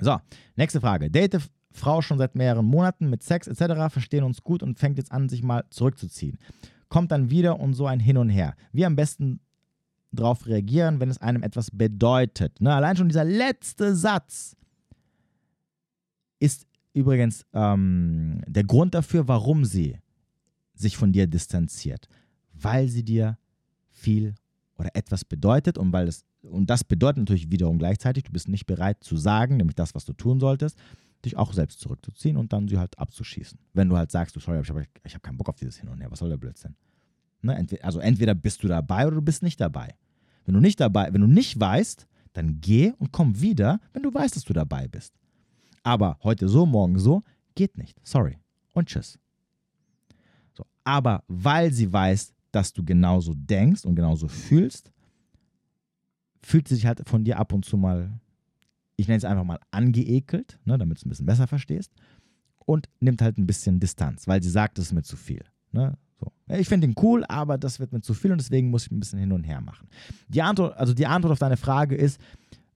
So, 0.00 0.18
nächste 0.56 0.80
Frage. 0.80 1.08
Date 1.08 1.38
Frau 1.70 2.02
schon 2.02 2.18
seit 2.18 2.34
mehreren 2.34 2.66
Monaten 2.66 3.08
mit 3.10 3.22
Sex 3.22 3.46
etc., 3.46 3.92
verstehen 3.92 4.24
uns 4.24 4.42
gut 4.42 4.64
und 4.64 4.78
fängt 4.78 4.98
jetzt 4.98 5.12
an, 5.12 5.28
sich 5.28 5.44
mal 5.44 5.64
zurückzuziehen. 5.70 6.38
Kommt 6.88 7.12
dann 7.12 7.30
wieder 7.30 7.60
und 7.60 7.74
so 7.74 7.86
ein 7.86 8.00
Hin 8.00 8.16
und 8.16 8.28
Her. 8.28 8.56
Wie 8.72 8.84
am 8.84 8.96
besten 8.96 9.40
darauf 10.12 10.46
reagieren, 10.46 11.00
wenn 11.00 11.10
es 11.10 11.18
einem 11.18 11.42
etwas 11.42 11.70
bedeutet. 11.70 12.60
Ne? 12.60 12.72
Allein 12.72 12.96
schon 12.96 13.08
dieser 13.08 13.24
letzte 13.24 13.94
Satz 13.94 14.56
ist 16.38 16.66
übrigens 16.92 17.46
ähm, 17.52 18.42
der 18.46 18.64
Grund 18.64 18.94
dafür, 18.94 19.26
warum 19.28 19.64
sie 19.64 19.98
sich 20.74 20.96
von 20.96 21.12
dir 21.12 21.26
distanziert. 21.26 22.08
Weil 22.52 22.88
sie 22.88 23.04
dir 23.04 23.38
viel 23.90 24.34
oder 24.76 24.90
etwas 24.94 25.24
bedeutet 25.24 25.78
und 25.78 25.92
weil 25.92 26.08
es 26.08 26.24
und 26.42 26.68
das 26.70 26.82
bedeutet 26.82 27.18
natürlich 27.18 27.52
wiederum 27.52 27.78
gleichzeitig, 27.78 28.24
du 28.24 28.32
bist 28.32 28.48
nicht 28.48 28.66
bereit 28.66 29.04
zu 29.04 29.16
sagen, 29.16 29.56
nämlich 29.56 29.76
das, 29.76 29.94
was 29.94 30.04
du 30.04 30.12
tun 30.12 30.40
solltest, 30.40 30.76
dich 31.24 31.36
auch 31.36 31.52
selbst 31.52 31.78
zurückzuziehen 31.78 32.36
und 32.36 32.52
dann 32.52 32.66
sie 32.66 32.78
halt 32.78 32.98
abzuschießen. 32.98 33.58
Wenn 33.74 33.88
du 33.88 33.96
halt 33.96 34.10
sagst, 34.10 34.34
du 34.34 34.40
sorry, 34.40 34.60
ich 34.60 34.68
habe 34.68 34.84
ich 35.04 35.14
hab 35.14 35.22
keinen 35.22 35.36
Bock 35.36 35.48
auf 35.48 35.56
dieses 35.56 35.76
Hin 35.76 35.88
und 35.88 36.00
Her, 36.00 36.10
was 36.10 36.18
soll 36.18 36.30
der 36.30 36.36
Blödsinn? 36.36 36.74
Ne? 37.42 37.66
Also 37.82 38.00
entweder 38.00 38.34
bist 38.34 38.62
du 38.62 38.68
dabei 38.68 39.06
oder 39.06 39.16
du 39.16 39.22
bist 39.22 39.42
nicht 39.42 39.60
dabei. 39.60 39.94
Wenn 40.44 40.54
du 40.54 40.60
nicht 40.60 40.80
dabei, 40.80 41.12
wenn 41.12 41.20
du 41.20 41.26
nicht 41.26 41.58
weißt, 41.58 42.06
dann 42.32 42.60
geh 42.60 42.92
und 42.98 43.12
komm 43.12 43.40
wieder, 43.40 43.80
wenn 43.92 44.02
du 44.02 44.12
weißt, 44.12 44.36
dass 44.36 44.44
du 44.44 44.52
dabei 44.52 44.88
bist. 44.88 45.14
Aber 45.82 46.18
heute 46.22 46.48
so, 46.48 46.66
morgen 46.66 46.98
so, 46.98 47.22
geht 47.54 47.76
nicht. 47.76 48.00
Sorry. 48.02 48.38
Und 48.72 48.88
tschüss. 48.88 49.18
So, 50.54 50.64
aber 50.84 51.24
weil 51.28 51.72
sie 51.72 51.92
weiß, 51.92 52.32
dass 52.52 52.72
du 52.72 52.84
genauso 52.84 53.34
denkst 53.34 53.84
und 53.84 53.96
genauso 53.96 54.28
fühlst, 54.28 54.92
fühlt 56.42 56.68
sie 56.68 56.74
sich 56.74 56.86
halt 56.86 57.08
von 57.08 57.24
dir 57.24 57.38
ab 57.38 57.52
und 57.52 57.64
zu 57.64 57.76
mal, 57.76 58.20
ich 58.96 59.08
nenne 59.08 59.18
es 59.18 59.24
einfach 59.24 59.44
mal 59.44 59.60
angeekelt, 59.70 60.58
ne, 60.64 60.78
damit 60.78 60.98
du 60.98 61.00
es 61.00 61.06
ein 61.06 61.08
bisschen 61.08 61.26
besser 61.26 61.46
verstehst, 61.46 61.92
und 62.64 62.88
nimmt 63.00 63.22
halt 63.22 63.38
ein 63.38 63.46
bisschen 63.46 63.80
Distanz, 63.80 64.28
weil 64.28 64.42
sie 64.42 64.50
sagt, 64.50 64.78
das 64.78 64.86
ist 64.86 64.92
mir 64.92 65.02
zu 65.02 65.16
viel. 65.16 65.44
Ne? 65.72 65.96
So. 66.22 66.32
Ich 66.54 66.68
finde 66.68 66.86
ihn 66.86 66.94
cool, 67.02 67.24
aber 67.28 67.58
das 67.58 67.80
wird 67.80 67.92
mir 67.92 68.00
zu 68.00 68.14
viel 68.14 68.30
und 68.32 68.40
deswegen 68.40 68.70
muss 68.70 68.86
ich 68.86 68.92
ein 68.92 69.00
bisschen 69.00 69.18
hin 69.18 69.32
und 69.32 69.44
her 69.44 69.60
machen. 69.60 69.88
Die 70.28 70.42
Antwort, 70.42 70.76
also 70.76 70.94
die 70.94 71.06
Antwort 71.06 71.32
auf 71.32 71.38
deine 71.38 71.56
Frage 71.56 71.96
ist, 71.96 72.20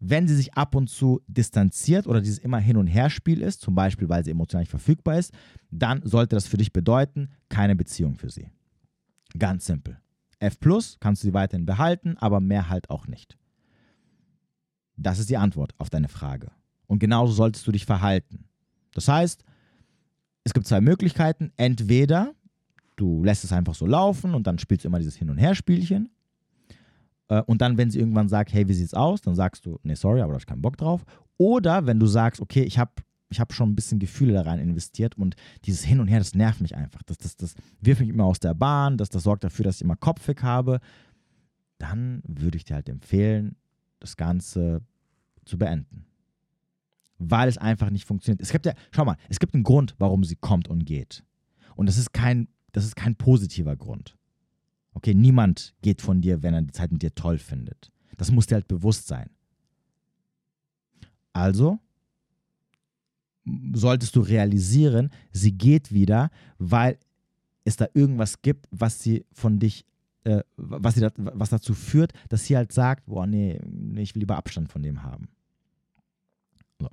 wenn 0.01 0.29
sie 0.29 0.35
sich 0.35 0.55
ab 0.55 0.75
und 0.75 0.89
zu 0.89 1.23
distanziert 1.27 2.07
oder 2.07 2.21
dieses 2.21 2.39
immer 2.39 2.59
Hin- 2.59 2.77
und 2.77 2.87
Herspiel 2.87 3.41
ist, 3.41 3.61
zum 3.61 3.75
Beispiel 3.75 4.09
weil 4.09 4.25
sie 4.25 4.31
emotional 4.31 4.63
nicht 4.63 4.71
verfügbar 4.71 5.19
ist, 5.19 5.33
dann 5.71 6.03
sollte 6.05 6.37
das 6.37 6.47
für 6.47 6.57
dich 6.57 6.73
bedeuten, 6.73 7.31
keine 7.49 7.77
Beziehung 7.77 8.17
für 8.17 8.31
sie. 8.31 8.51
Ganz 9.39 9.67
simpel. 9.67 9.99
F 10.39 10.59
plus 10.61 10.99
kannst 11.01 11.23
du 11.23 11.29
sie 11.29 11.35
weiterhin 11.35 11.67
behalten, 11.67 12.17
aber 12.19 12.41
mehr 12.41 12.69
halt 12.69 12.91
auch 12.91 13.07
nicht. 13.07 13.39
Das 14.97 15.19
ist 15.19 15.31
die 15.31 15.37
Antwort 15.37 15.75
auf 15.79 15.89
deine 15.89 16.09
Frage. 16.09 16.51
Und 16.87 16.99
genauso 16.99 17.33
solltest 17.33 17.67
du 17.67 17.73
dich 17.73 17.87
verhalten. 17.87 18.45
Das 18.93 19.09
heißt, 19.09 19.45
es 20.45 20.55
gibt 20.55 20.67
zwei 20.67 20.81
Möglichkeiten. 20.81 21.53
Entweder 21.57 22.35
du 22.97 23.23
lässt 23.23 23.45
es 23.45 23.53
einfach 23.53 23.75
so 23.75 23.87
laufen 23.87 24.35
und 24.35 24.47
dann 24.47 24.59
spielst 24.59 24.85
du 24.85 24.89
immer 24.89 24.99
dieses 24.99 25.17
Hin- 25.17 25.31
und 25.31 25.39
Herspielchen. 25.39 26.11
Äh, 27.29 27.43
und 27.43 27.61
dann, 27.61 27.77
wenn 27.77 27.91
sie 27.91 27.99
irgendwann 27.99 28.29
sagt, 28.29 28.53
hey, 28.53 28.69
wie 28.69 28.75
sieht's 28.75 28.95
aus, 28.95 29.21
dann 29.21 29.35
sagst 29.35 29.67
du, 29.67 29.79
nee, 29.83 29.95
sorry, 29.95 30.21
aber 30.21 30.29
da 30.29 30.35
habe 30.35 30.43
ich 30.43 30.47
keinen 30.47 30.63
Bock 30.63 30.77
drauf. 30.77 31.05
Oder 31.37 31.87
wenn 31.87 32.01
du 32.01 32.07
sagst, 32.07 32.41
okay, 32.41 32.63
ich 32.63 32.79
habe 32.79 32.93
ich 33.29 33.41
habe 33.41 33.53
schon 33.53 33.71
ein 33.71 33.75
bisschen 33.75 33.99
Gefühle 33.99 34.35
da 34.35 34.43
rein 34.43 34.61
investiert 34.61 35.17
und 35.19 35.35
dieses 35.65 35.83
Hin 35.83 36.01
und 36.01 36.07
Her, 36.07 36.19
das 36.19 36.35
nervt 36.35 36.61
mich 36.61 36.77
einfach. 36.77 37.03
Das, 37.03 37.19
das, 37.19 37.37
das 37.37 37.55
wirft 37.81 38.01
mich 38.01 38.11
immer 38.11 38.25
aus 38.25 38.39
der 38.39 38.55
Bahn, 38.55 38.97
das, 38.97 39.09
das 39.09 39.25
sorgt 39.25 39.45
dafür, 39.45 39.65
dass 39.65 39.77
ich 39.77 39.83
immer 39.83 39.97
kopfig 39.97 40.43
habe. 40.43 40.81
Dann 41.79 42.23
würde 42.25 42.57
ich 42.57 42.65
dir 42.65 42.75
halt 42.75 42.89
empfehlen, 42.89 43.57
das 43.99 44.17
Ganze 44.17 44.83
zu 45.45 45.59
beenden. 45.59 46.07
Weil 47.19 47.49
es 47.49 47.59
einfach 47.59 47.91
nicht 47.91 48.05
funktioniert. 48.05 48.41
Es 48.41 48.53
gibt 48.53 48.67
ja, 48.67 48.75
schau 48.93 49.05
mal, 49.05 49.17
es 49.29 49.39
gibt 49.39 49.55
einen 49.55 49.65
Grund, 49.65 49.95
warum 49.99 50.23
sie 50.23 50.37
kommt 50.37 50.69
und 50.69 50.85
geht. 50.85 51.25
Und 51.75 51.87
das 51.87 51.99
ist 51.99 52.13
kein, 52.13 52.49
das 52.77 52.85
ist 52.85 52.95
kein 52.95 53.17
positiver 53.17 53.75
Grund. 53.75 54.19
Okay, 54.93 55.15
niemand 55.15 55.75
geht 55.81 56.03
von 56.03 56.21
dir, 56.21 56.43
wenn 56.43 56.53
er 56.53 56.61
die 56.61 56.73
Zeit 56.73 56.93
mit 56.93 57.01
dir 57.01 57.15
toll 57.15 57.39
findet. 57.39 57.91
Das 58.19 58.31
muss 58.31 58.47
dir 58.47 58.57
halt 58.57 58.69
bewusst 58.69 59.07
sein. 59.07 59.31
Also 61.33 61.79
solltest 63.73 64.15
du 64.15 64.21
realisieren, 64.21 65.09
sie 65.33 65.53
geht 65.53 65.91
wieder, 65.91 66.31
weil 66.59 66.99
es 67.65 67.77
da 67.77 67.87
irgendwas 67.95 68.43
gibt, 68.43 68.69
was 68.71 69.01
sie 69.01 69.25
von 69.33 69.59
dich, 69.59 69.87
äh, 70.25 70.43
was, 70.59 70.97
sie 70.97 71.01
da, 71.01 71.11
was 71.17 71.49
dazu 71.49 71.73
führt, 71.73 72.13
dass 72.29 72.45
sie 72.45 72.59
halt 72.59 72.73
sagt, 72.73 73.07
boah, 73.07 73.27
nee, 73.27 73.59
ich 73.97 74.15
will 74.15 74.21
lieber 74.21 74.37
Abstand 74.37 74.71
von 74.71 74.83
dem 74.83 75.03
haben. 75.03 75.29
So. 76.79 76.91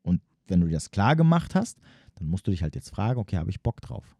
Und 0.00 0.22
wenn 0.46 0.62
du 0.62 0.66
dir 0.66 0.76
das 0.76 0.90
klar 0.90 1.14
gemacht 1.14 1.54
hast, 1.54 1.78
dann 2.14 2.26
musst 2.26 2.46
du 2.46 2.52
dich 2.52 2.62
halt 2.62 2.74
jetzt 2.74 2.88
fragen, 2.88 3.20
okay, 3.20 3.36
habe 3.36 3.50
ich 3.50 3.60
Bock 3.60 3.82
drauf? 3.82 4.16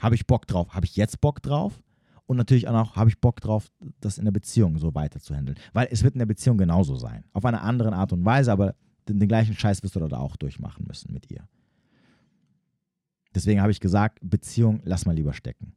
Habe 0.00 0.14
ich 0.14 0.26
Bock 0.26 0.46
drauf? 0.46 0.74
Habe 0.74 0.86
ich 0.86 0.96
jetzt 0.96 1.20
Bock 1.20 1.42
drauf? 1.42 1.80
Und 2.26 2.36
natürlich 2.36 2.68
auch 2.68 2.72
noch, 2.72 2.96
habe 2.96 3.10
ich 3.10 3.20
Bock 3.20 3.40
drauf, 3.40 3.70
das 4.00 4.18
in 4.18 4.24
der 4.24 4.32
Beziehung 4.32 4.78
so 4.78 4.94
weiter. 4.94 5.20
Weil 5.72 5.88
es 5.90 6.04
wird 6.04 6.14
in 6.14 6.20
der 6.20 6.26
Beziehung 6.26 6.58
genauso 6.58 6.94
sein. 6.94 7.24
Auf 7.32 7.44
eine 7.44 7.60
andere 7.60 7.92
Art 7.92 8.12
und 8.12 8.24
Weise, 8.24 8.52
aber 8.52 8.74
den, 9.08 9.18
den 9.18 9.28
gleichen 9.28 9.54
Scheiß 9.54 9.82
wirst 9.82 9.96
du 9.96 10.00
da 10.06 10.18
auch 10.18 10.36
durchmachen 10.36 10.84
müssen 10.86 11.12
mit 11.12 11.30
ihr. 11.30 11.48
Deswegen 13.34 13.60
habe 13.60 13.72
ich 13.72 13.80
gesagt, 13.80 14.18
Beziehung, 14.22 14.80
lass 14.84 15.06
mal 15.06 15.14
lieber 15.14 15.32
stecken. 15.32 15.74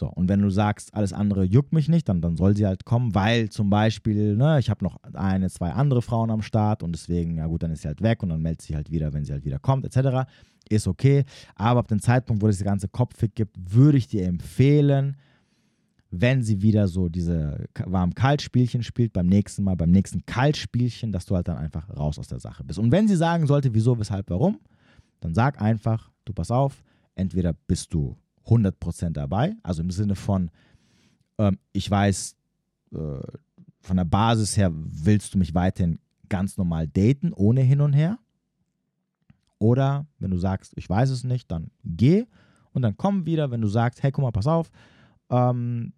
So, 0.00 0.08
und 0.08 0.30
wenn 0.30 0.40
du 0.40 0.48
sagst, 0.48 0.94
alles 0.94 1.12
andere 1.12 1.44
juckt 1.44 1.74
mich 1.74 1.86
nicht, 1.86 2.08
dann, 2.08 2.22
dann 2.22 2.34
soll 2.34 2.56
sie 2.56 2.66
halt 2.66 2.86
kommen, 2.86 3.14
weil 3.14 3.50
zum 3.50 3.68
Beispiel, 3.68 4.34
ne, 4.34 4.58
ich 4.58 4.70
habe 4.70 4.82
noch 4.82 4.96
eine, 5.12 5.50
zwei 5.50 5.72
andere 5.72 6.00
Frauen 6.00 6.30
am 6.30 6.40
Start 6.40 6.82
und 6.82 6.92
deswegen, 6.92 7.36
ja 7.36 7.46
gut, 7.46 7.62
dann 7.62 7.70
ist 7.70 7.82
sie 7.82 7.88
halt 7.88 8.00
weg 8.00 8.22
und 8.22 8.30
dann 8.30 8.40
meldet 8.40 8.62
sie 8.62 8.74
halt 8.74 8.90
wieder, 8.90 9.12
wenn 9.12 9.26
sie 9.26 9.32
halt 9.32 9.44
wieder 9.44 9.58
kommt, 9.58 9.84
etc. 9.84 10.26
Ist 10.70 10.88
okay. 10.88 11.24
Aber 11.54 11.80
ab 11.80 11.88
dem 11.88 12.00
Zeitpunkt, 12.00 12.40
wo 12.40 12.48
es 12.48 12.56
das 12.56 12.64
ganze 12.64 12.88
Kopffick 12.88 13.34
gibt, 13.34 13.58
würde 13.58 13.98
ich 13.98 14.08
dir 14.08 14.24
empfehlen, 14.26 15.18
wenn 16.10 16.42
sie 16.42 16.62
wieder 16.62 16.88
so 16.88 17.10
diese 17.10 17.66
warm-kalt-Spielchen 17.84 18.82
spielt, 18.82 19.12
beim 19.12 19.26
nächsten 19.26 19.62
Mal, 19.64 19.76
beim 19.76 19.90
nächsten 19.90 20.24
Kalt-Spielchen, 20.24 21.12
dass 21.12 21.26
du 21.26 21.36
halt 21.36 21.46
dann 21.46 21.58
einfach 21.58 21.94
raus 21.94 22.18
aus 22.18 22.28
der 22.28 22.40
Sache 22.40 22.64
bist. 22.64 22.78
Und 22.78 22.90
wenn 22.90 23.06
sie 23.06 23.16
sagen 23.16 23.46
sollte, 23.46 23.74
wieso, 23.74 23.98
weshalb, 23.98 24.30
warum, 24.30 24.60
dann 25.20 25.34
sag 25.34 25.60
einfach, 25.60 26.10
du 26.24 26.32
pass 26.32 26.50
auf, 26.50 26.82
entweder 27.16 27.52
bist 27.52 27.92
du 27.92 28.16
100% 28.46 29.10
dabei, 29.10 29.56
also 29.62 29.82
im 29.82 29.90
Sinne 29.90 30.14
von, 30.14 30.50
ähm, 31.38 31.58
ich 31.72 31.90
weiß, 31.90 32.36
äh, 32.92 33.20
von 33.80 33.96
der 33.96 34.04
Basis 34.04 34.56
her 34.56 34.70
willst 34.72 35.34
du 35.34 35.38
mich 35.38 35.54
weiterhin 35.54 35.98
ganz 36.28 36.56
normal 36.56 36.86
daten, 36.88 37.32
ohne 37.32 37.62
hin 37.62 37.80
und 37.80 37.92
her. 37.92 38.18
Oder 39.58 40.06
wenn 40.18 40.30
du 40.30 40.38
sagst, 40.38 40.72
ich 40.76 40.88
weiß 40.88 41.10
es 41.10 41.24
nicht, 41.24 41.50
dann 41.50 41.70
geh 41.84 42.26
und 42.72 42.82
dann 42.82 42.96
komm 42.96 43.26
wieder, 43.26 43.50
wenn 43.50 43.60
du 43.60 43.68
sagst, 43.68 44.02
hey, 44.02 44.10
guck 44.10 44.22
mal, 44.22 44.30
pass 44.30 44.46
auf, 44.46 44.70
ähm, 45.28 45.92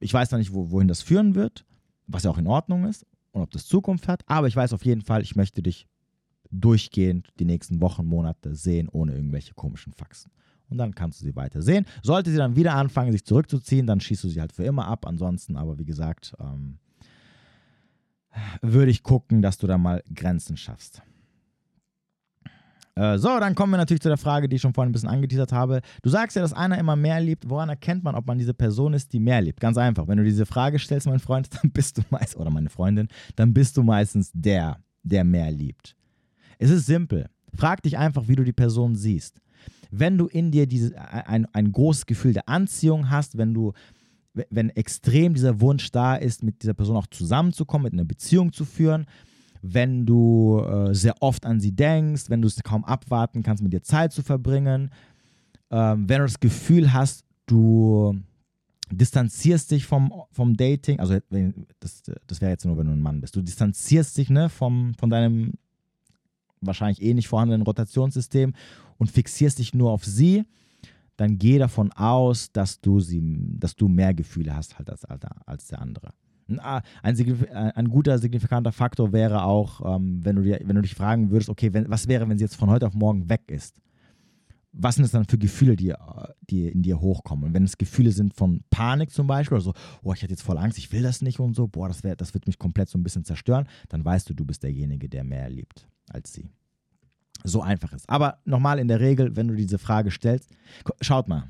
ich 0.00 0.14
weiß 0.14 0.30
noch 0.30 0.38
nicht, 0.38 0.52
wo, 0.52 0.70
wohin 0.70 0.88
das 0.88 1.02
führen 1.02 1.34
wird, 1.34 1.66
was 2.06 2.22
ja 2.22 2.30
auch 2.30 2.38
in 2.38 2.46
Ordnung 2.46 2.84
ist 2.84 3.04
und 3.32 3.42
ob 3.42 3.50
das 3.50 3.66
Zukunft 3.66 4.08
hat, 4.08 4.22
aber 4.26 4.46
ich 4.46 4.56
weiß 4.56 4.72
auf 4.72 4.84
jeden 4.84 5.02
Fall, 5.02 5.22
ich 5.22 5.36
möchte 5.36 5.62
dich 5.62 5.86
durchgehend 6.50 7.28
die 7.38 7.44
nächsten 7.44 7.80
Wochen, 7.80 8.06
Monate 8.06 8.54
sehen, 8.54 8.88
ohne 8.88 9.14
irgendwelche 9.14 9.54
komischen 9.54 9.92
Faxen. 9.92 10.30
Und 10.70 10.78
dann 10.78 10.94
kannst 10.94 11.20
du 11.20 11.24
sie 11.24 11.34
weiter 11.34 11.62
sehen. 11.62 11.86
Sollte 12.02 12.30
sie 12.30 12.36
dann 12.36 12.56
wieder 12.56 12.74
anfangen, 12.74 13.12
sich 13.12 13.24
zurückzuziehen, 13.24 13.86
dann 13.86 14.00
schießt 14.00 14.24
du 14.24 14.28
sie 14.28 14.40
halt 14.40 14.52
für 14.52 14.64
immer 14.64 14.86
ab. 14.86 15.06
Ansonsten 15.06 15.56
aber, 15.56 15.78
wie 15.78 15.86
gesagt, 15.86 16.34
ähm, 16.40 16.78
würde 18.60 18.90
ich 18.90 19.02
gucken, 19.02 19.42
dass 19.42 19.58
du 19.58 19.66
da 19.66 19.78
mal 19.78 20.02
Grenzen 20.14 20.56
schaffst. 20.56 21.02
Äh, 22.98 23.18
so, 23.18 23.38
dann 23.38 23.54
kommen 23.54 23.72
wir 23.72 23.76
natürlich 23.76 24.00
zu 24.00 24.08
der 24.08 24.18
Frage, 24.18 24.48
die 24.48 24.56
ich 24.56 24.62
schon 24.62 24.74
vorhin 24.74 24.90
ein 24.90 24.92
bisschen 24.92 25.08
angeteasert 25.08 25.52
habe. 25.52 25.82
Du 26.02 26.10
sagst 26.10 26.34
ja, 26.34 26.42
dass 26.42 26.52
einer 26.52 26.78
immer 26.78 26.96
mehr 26.96 27.20
liebt. 27.20 27.48
Woran 27.48 27.68
erkennt 27.68 28.02
man, 28.02 28.16
ob 28.16 28.26
man 28.26 28.38
diese 28.38 28.54
Person 28.54 28.92
ist, 28.92 29.12
die 29.12 29.20
mehr 29.20 29.40
liebt? 29.40 29.60
Ganz 29.60 29.78
einfach. 29.78 30.08
Wenn 30.08 30.18
du 30.18 30.24
diese 30.24 30.46
Frage 30.46 30.80
stellst, 30.80 31.06
mein 31.06 31.20
Freund, 31.20 31.48
dann 31.62 31.70
bist 31.70 31.98
du 31.98 32.02
meist, 32.10 32.36
oder 32.36 32.50
meine 32.50 32.70
Freundin, 32.70 33.08
dann 33.36 33.54
bist 33.54 33.76
du 33.76 33.84
meistens 33.84 34.32
der, 34.34 34.78
der 35.04 35.22
mehr 35.22 35.50
liebt. 35.50 35.94
Es 36.58 36.70
ist 36.70 36.86
simpel. 36.86 37.30
Frag 37.54 37.82
dich 37.82 37.96
einfach, 37.96 38.26
wie 38.26 38.36
du 38.36 38.42
die 38.42 38.52
Person 38.52 38.96
siehst. 38.96 39.40
Wenn 39.90 40.18
du 40.18 40.26
in 40.26 40.50
dir 40.50 40.66
diese, 40.66 40.98
ein, 40.98 41.46
ein 41.52 41.72
großes 41.72 42.06
Gefühl 42.06 42.32
der 42.32 42.48
Anziehung 42.48 43.10
hast, 43.10 43.38
wenn 43.38 43.54
du 43.54 43.72
wenn 44.50 44.70
extrem 44.70 45.34
dieser 45.34 45.60
Wunsch 45.60 45.90
da 45.90 46.14
ist, 46.14 46.44
mit 46.44 46.62
dieser 46.62 46.74
Person 46.74 46.96
auch 46.96 47.08
zusammenzukommen, 47.08 47.84
mit 47.84 47.92
einer 47.92 48.04
Beziehung 48.04 48.52
zu 48.52 48.64
führen, 48.64 49.06
wenn 49.62 50.06
du 50.06 50.60
äh, 50.60 50.94
sehr 50.94 51.20
oft 51.20 51.44
an 51.44 51.60
sie 51.60 51.72
denkst, 51.72 52.30
wenn 52.30 52.42
du 52.42 52.48
es 52.48 52.62
kaum 52.62 52.84
abwarten 52.84 53.42
kannst, 53.42 53.62
mit 53.62 53.72
ihr 53.72 53.82
Zeit 53.82 54.12
zu 54.12 54.22
verbringen, 54.22 54.90
ähm, 55.70 56.08
wenn 56.08 56.18
du 56.18 56.26
das 56.26 56.40
Gefühl 56.40 56.92
hast, 56.92 57.24
du 57.46 58.20
distanzierst 58.90 59.70
dich 59.70 59.86
vom, 59.86 60.12
vom 60.30 60.56
Dating, 60.56 61.00
also 61.00 61.18
das, 61.80 62.02
das 62.26 62.40
wäre 62.40 62.52
jetzt 62.52 62.64
nur, 62.64 62.78
wenn 62.78 62.86
du 62.86 62.92
ein 62.92 63.02
Mann 63.02 63.20
bist, 63.20 63.36
du 63.36 63.42
distanzierst 63.42 64.16
dich 64.16 64.30
ne, 64.30 64.48
vom, 64.48 64.94
von 64.94 65.10
deinem 65.10 65.54
wahrscheinlich 66.60 67.02
eh 67.02 67.14
nicht 67.14 67.28
vorhandenen 67.28 67.62
Rotationssystem 67.62 68.54
und 68.98 69.10
fixierst 69.10 69.58
dich 69.58 69.74
nur 69.74 69.90
auf 69.90 70.04
sie, 70.04 70.44
dann 71.16 71.38
geh 71.38 71.58
davon 71.58 71.90
aus, 71.92 72.52
dass 72.52 72.80
du 72.80 73.00
sie, 73.00 73.20
dass 73.58 73.74
du 73.74 73.88
mehr 73.88 74.14
Gefühle 74.14 74.54
hast 74.54 74.78
halt 74.78 74.90
als, 74.90 75.04
als 75.04 75.66
der 75.66 75.80
andere. 75.80 76.10
Ein, 76.48 77.18
äh, 77.18 77.42
ein, 77.52 77.88
guter 77.90 78.18
signifikanter 78.18 78.72
Faktor 78.72 79.12
wäre 79.12 79.42
auch, 79.42 79.96
ähm, 79.96 80.24
wenn, 80.24 80.36
du 80.36 80.42
dir, 80.42 80.60
wenn 80.64 80.76
du 80.76 80.82
dich 80.82 80.94
fragen 80.94 81.30
würdest, 81.30 81.50
okay, 81.50 81.72
wenn, 81.74 81.90
was 81.90 82.08
wäre, 82.08 82.26
wenn 82.28 82.38
sie 82.38 82.44
jetzt 82.44 82.56
von 82.56 82.70
heute 82.70 82.86
auf 82.86 82.94
morgen 82.94 83.28
weg 83.28 83.42
ist? 83.48 83.76
Was 84.72 84.94
sind 84.94 85.04
es 85.04 85.10
dann 85.10 85.24
für 85.24 85.38
Gefühle, 85.38 85.76
die, 85.76 85.92
die 86.48 86.68
in 86.68 86.82
dir 86.82 87.00
hochkommen? 87.00 87.46
Und 87.46 87.54
wenn 87.54 87.64
es 87.64 87.76
Gefühle 87.76 88.12
sind 88.12 88.32
von 88.32 88.62
Panik 88.70 89.10
zum 89.10 89.26
Beispiel, 89.26 89.56
oder 89.56 89.64
so, 89.64 89.74
oh, 90.02 90.12
ich 90.12 90.22
hatte 90.22 90.32
jetzt 90.32 90.42
voll 90.42 90.56
Angst, 90.56 90.78
ich 90.78 90.90
will 90.92 91.02
das 91.02 91.20
nicht 91.20 91.40
und 91.40 91.54
so, 91.54 91.66
boah, 91.66 91.88
das, 91.88 92.04
wär, 92.04 92.16
das 92.16 92.32
wird 92.32 92.46
mich 92.46 92.58
komplett 92.58 92.88
so 92.88 92.96
ein 92.96 93.02
bisschen 93.02 93.24
zerstören, 93.24 93.66
dann 93.88 94.04
weißt 94.04 94.30
du, 94.30 94.34
du 94.34 94.44
bist 94.44 94.62
derjenige, 94.62 95.08
der 95.08 95.24
mehr 95.24 95.50
liebt 95.50 95.86
als 96.08 96.32
sie. 96.32 96.48
So 97.44 97.62
einfach 97.62 97.92
ist. 97.92 98.08
Aber 98.08 98.38
nochmal 98.44 98.78
in 98.78 98.88
der 98.88 99.00
Regel, 99.00 99.36
wenn 99.36 99.48
du 99.48 99.54
diese 99.54 99.78
Frage 99.78 100.10
stellst, 100.10 100.50
schaut 101.00 101.28
mal. 101.28 101.48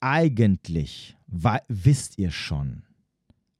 Eigentlich 0.00 1.16
wisst 1.26 2.18
ihr 2.18 2.30
schon 2.30 2.84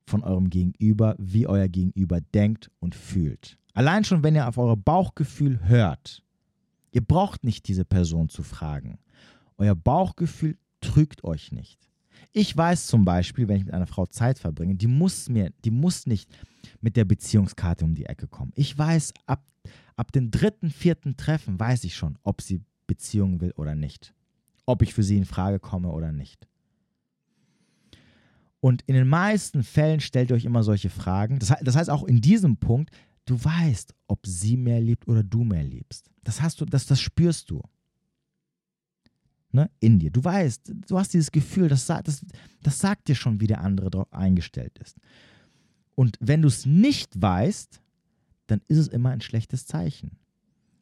von 0.07 0.22
eurem 0.24 0.51
Gegenüber, 0.51 1.14
wie 1.18 1.47
euer 1.47 1.68
Gegenüber 1.68 2.20
denkt 2.20 2.70
und 2.80 2.95
fühlt. 2.95 3.59
Allein 3.74 4.05
schon, 4.05 4.24
wenn 4.24 4.34
ihr 4.34 4.49
auf 4.49 4.59
euer 4.59 4.76
Bauchgefühl 4.76 5.61
hört. 5.68 6.24
Ihr 6.93 7.03
braucht 7.03 7.45
nicht 7.45 7.68
diese 7.68 7.84
Person 7.84 8.28
zu 8.28 8.43
fragen. 8.43 8.99
Euer 9.59 9.76
Bauchgefühl 9.76 10.59
trügt 10.80 11.22
euch 11.22 11.53
nicht. 11.53 11.89
Ich 12.33 12.57
weiß 12.57 12.87
zum 12.87 13.05
Beispiel, 13.05 13.49
wenn 13.49 13.59
ich 13.59 13.64
mit 13.64 13.75
einer 13.75 13.87
Frau 13.87 14.07
Zeit 14.07 14.39
verbringe, 14.39 14.75
die 14.75 14.87
muss 14.87 15.29
mir, 15.29 15.51
die 15.64 15.71
muss 15.71 16.07
nicht 16.07 16.31
mit 16.81 16.97
der 16.97 17.05
Beziehungskarte 17.05 17.85
um 17.85 17.95
die 17.95 18.07
Ecke 18.07 18.29
kommen. 18.29 18.53
Ich 18.55 18.77
weiß, 18.77 19.12
ab, 19.27 19.45
ab 19.97 20.12
dem 20.12 20.31
dritten, 20.31 20.71
vierten 20.71 21.16
Treffen 21.16 21.59
weiß 21.59 21.85
ich 21.85 21.95
schon, 21.97 22.18
ob 22.23 22.43
sie 22.43 22.62
Beziehungen 22.87 23.41
will 23.41 23.53
oder 23.57 23.75
nicht. 23.75 24.14
Ob 24.66 24.83
ich 24.83 24.95
für 24.95 25.03
sie 25.03 25.16
in 25.16 25.25
Frage 25.25 25.59
komme 25.59 25.91
oder 25.91 26.12
nicht. 26.12 26.47
Und 28.61 28.83
in 28.83 28.95
den 28.95 29.09
meisten 29.09 29.62
Fällen 29.62 30.01
stellt 30.01 30.31
ihr 30.31 30.37
euch 30.37 30.45
immer 30.45 30.62
solche 30.62 30.91
Fragen. 30.91 31.39
Das, 31.39 31.55
das 31.62 31.77
heißt, 31.77 31.91
auch 31.91 32.05
in 32.05 32.21
diesem 32.21 32.59
Punkt, 32.59 32.91
du 33.25 33.43
weißt, 33.43 33.95
ob 34.07 34.27
sie 34.27 34.57
mehr 34.57 34.81
liebt 34.81 35.09
oder 35.09 35.23
du 35.23 35.45
mehr 35.45 35.64
liebst. 35.64 36.11
Das 36.23 36.43
hast 36.43 36.61
du, 36.61 36.66
das, 36.66 36.87
das 36.87 37.01
spürst 37.01 37.51
du 37.51 37.62
ne, 39.53 39.70
in 39.80 39.98
dir. 39.98 40.11
Du 40.11 40.22
weißt, 40.22 40.72
du 40.88 40.98
hast 40.98 41.12
dieses 41.14 41.30
Gefühl, 41.30 41.68
das, 41.68 41.86
das, 41.86 42.24
das 42.62 42.78
sagt 42.78 43.09
dir 43.09 43.14
schon, 43.14 43.40
wie 43.40 43.46
der 43.46 43.61
andere 43.61 43.90
darauf 43.90 44.12
eingestellt 44.12 44.78
ist. 44.78 44.96
Und 45.94 46.16
wenn 46.20 46.42
du 46.42 46.48
es 46.48 46.66
nicht 46.66 47.20
weißt, 47.20 47.80
dann 48.46 48.61
ist 48.68 48.78
es 48.78 48.88
immer 48.88 49.11
ein 49.11 49.20
schlechtes 49.20 49.66
Zeichen. 49.66 50.12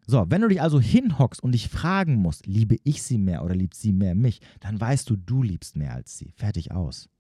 So, 0.07 0.25
wenn 0.29 0.41
du 0.41 0.49
dich 0.49 0.63
also 0.63 0.81
hinhockst 0.81 1.43
und 1.43 1.53
dich 1.53 1.69
fragen 1.69 2.15
musst, 2.17 2.47
liebe 2.47 2.77
ich 2.83 3.03
sie 3.03 3.19
mehr 3.19 3.45
oder 3.45 3.55
liebt 3.55 3.75
sie 3.75 3.93
mehr 3.93 4.15
mich, 4.15 4.41
dann 4.61 4.81
weißt 4.81 5.11
du, 5.11 5.17
du 5.17 5.43
liebst 5.43 5.77
mehr 5.77 5.93
als 5.93 6.17
sie. 6.17 6.33
Fertig 6.35 6.73
aus. 6.73 7.11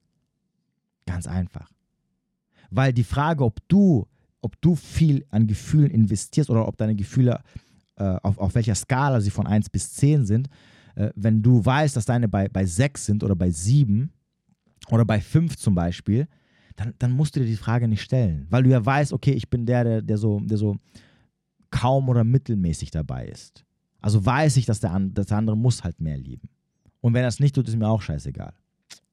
Ganz 1.05 1.27
einfach. 1.27 1.71
Weil 2.71 2.95
die 2.95 3.05
Frage, 3.05 3.45
ob 3.45 3.61
du, 3.69 4.07
ob 4.41 4.59
du 4.63 4.75
viel 4.75 5.27
an 5.31 5.47
Gefühlen 5.47 5.91
investierst 5.91 6.49
oder 6.49 6.67
ob 6.67 6.79
deine 6.79 6.95
Gefühle, 6.95 7.43
äh, 7.97 8.17
auf, 8.23 8.39
auf 8.39 8.55
welcher 8.55 8.75
Skala 8.75 9.21
sie 9.21 9.31
von 9.31 9.47
1 9.47 9.69
bis 9.69 9.93
10 9.93 10.25
sind, 10.25 10.49
äh, 10.99 11.13
wenn 11.15 11.43
du 11.43 11.65
weißt, 11.65 11.97
dass 11.97 12.07
deine 12.07 12.29
bei, 12.29 12.49
bei 12.49 12.67
6 12.67 13.07
sind 13.07 13.23
oder 13.23 13.37
bei 13.37 13.51
7 13.51 14.11
oder 14.91 15.05
bei 15.05 15.21
5 15.21 15.57
zum 15.57 15.75
Beispiel, 15.75 16.27
dann, 16.75 16.93
dann 16.99 17.13
musst 17.13 17.37
du 17.37 17.41
dir 17.41 17.47
die 17.47 17.57
Frage 17.57 17.87
nicht 17.87 18.03
stellen. 18.03 18.47
Weil 18.51 18.65
du 18.65 18.71
ja 18.71 18.85
weißt, 18.85 19.13
okay, 19.13 19.33
ich 19.33 19.49
bin 19.49 19.65
der, 19.65 19.85
der, 19.85 20.03
der, 20.03 20.19
so, 20.19 20.41
der 20.41 20.59
so 20.59 20.77
kaum 21.71 22.09
oder 22.09 22.25
mittelmäßig 22.25 22.91
dabei 22.91 23.27
ist. 23.27 23.65
Also 24.01 24.25
weiß 24.25 24.57
ich, 24.57 24.67
dass 24.67 24.81
der, 24.81 24.99
dass 24.99 25.27
der 25.27 25.39
andere 25.39 25.57
muss 25.57 25.85
halt 25.85 26.01
mehr 26.01 26.19
lieben. 26.19 26.49
Und 27.01 27.15
wenn 27.15 27.23
er 27.23 27.29
es 27.29 27.39
nicht 27.39 27.55
tut, 27.55 27.69
ist 27.69 27.77
mir 27.77 27.89
auch 27.89 28.03
scheißegal. 28.03 28.53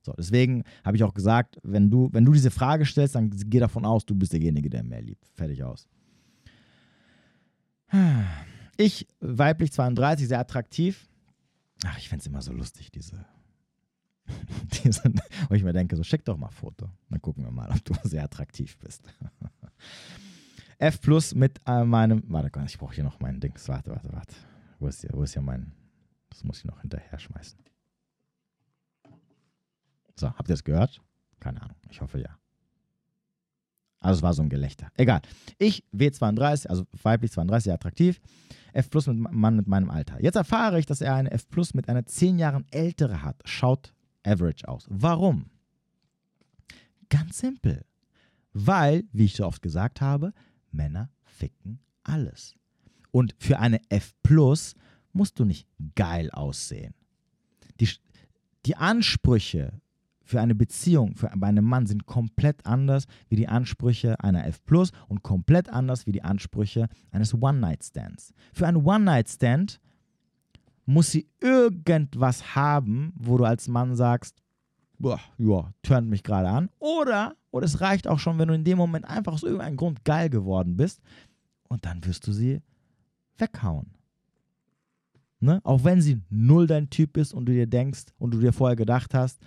So, 0.02 0.14
deswegen 0.18 0.64
habe 0.84 0.98
ich 0.98 1.04
auch 1.04 1.14
gesagt, 1.14 1.60
wenn 1.64 1.92
du, 1.92 2.10
wenn 2.12 2.26
du 2.26 2.34
diese 2.34 2.52
Frage 2.52 2.86
stellst, 2.86 3.14
dann 3.14 3.30
geh 3.30 3.60
davon 3.60 3.86
aus, 3.86 4.06
du 4.06 4.16
bist 4.16 4.34
derjenige, 4.34 4.70
der 4.70 4.84
mehr 4.84 5.02
liebt. 5.02 5.28
Fertig 5.36 5.64
aus. 5.64 5.88
Ich, 8.78 9.08
weiblich 9.20 9.72
32, 9.72 10.28
sehr 10.28 10.40
attraktiv. 10.40 11.08
Ach, 11.84 11.98
ich 11.98 12.10
fände 12.10 12.22
es 12.22 12.28
immer 12.28 12.42
so 12.42 12.54
lustig, 12.54 12.92
diese, 12.92 13.26
diese, 14.84 15.04
wo 15.50 15.56
ich 15.56 15.64
mir 15.64 15.74
denke, 15.74 15.96
so 15.96 16.04
schick 16.04 16.26
doch 16.26 16.38
mal 16.38 16.48
ein 16.48 16.54
Foto. 16.54 16.90
Dann 17.10 17.22
gucken 17.22 17.44
wir 17.44 17.52
mal, 17.52 17.70
ob 17.70 17.84
du 17.84 17.94
sehr 18.04 18.24
attraktiv 18.24 18.78
bist. 18.80 19.04
F 20.78 21.02
plus 21.02 21.34
mit 21.36 21.62
äh, 21.66 21.84
meinem, 21.84 22.24
warte, 22.28 22.52
ich 22.66 22.78
brauche 22.78 22.96
hier 22.96 23.04
noch 23.04 23.20
mein 23.20 23.40
Dings. 23.40 23.68
Warte, 23.68 23.92
warte, 23.92 24.12
warte. 24.12 24.36
Wo 24.80 24.88
ist 24.88 25.02
hier, 25.02 25.12
wo 25.14 25.24
ist 25.24 25.34
hier 25.34 25.42
mein, 25.42 25.72
das 26.30 26.44
muss 26.44 26.60
ich 26.60 26.66
noch 26.66 26.82
hinterher 26.82 27.18
schmeißen. 27.18 27.60
So, 30.18 30.28
habt 30.28 30.50
ihr 30.50 30.54
das 30.54 30.64
gehört? 30.64 31.02
Keine 31.40 31.62
Ahnung, 31.62 31.78
ich 31.90 32.02
hoffe 32.02 32.20
ja. 32.20 32.38
Also 34.06 34.20
es 34.20 34.22
war 34.22 34.34
so 34.36 34.44
ein 34.44 34.50
Gelächter. 34.50 34.92
Egal. 34.98 35.22
Ich, 35.58 35.84
W32, 35.92 36.68
also 36.68 36.86
weiblich 37.02 37.32
32, 37.32 37.64
sehr 37.64 37.74
attraktiv. 37.74 38.22
F 38.72 38.92
Plus 38.92 39.08
mit 39.08 39.18
Mann 39.18 39.56
mit 39.56 39.68
meinem 39.68 39.90
Alter. 39.90 40.22
Jetzt 40.22 40.36
erfahre 40.36 40.78
ich, 40.78 40.86
dass 40.86 41.02
er 41.02 41.16
eine 41.16 41.32
F 41.32 41.50
Plus 41.50 41.74
mit 41.74 41.90
einer 41.90 42.06
10 42.06 42.38
Jahren 42.38 42.66
ältere 42.70 43.24
hat. 43.24 43.42
Schaut 43.46 43.96
average 44.24 44.68
aus. 44.68 44.86
Warum? 44.92 45.50
Ganz 47.10 47.40
simpel. 47.40 47.84
Weil, 48.54 49.06
wie 49.12 49.26
ich 49.26 49.36
so 49.36 49.48
oft 49.48 49.64
gesagt 49.64 50.02
habe, 50.02 50.34
Männer 50.72 51.10
ficken 51.24 51.80
alles. 52.04 52.54
Und 53.10 53.34
für 53.40 53.58
eine 53.58 53.82
F 53.90 54.14
Plus 54.22 54.76
musst 55.14 55.40
du 55.40 55.46
nicht 55.46 55.68
geil 55.96 56.30
aussehen. 56.30 56.94
Die, 57.80 57.90
die 58.68 58.76
Ansprüche 58.76 59.82
für 60.26 60.42
eine 60.42 60.56
Beziehung, 60.56 61.16
für 61.16 61.32
bei 61.36 61.48
einem 61.48 61.66
Mann 61.66 61.86
sind 61.86 62.06
komplett 62.08 62.66
anders 62.66 63.06
wie 63.30 63.36
die 63.36 63.48
Ansprüche 63.48 64.20
einer 64.20 64.46
F 64.48 64.66
Plus 64.66 64.92
und 65.08 65.24
komplett 65.24 65.70
anders 65.70 66.06
wie 66.08 66.12
die 66.12 66.24
Ansprüche 66.24 66.88
eines 67.12 67.34
One-Night-Stands. 67.34 68.34
Für 68.52 68.68
einen 68.68 68.84
One-Night-Stand 68.84 69.80
muss 70.86 71.12
sie 71.12 71.28
irgendwas 71.40 72.56
haben, 72.56 73.14
wo 73.16 73.38
du 73.38 73.46
als 73.46 73.68
Mann 73.68 73.96
sagst, 73.96 74.42
boah, 74.98 75.20
ja, 75.38 75.72
turnt 75.84 76.10
mich 76.10 76.24
gerade 76.24 76.50
an. 76.50 76.70
Oder, 76.80 77.36
oder 77.52 77.66
es 77.66 77.82
reicht 77.82 78.08
auch 78.08 78.20
schon, 78.20 78.40
wenn 78.40 78.48
du 78.48 78.56
in 78.56 78.64
dem 78.64 78.78
Moment 78.78 79.06
einfach 79.06 79.34
aus 79.34 79.44
irgendeinem 79.44 79.78
Grund 79.78 80.04
geil 80.06 80.30
geworden 80.30 80.76
bist 80.76 81.02
und 81.70 81.86
dann 81.86 82.04
wirst 82.04 82.26
du 82.28 82.32
sie 82.32 82.62
weghauen. 83.38 83.92
Ne? 85.40 85.60
Auch 85.64 85.84
wenn 85.84 86.02
sie 86.02 86.22
null 86.30 86.66
dein 86.66 86.90
Typ 86.90 87.18
ist 87.18 87.34
und 87.34 87.46
du 87.46 87.52
dir 87.52 87.68
denkst 87.68 88.06
und 88.18 88.34
du 88.34 88.40
dir 88.40 88.54
vorher 88.54 88.76
gedacht 88.76 89.14
hast, 89.14 89.40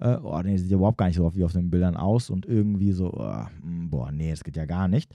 äh, 0.00 0.16
oh 0.16 0.40
nee, 0.42 0.56
sieht 0.56 0.70
ja 0.70 0.76
überhaupt 0.76 0.98
gar 0.98 1.06
nicht 1.06 1.16
so 1.16 1.34
wie 1.34 1.44
auf 1.44 1.52
den 1.52 1.70
Bildern 1.70 1.96
aus 1.96 2.30
und 2.30 2.46
irgendwie 2.46 2.92
so, 2.92 3.12
oh, 3.12 3.46
boah, 3.62 4.12
nee, 4.12 4.30
das 4.30 4.44
geht 4.44 4.56
ja 4.56 4.66
gar 4.66 4.88
nicht, 4.88 5.12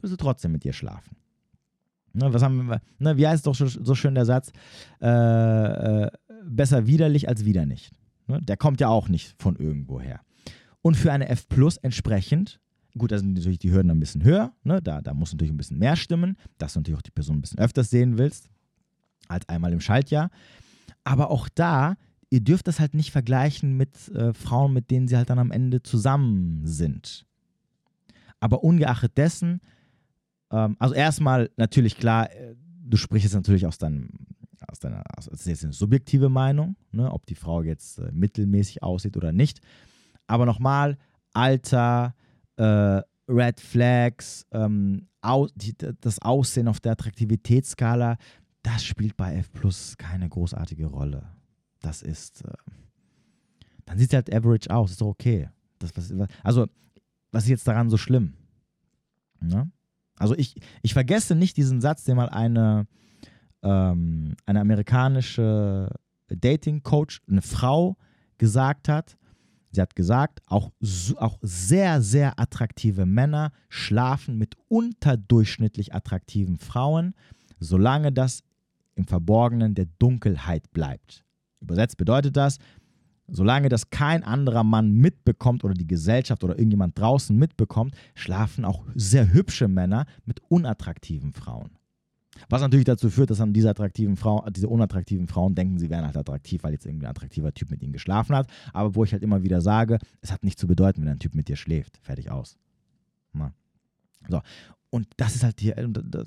wirst 0.00 0.12
du 0.12 0.16
trotzdem 0.16 0.52
mit 0.52 0.64
dir 0.64 0.72
schlafen. 0.72 1.16
Ne, 2.12 2.32
was 2.32 2.42
haben 2.42 2.68
wir, 2.68 2.80
ne, 2.98 3.16
wie 3.16 3.26
heißt 3.26 3.46
doch 3.46 3.54
so 3.56 3.94
schön 3.94 4.14
der 4.14 4.24
Satz, 4.24 4.52
äh, 5.02 5.08
äh, 5.08 6.10
besser 6.44 6.86
widerlich 6.86 7.28
als 7.28 7.44
wieder 7.44 7.66
nicht. 7.66 7.92
Ne? 8.28 8.40
Der 8.40 8.56
kommt 8.56 8.80
ja 8.80 8.88
auch 8.88 9.08
nicht 9.08 9.34
von 9.42 9.56
irgendwo 9.56 10.00
her. 10.00 10.20
Und 10.80 10.96
für 10.96 11.12
eine 11.12 11.28
F 11.28 11.48
Plus 11.48 11.76
entsprechend, 11.78 12.60
gut, 12.96 13.10
da 13.10 13.18
sind 13.18 13.34
natürlich 13.34 13.58
die 13.58 13.72
Hürden 13.72 13.90
ein 13.90 13.98
bisschen 13.98 14.22
höher, 14.22 14.52
ne? 14.62 14.80
da, 14.80 15.00
da 15.00 15.12
muss 15.12 15.32
natürlich 15.32 15.52
ein 15.52 15.56
bisschen 15.56 15.78
mehr 15.78 15.96
stimmen, 15.96 16.36
dass 16.58 16.74
du 16.74 16.80
natürlich 16.80 16.98
auch 16.98 17.02
die 17.02 17.10
Person 17.10 17.38
ein 17.38 17.40
bisschen 17.40 17.58
öfters 17.58 17.90
sehen 17.90 18.16
willst, 18.16 18.48
als 19.26 19.48
einmal 19.48 19.72
im 19.72 19.80
Schaltjahr. 19.80 20.30
Aber 21.02 21.30
auch 21.30 21.48
da 21.48 21.96
ihr 22.34 22.40
dürft 22.40 22.66
das 22.66 22.80
halt 22.80 22.94
nicht 22.94 23.12
vergleichen 23.12 23.76
mit 23.76 24.08
äh, 24.08 24.34
Frauen, 24.34 24.72
mit 24.72 24.90
denen 24.90 25.06
sie 25.06 25.16
halt 25.16 25.30
dann 25.30 25.38
am 25.38 25.52
Ende 25.52 25.84
zusammen 25.84 26.66
sind. 26.66 27.26
Aber 28.40 28.64
ungeachtet 28.64 29.16
dessen, 29.16 29.60
ähm, 30.50 30.74
also 30.80 30.96
erstmal 30.96 31.48
natürlich 31.56 31.96
klar, 31.96 32.32
äh, 32.32 32.56
du 32.82 32.96
sprichst 32.96 33.26
jetzt 33.26 33.34
natürlich 33.34 33.68
aus 33.68 33.78
deinem, 33.78 34.10
aus 34.66 34.80
deiner, 34.80 35.04
also 35.16 35.30
das 35.30 35.42
ist 35.42 35.46
jetzt 35.46 35.62
eine 35.62 35.72
subjektive 35.72 36.28
Meinung, 36.28 36.74
ne, 36.90 37.08
ob 37.12 37.24
die 37.26 37.36
Frau 37.36 37.62
jetzt 37.62 38.00
äh, 38.00 38.10
mittelmäßig 38.10 38.82
aussieht 38.82 39.16
oder 39.16 39.30
nicht. 39.30 39.60
Aber 40.26 40.44
nochmal, 40.44 40.98
Alter, 41.34 42.16
äh, 42.56 43.00
Red 43.28 43.60
Flags, 43.60 44.44
ähm, 44.50 45.06
au 45.22 45.46
die, 45.54 45.72
das 46.00 46.20
Aussehen 46.20 46.66
auf 46.66 46.80
der 46.80 46.92
Attraktivitätsskala, 46.92 48.16
das 48.64 48.84
spielt 48.84 49.16
bei 49.16 49.36
F 49.36 49.52
Plus 49.52 49.96
keine 49.96 50.28
großartige 50.28 50.86
Rolle 50.86 51.28
das 51.84 52.02
ist, 52.02 52.44
äh, 52.44 52.52
dann 53.84 53.98
sieht 53.98 54.10
es 54.10 54.14
halt 54.14 54.34
average 54.34 54.70
aus, 54.70 54.92
ist 54.92 55.00
doch 55.00 55.08
okay. 55.08 55.48
Das, 55.78 55.92
was, 55.96 56.12
also, 56.42 56.66
was 57.30 57.44
ist 57.44 57.50
jetzt 57.50 57.68
daran 57.68 57.90
so 57.90 57.96
schlimm? 57.96 58.34
Ne? 59.40 59.70
Also 60.16 60.34
ich, 60.36 60.54
ich 60.82 60.94
vergesse 60.94 61.34
nicht 61.34 61.56
diesen 61.56 61.80
Satz, 61.80 62.04
den 62.04 62.16
mal 62.16 62.28
eine, 62.28 62.86
ähm, 63.62 64.36
eine 64.46 64.60
amerikanische 64.60 65.90
Dating-Coach, 66.28 67.22
eine 67.28 67.42
Frau, 67.42 67.96
gesagt 68.38 68.88
hat. 68.88 69.16
Sie 69.70 69.80
hat 69.80 69.96
gesagt, 69.96 70.40
auch, 70.46 70.70
auch 71.16 71.38
sehr, 71.42 72.00
sehr 72.00 72.38
attraktive 72.38 73.06
Männer 73.06 73.52
schlafen 73.68 74.38
mit 74.38 74.56
unterdurchschnittlich 74.68 75.94
attraktiven 75.94 76.58
Frauen, 76.58 77.14
solange 77.58 78.12
das 78.12 78.42
im 78.94 79.06
Verborgenen 79.06 79.74
der 79.74 79.86
Dunkelheit 79.98 80.70
bleibt. 80.72 81.24
Übersetzt 81.64 81.96
bedeutet 81.96 82.36
das, 82.36 82.58
solange 83.26 83.68
das 83.68 83.90
kein 83.90 84.22
anderer 84.22 84.64
Mann 84.64 84.92
mitbekommt 84.92 85.64
oder 85.64 85.74
die 85.74 85.86
Gesellschaft 85.86 86.44
oder 86.44 86.58
irgendjemand 86.58 86.98
draußen 86.98 87.36
mitbekommt, 87.36 87.94
schlafen 88.14 88.64
auch 88.64 88.84
sehr 88.94 89.32
hübsche 89.32 89.68
Männer 89.68 90.06
mit 90.24 90.40
unattraktiven 90.48 91.32
Frauen. 91.32 91.70
Was 92.48 92.60
natürlich 92.60 92.84
dazu 92.84 93.10
führt, 93.10 93.30
dass 93.30 93.38
dann 93.38 93.52
diese 93.52 93.70
attraktiven 93.70 94.16
Frauen, 94.16 94.52
diese 94.52 94.68
unattraktiven 94.68 95.28
Frauen 95.28 95.54
denken, 95.54 95.78
sie 95.78 95.88
wären 95.88 96.04
halt 96.04 96.16
attraktiv, 96.16 96.62
weil 96.64 96.72
jetzt 96.72 96.84
irgendwie 96.84 97.06
ein 97.06 97.10
attraktiver 97.10 97.52
Typ 97.54 97.70
mit 97.70 97.82
ihnen 97.82 97.92
geschlafen 97.92 98.34
hat. 98.34 98.48
Aber 98.72 98.94
wo 98.94 99.04
ich 99.04 99.12
halt 99.12 99.22
immer 99.22 99.42
wieder 99.42 99.60
sage, 99.60 99.98
es 100.20 100.32
hat 100.32 100.44
nichts 100.44 100.60
zu 100.60 100.66
bedeuten, 100.66 101.02
wenn 101.02 101.08
ein 101.08 101.18
Typ 101.18 101.34
mit 101.34 101.48
dir 101.48 101.56
schläft. 101.56 101.98
Fertig 102.02 102.30
aus. 102.30 102.56
Na. 103.32 103.52
So. 104.28 104.40
Und 104.90 105.08
das 105.16 105.34
ist 105.34 105.44
halt 105.44 105.60
hier, 105.60 105.74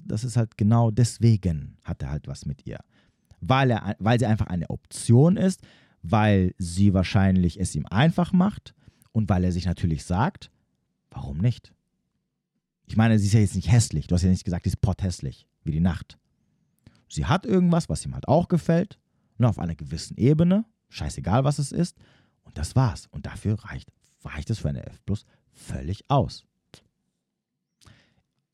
das 0.06 0.24
ist 0.24 0.38
halt 0.38 0.58
genau 0.58 0.92
deswegen 0.92 1.78
hat 1.84 2.02
er 2.02 2.12
halt 2.12 2.28
was 2.28 2.46
mit 2.46 2.66
ihr. 2.66 2.80
Weil, 3.40 3.72
er, 3.72 3.96
weil 4.00 4.20
sie 4.20 4.26
einfach 4.26 4.48
eine 4.48 4.70
Option 4.70 5.38
ist, 5.38 5.62
weil 6.02 6.54
sie 6.58 6.94
wahrscheinlich 6.94 7.60
es 7.60 7.76
ihm 7.76 7.86
einfach 7.86 8.34
macht 8.34 8.74
und 9.12 9.30
weil 9.30 9.44
er 9.44 9.52
sich 9.52 9.66
natürlich 9.66 10.06
sagt, 10.06 10.52
warum 11.12 11.38
nicht? 11.38 11.74
Ich 12.86 12.96
meine, 12.96 13.20
sie 13.20 13.28
ist 13.28 13.34
ja 13.34 13.40
jetzt 13.40 13.56
nicht 13.56 13.72
hässlich. 13.72 14.08
Du 14.08 14.16
hast 14.16 14.24
ja 14.24 14.30
nicht 14.30 14.46
gesagt, 14.46 14.64
sie 14.64 14.70
ist 14.70 14.82
potthässlich, 14.82 15.48
wie 15.64 15.72
die 15.72 15.80
Nacht. 15.80 16.18
Sie 17.10 17.26
hat 17.26 17.46
irgendwas, 17.46 17.90
was 17.90 18.06
ihm 18.06 18.14
halt 18.14 18.28
auch 18.28 18.48
gefällt, 18.48 18.98
nur 19.38 19.48
ne, 19.48 19.50
auf 19.50 19.60
einer 19.60 19.76
gewissen 19.76 20.18
Ebene, 20.18 20.66
scheißegal 20.90 21.44
was 21.44 21.60
es 21.60 21.72
ist, 21.72 21.98
und 22.44 22.58
das 22.58 22.76
war's. 22.76 23.08
Und 23.08 23.26
dafür 23.26 23.56
reicht, 23.66 23.92
reicht 24.24 24.50
es 24.50 24.60
für 24.60 24.70
eine 24.70 24.86
F 24.86 25.04
Plus 25.06 25.26
völlig 25.52 26.10
aus. 26.10 26.46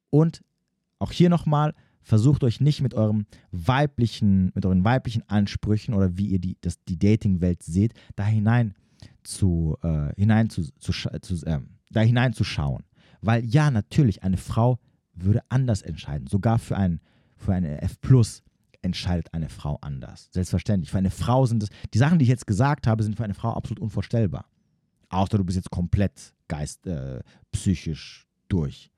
Und 0.10 0.44
auch 1.00 1.12
hier 1.12 1.30
nochmal, 1.30 1.74
versucht 2.04 2.44
euch 2.44 2.62
nicht 2.62 2.82
mit 2.82 2.94
eurem 2.94 3.26
weiblichen, 3.52 4.52
mit 4.54 4.66
euren 4.66 4.84
weiblichen 4.84 5.28
Ansprüchen 5.30 5.94
oder 5.94 6.18
wie 6.18 6.28
ihr 6.28 6.40
die, 6.40 6.58
das, 6.62 6.84
die 6.84 7.00
Dating-Welt 7.00 7.64
seht, 7.64 7.94
da 8.16 8.26
hinein 8.26 8.76
zu, 9.24 9.78
äh, 9.82 10.14
hinein 10.16 10.50
zu, 10.50 10.64
zu, 10.78 10.92
zu 10.92 11.46
äh, 11.46 11.60
da 11.90 12.02
hineinzuschauen. 12.02 12.84
Weil 13.22 13.46
ja, 13.46 13.72
natürlich, 13.72 14.24
eine 14.24 14.38
Frau 14.38 14.80
würde 15.14 15.42
anders 15.50 15.82
entscheiden. 15.82 16.28
Sogar 16.28 16.60
für, 16.60 16.76
ein, 16.76 17.00
für 17.38 17.54
eine 17.54 17.82
F 17.82 18.02
Plus 18.02 18.44
entscheidet 18.82 19.34
eine 19.34 19.50
Frau 19.50 19.78
anders. 19.82 20.30
Selbstverständlich. 20.32 20.92
Für 20.92 20.98
eine 20.98 21.12
Frau 21.12 21.46
sind 21.46 21.64
es, 21.64 21.70
die 21.94 21.98
Sachen, 21.98 22.20
die 22.20 22.24
ich 22.24 22.30
jetzt 22.30 22.48
gesagt 22.48 22.86
habe, 22.86 23.04
sind 23.04 23.16
für 23.16 23.24
eine 23.24 23.34
Frau 23.34 23.54
absolut 23.54 23.80
unvorstellbar. 23.80 24.46
Außer 25.10 25.38
du 25.38 25.46
bist 25.46 25.56
jetzt 25.56 25.72
komplett 25.72 26.34
geist, 26.48 26.86
äh, 26.86 27.22
psychisch 27.52 28.28
durch. 28.50 28.92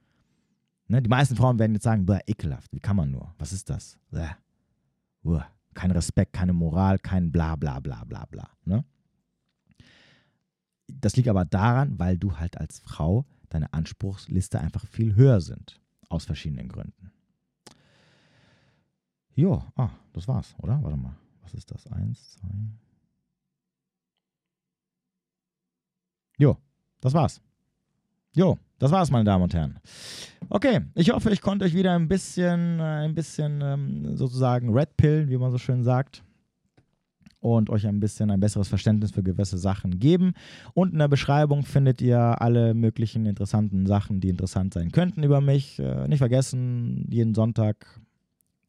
Ne? 0.87 1.01
Die 1.01 1.09
meisten 1.09 1.35
Frauen 1.35 1.59
werden 1.59 1.73
jetzt 1.73 1.83
sagen, 1.83 2.05
bäh, 2.05 2.19
ekelhaft, 2.27 2.71
wie 2.73 2.79
kann 2.79 2.95
man 2.95 3.11
nur? 3.11 3.33
Was 3.37 3.53
ist 3.53 3.69
das? 3.69 3.97
Bäh. 4.11 4.29
Uah. 5.23 5.47
Kein 5.73 5.91
Respekt, 5.91 6.31
keine 6.31 6.53
Moral, 6.53 6.97
kein 6.99 7.31
bla 7.31 7.57
bla 7.57 7.81
bla 7.81 8.05
bla 8.05 8.25
bla. 8.25 8.49
Ne? 8.63 8.85
Das 10.87 11.17
liegt 11.17 11.27
aber 11.27 11.43
daran, 11.43 11.99
weil 11.99 12.17
du 12.17 12.37
halt 12.37 12.57
als 12.57 12.79
Frau 12.79 13.25
deine 13.49 13.73
Anspruchsliste 13.73 14.59
einfach 14.59 14.85
viel 14.85 15.15
höher 15.15 15.41
sind. 15.41 15.81
Aus 16.07 16.23
verschiedenen 16.23 16.69
Gründen. 16.69 17.11
Jo, 19.33 19.63
ah, 19.75 19.89
das 20.13 20.27
war's, 20.27 20.55
oder? 20.59 20.81
Warte 20.81 20.95
mal. 20.95 21.17
Was 21.41 21.53
ist 21.53 21.69
das? 21.71 21.87
Eins, 21.87 22.31
zwei. 22.31 22.47
Jo, 26.37 26.57
das 27.01 27.13
war's. 27.13 27.41
Jo, 28.35 28.57
das 28.79 28.91
war's, 28.91 29.11
meine 29.11 29.23
Damen 29.23 29.45
und 29.45 29.53
Herren. 29.53 29.79
Okay, 30.49 30.81
ich 30.93 31.09
hoffe, 31.11 31.31
ich 31.31 31.41
konnte 31.41 31.63
euch 31.63 31.73
wieder 31.73 31.95
ein 31.95 32.09
bisschen, 32.09 32.79
äh, 32.79 33.05
ein 33.05 33.15
bisschen 33.15 33.61
ähm, 33.63 34.17
sozusagen 34.17 34.73
Red 34.73 34.97
Pill, 34.97 35.29
wie 35.29 35.37
man 35.37 35.51
so 35.51 35.57
schön 35.57 35.83
sagt, 35.83 36.21
und 37.39 37.69
euch 37.69 37.87
ein 37.87 38.01
bisschen 38.01 38.29
ein 38.31 38.41
besseres 38.41 38.67
Verständnis 38.67 39.11
für 39.11 39.23
gewisse 39.23 39.57
Sachen 39.57 39.99
geben. 39.99 40.33
Und 40.73 40.91
in 40.91 40.99
der 40.99 41.07
Beschreibung 41.07 41.63
findet 41.63 42.01
ihr 42.01 42.19
alle 42.19 42.73
möglichen 42.73 43.25
interessanten 43.25 43.85
Sachen, 43.85 44.19
die 44.19 44.29
interessant 44.29 44.73
sein 44.73 44.91
könnten 44.91 45.23
über 45.23 45.39
mich. 45.39 45.79
Äh, 45.79 46.09
nicht 46.09 46.19
vergessen, 46.19 47.07
jeden 47.09 47.35
Sonntag 47.35 47.87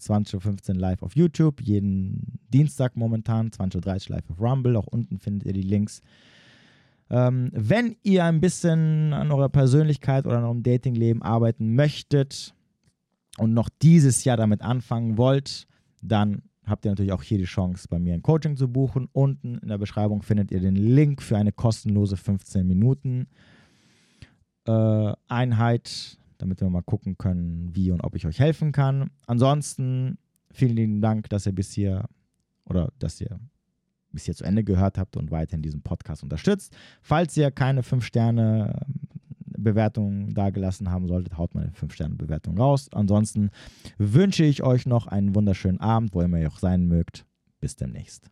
20.15 0.00 0.68
Uhr 0.68 0.74
live 0.76 1.02
auf 1.02 1.16
YouTube, 1.16 1.60
jeden 1.60 2.38
Dienstag 2.52 2.96
momentan 2.96 3.50
20.30 3.50 4.10
Uhr 4.10 4.16
live 4.16 4.30
auf 4.30 4.40
Rumble. 4.40 4.76
Auch 4.76 4.86
unten 4.86 5.18
findet 5.18 5.48
ihr 5.48 5.54
die 5.54 5.62
Links 5.62 6.02
ähm, 7.10 7.50
wenn 7.52 7.96
ihr 8.02 8.24
ein 8.24 8.40
bisschen 8.40 9.12
an 9.12 9.30
eurer 9.30 9.48
Persönlichkeit 9.48 10.26
oder 10.26 10.38
an 10.38 10.44
eurem 10.44 10.62
Datingleben 10.62 11.22
arbeiten 11.22 11.74
möchtet 11.74 12.54
und 13.38 13.54
noch 13.54 13.68
dieses 13.82 14.24
Jahr 14.24 14.36
damit 14.36 14.62
anfangen 14.62 15.16
wollt, 15.16 15.68
dann 16.02 16.42
habt 16.64 16.84
ihr 16.84 16.90
natürlich 16.90 17.12
auch 17.12 17.22
hier 17.22 17.38
die 17.38 17.44
Chance, 17.44 17.86
bei 17.88 17.98
mir 17.98 18.14
ein 18.14 18.22
Coaching 18.22 18.56
zu 18.56 18.68
buchen. 18.68 19.08
Unten 19.12 19.58
in 19.58 19.68
der 19.68 19.78
Beschreibung 19.78 20.22
findet 20.22 20.50
ihr 20.50 20.60
den 20.60 20.74
Link 20.74 21.22
für 21.22 21.36
eine 21.36 21.52
kostenlose 21.52 22.16
15 22.16 22.66
Minuten 22.66 23.28
äh, 24.66 25.12
Einheit, 25.28 26.18
damit 26.38 26.60
wir 26.60 26.68
mal 26.68 26.82
gucken 26.82 27.16
können, 27.16 27.74
wie 27.74 27.92
und 27.92 28.02
ob 28.02 28.16
ich 28.16 28.26
euch 28.26 28.40
helfen 28.40 28.72
kann. 28.72 29.10
Ansonsten 29.26 30.18
vielen 30.50 30.76
lieben 30.76 31.00
Dank, 31.00 31.28
dass 31.28 31.46
ihr 31.46 31.52
bis 31.52 31.72
hier 31.72 32.06
oder 32.64 32.92
dass 32.98 33.20
ihr 33.20 33.38
bis 34.16 34.24
hier 34.24 34.34
zu 34.34 34.42
Ende 34.44 34.64
gehört 34.64 34.98
habt 34.98 35.16
und 35.16 35.30
weiterhin 35.30 35.62
diesen 35.62 35.82
Podcast 35.82 36.24
unterstützt. 36.24 36.76
Falls 37.02 37.36
ihr 37.36 37.52
keine 37.52 37.82
5-Sterne-Bewertung 37.82 40.34
dagelassen 40.34 40.90
haben 40.90 41.06
solltet, 41.06 41.38
haut 41.38 41.54
mal 41.54 41.62
eine 41.64 41.72
5-Sterne-Bewertung 41.72 42.58
raus. 42.58 42.88
Ansonsten 42.92 43.50
wünsche 43.98 44.44
ich 44.44 44.62
euch 44.62 44.86
noch 44.86 45.06
einen 45.06 45.34
wunderschönen 45.34 45.80
Abend, 45.80 46.14
wo 46.14 46.22
immer 46.22 46.40
ihr 46.40 46.48
auch 46.48 46.58
sein 46.58 46.86
mögt. 46.86 47.26
Bis 47.60 47.76
demnächst. 47.76 48.30